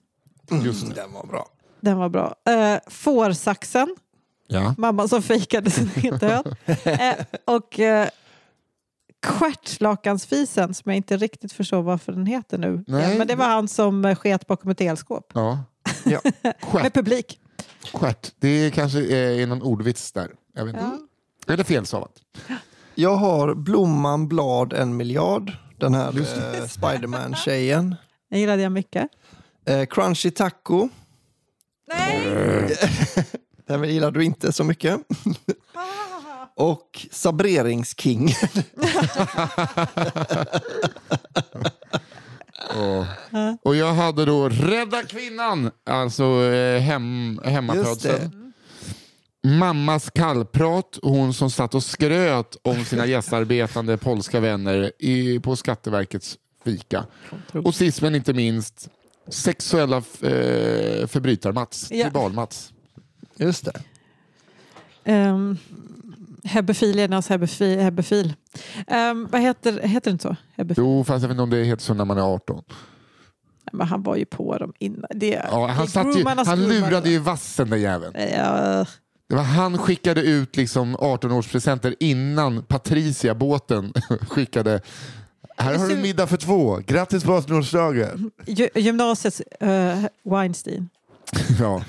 [0.63, 0.93] Just det.
[0.95, 1.45] Den var bra.
[1.81, 2.35] Den var bra.
[2.49, 3.95] Eh, fårsaxen,
[4.47, 4.75] Ja.
[4.77, 6.55] mamman som fejkade sin död.
[6.83, 7.13] Eh,
[7.45, 8.07] och eh,
[9.25, 12.83] stjärtlakansfisen som jag inte riktigt förstår varför den heter nu.
[12.87, 13.11] Nej.
[13.11, 15.59] Ja, men det var han som eh, sket bakom ett elskåp ja.
[16.05, 16.19] Ja.
[16.43, 16.93] med Stjärt.
[16.93, 17.39] publik.
[17.93, 18.31] Stjärt.
[18.39, 20.31] Det är kanske är någon ordvits där.
[20.55, 20.97] Jag vet inte.
[21.53, 22.11] Eller felstavat.
[22.95, 25.51] Jag har Blomman Blad en miljard.
[25.81, 26.07] Den här
[26.57, 27.95] eh, Spiderman-tjejen.
[28.29, 29.07] Den gillade jag mycket.
[29.65, 30.89] Eh, Crunchy Taco.
[31.87, 32.77] Nej!
[33.67, 34.99] Den gillar du inte så mycket.
[36.55, 38.33] Och Sabreringsking.
[42.75, 43.05] Och,
[43.63, 48.50] och jag hade då Rädda kvinnan, alltså eh, hem, hemmafödseln.
[49.43, 56.37] Mammas kallprat, hon som satt och skröt om sina gästarbetande polska vänner i, på Skatteverkets
[56.63, 57.05] fika.
[57.63, 58.89] Och sist men inte minst,
[59.27, 62.03] sexuella eh, förbrytar-Mats, Ja.
[62.05, 62.73] tribal-Mats.
[63.35, 63.81] Just det.
[65.29, 65.57] Um,
[66.43, 68.33] hebefiliernas hebefi, hebefil.
[69.11, 70.35] Um, vad heter, heter det inte så?
[70.55, 70.83] Hebefil.
[70.83, 72.63] Jo, fast jag vet inte om det heter så när man är 18.
[73.73, 75.05] Men han var ju på dem innan.
[75.09, 78.13] Det, Ja, han, det- satt ju, han lurade ju vassen den jäveln.
[78.37, 78.85] Ja,
[79.31, 83.93] Det var han skickade ut liksom 18-årspresenter innan Patricia-båten
[84.29, 84.81] skickade
[85.57, 86.79] här har du middag för två.
[86.87, 88.31] Grattis på 18-årsdagen.
[88.45, 90.89] Gy- gymnasiets uh, Weinstein.
[91.59, 91.83] Ja.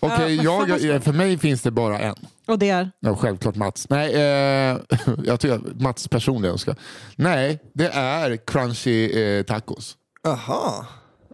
[0.00, 2.14] Okej, jag, var- för mig finns det bara en.
[2.46, 2.90] Och det är?
[3.00, 3.86] Ja, självklart Mats.
[3.88, 4.78] Nej, eh,
[5.24, 6.76] jag tycker att Mats personliga önskar.
[7.16, 9.96] Nej, det är crunchy eh, tacos.
[10.26, 10.86] Aha.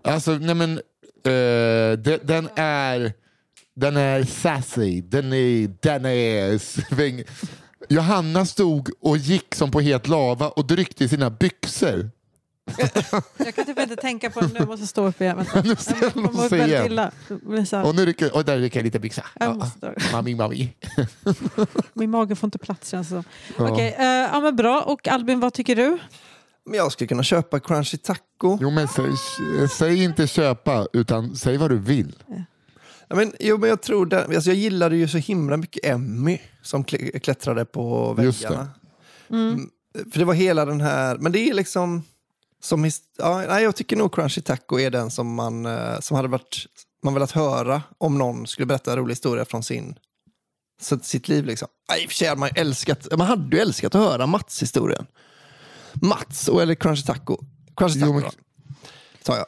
[0.05, 0.73] Alltså, nej men,
[1.25, 3.13] eh, de, den är
[3.79, 7.23] den är sassy, den är, den är sväng.
[7.89, 12.11] Johanna stod och gick som på het lava och tryckte i sina byxor.
[13.37, 14.55] Jag kan typ inte tänka på det nu.
[14.59, 15.37] Jag måste stå upp igen.
[15.37, 15.63] Vänta.
[15.65, 17.13] Nu ser Jag hon mår väldigt illa.
[17.85, 19.25] Och nu rycker, och där rycker jag lite byxa.
[19.41, 20.75] Jag Ja, mami, mami.
[21.93, 23.25] Min mage får inte plats känns det som.
[23.57, 23.73] Ja.
[23.73, 24.83] Okej, eh, ja, men bra.
[24.83, 25.99] Och Albin, vad tycker du?
[26.65, 28.59] Men jag skulle kunna köpa Crunchy Taco.
[28.61, 29.11] Jo, men säg,
[29.79, 32.15] säg inte köpa, utan säg vad du vill.
[32.27, 32.35] Ja,
[33.17, 36.85] men, jo, men jag tror det, alltså jag gillade ju så himla mycket Emmy som
[36.85, 38.69] kl- klättrade på väggarna.
[39.31, 39.71] Mm,
[40.13, 42.03] För det var hela den här, men det är liksom
[42.61, 46.29] som ja, nej, jag tycker nog Crunchy Taco är den som man eh, som hade
[46.29, 46.67] varit
[47.03, 49.95] man velat höra om någon skulle berätta en rolig historia från sin
[51.03, 51.69] sitt liv liksom.
[52.03, 55.07] I och för sig hade man älskat, man hade ju älskat att höra Mats historien.
[55.93, 57.39] Mats och eller Crunchy Taco.
[57.77, 58.31] Crunchy Jo, Taco men- då.
[59.23, 59.47] Tar jag.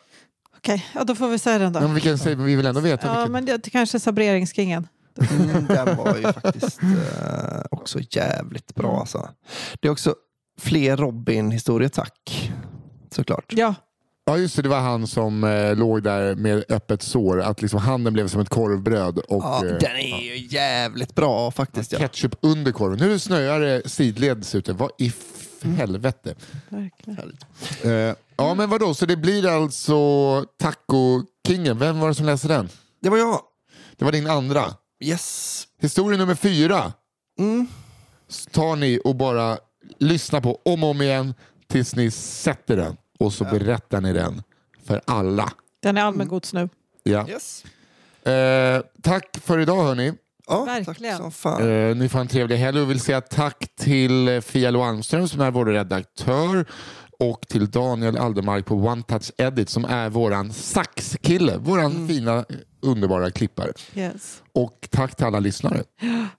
[0.63, 1.81] Okej, ja, då får vi säga den då.
[1.81, 3.07] Men vi, kan säga, vi vill ändå veta.
[3.07, 3.33] Ja, vilken.
[3.33, 4.87] men det, det kanske är sabreringskingen.
[5.31, 9.01] Mm, den var ju faktiskt eh, också jävligt bra.
[9.01, 9.29] Alltså.
[9.81, 10.15] Det är också
[10.61, 12.53] fler Robin-historier, tack.
[13.15, 13.45] Såklart.
[13.57, 13.75] Ja,
[14.25, 14.63] Ja, just det.
[14.63, 17.41] Det var han som eh, låg där med öppet sår.
[17.43, 19.19] Att liksom handen blev som ett korvbröd.
[19.19, 21.93] Och, Ja, eh, den är ju jävligt bra faktiskt.
[21.93, 21.99] Ja.
[21.99, 22.99] ketchup under korven.
[22.99, 24.73] Nu snöar det sidledes ute.
[24.73, 26.35] Vad i f- helvete?
[26.69, 27.17] verkligen.
[27.19, 27.45] Härligt.
[27.85, 28.95] Eh, ja, men vadå?
[28.95, 29.95] Så det blir alltså
[30.63, 31.79] Taco-kingen.
[31.79, 32.69] Vem var det som läste den?
[33.03, 33.41] Det var jag.
[33.97, 34.65] Det var din andra.
[35.05, 35.67] Yes.
[35.81, 36.93] Historia nummer fyra
[37.39, 37.67] Mm.
[38.51, 39.59] tar ni och bara
[39.99, 41.35] lyssnar på om och om igen
[41.69, 42.97] tills ni sätter den.
[43.19, 44.43] Och så berättar ni den
[44.85, 45.53] för alla.
[45.83, 46.69] Den är allmängods nu.
[47.03, 47.29] Ja.
[47.29, 47.65] yes.
[48.27, 50.13] Eh, tack för idag hörni.
[50.47, 51.13] Ja, Verkligen.
[51.17, 51.69] Tack som fan.
[51.71, 55.41] Eh, ni får en trevlig helg och vill säga tack till eh, Fia Loanström som
[55.41, 56.65] är vår redaktör
[57.21, 62.45] och till Daniel Aldermark på One Touch Edit som är våran saxkille, våran fina eh,
[62.83, 63.73] underbara klippare.
[63.95, 64.43] Yes.
[64.53, 65.83] Och tack till alla lyssnare.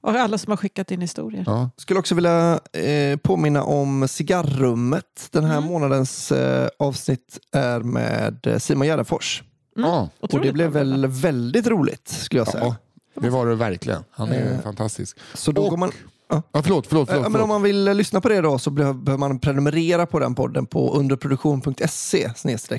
[0.02, 1.44] Och alla som har skickat in historier.
[1.48, 1.70] Ja.
[1.78, 5.28] Skulle också vilja eh, påminna om Cigarrummet.
[5.32, 9.44] Den här månadens eh, avsnitt är med eh, Simon Gärdenfors.
[9.76, 10.10] Ja.
[10.20, 12.64] Och det blev väl väldigt roligt skulle jag säga.
[12.64, 12.76] ja,
[13.22, 14.04] det var det verkligen.
[14.12, 15.18] Han är Eh, fantastisk.
[15.34, 15.92] Så då Och- går man...
[16.32, 17.10] Ja, förlåt, förlåt.
[17.10, 17.48] Ja, förlåt, men om förlåt.
[17.50, 20.94] man vill eh, lyssna på det då så behöver man prenumerera på den podden på
[20.96, 22.32] underproduktion.se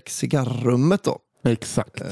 [0.06, 1.18] cigarrummet då.
[1.44, 2.02] Exakt.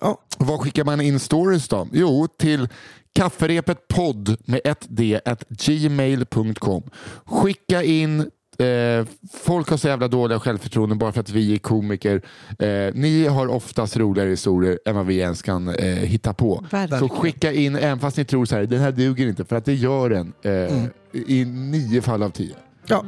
[0.00, 1.88] Ja, Vad skickar man in stories då?
[1.92, 2.68] Jo, till
[3.14, 6.82] kafferepetpodd med ett d at gmail.com.
[7.24, 9.06] Skicka in Eh,
[9.42, 12.22] folk har så jävla dåliga självförtroende bara för att vi är komiker.
[12.58, 16.64] Eh, ni har oftast roligare historier än vad vi ens kan eh, hitta på.
[16.70, 17.00] Verkligen.
[17.00, 19.64] Så skicka in, även fast ni tror så här, den här duger inte, för att
[19.64, 22.54] det gör den eh, i nio fall av tio.
[22.86, 23.04] ja.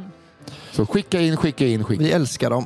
[0.71, 2.07] Så skicka in, skicka in, skicka in.
[2.07, 2.65] Vi älskar dem.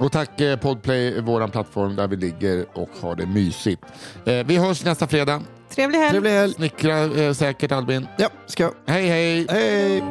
[0.00, 3.82] Och tack eh, Podplay, vår plattform där vi ligger och har det mysigt.
[4.24, 5.42] Eh, vi hörs nästa fredag.
[5.74, 6.10] Trevlig helg!
[6.10, 6.52] Trevlig helg.
[6.52, 8.06] Snickra eh, säkert Albin.
[8.18, 8.72] Ja, ska jag.
[8.86, 9.46] Hej hej!
[9.50, 10.02] Hej!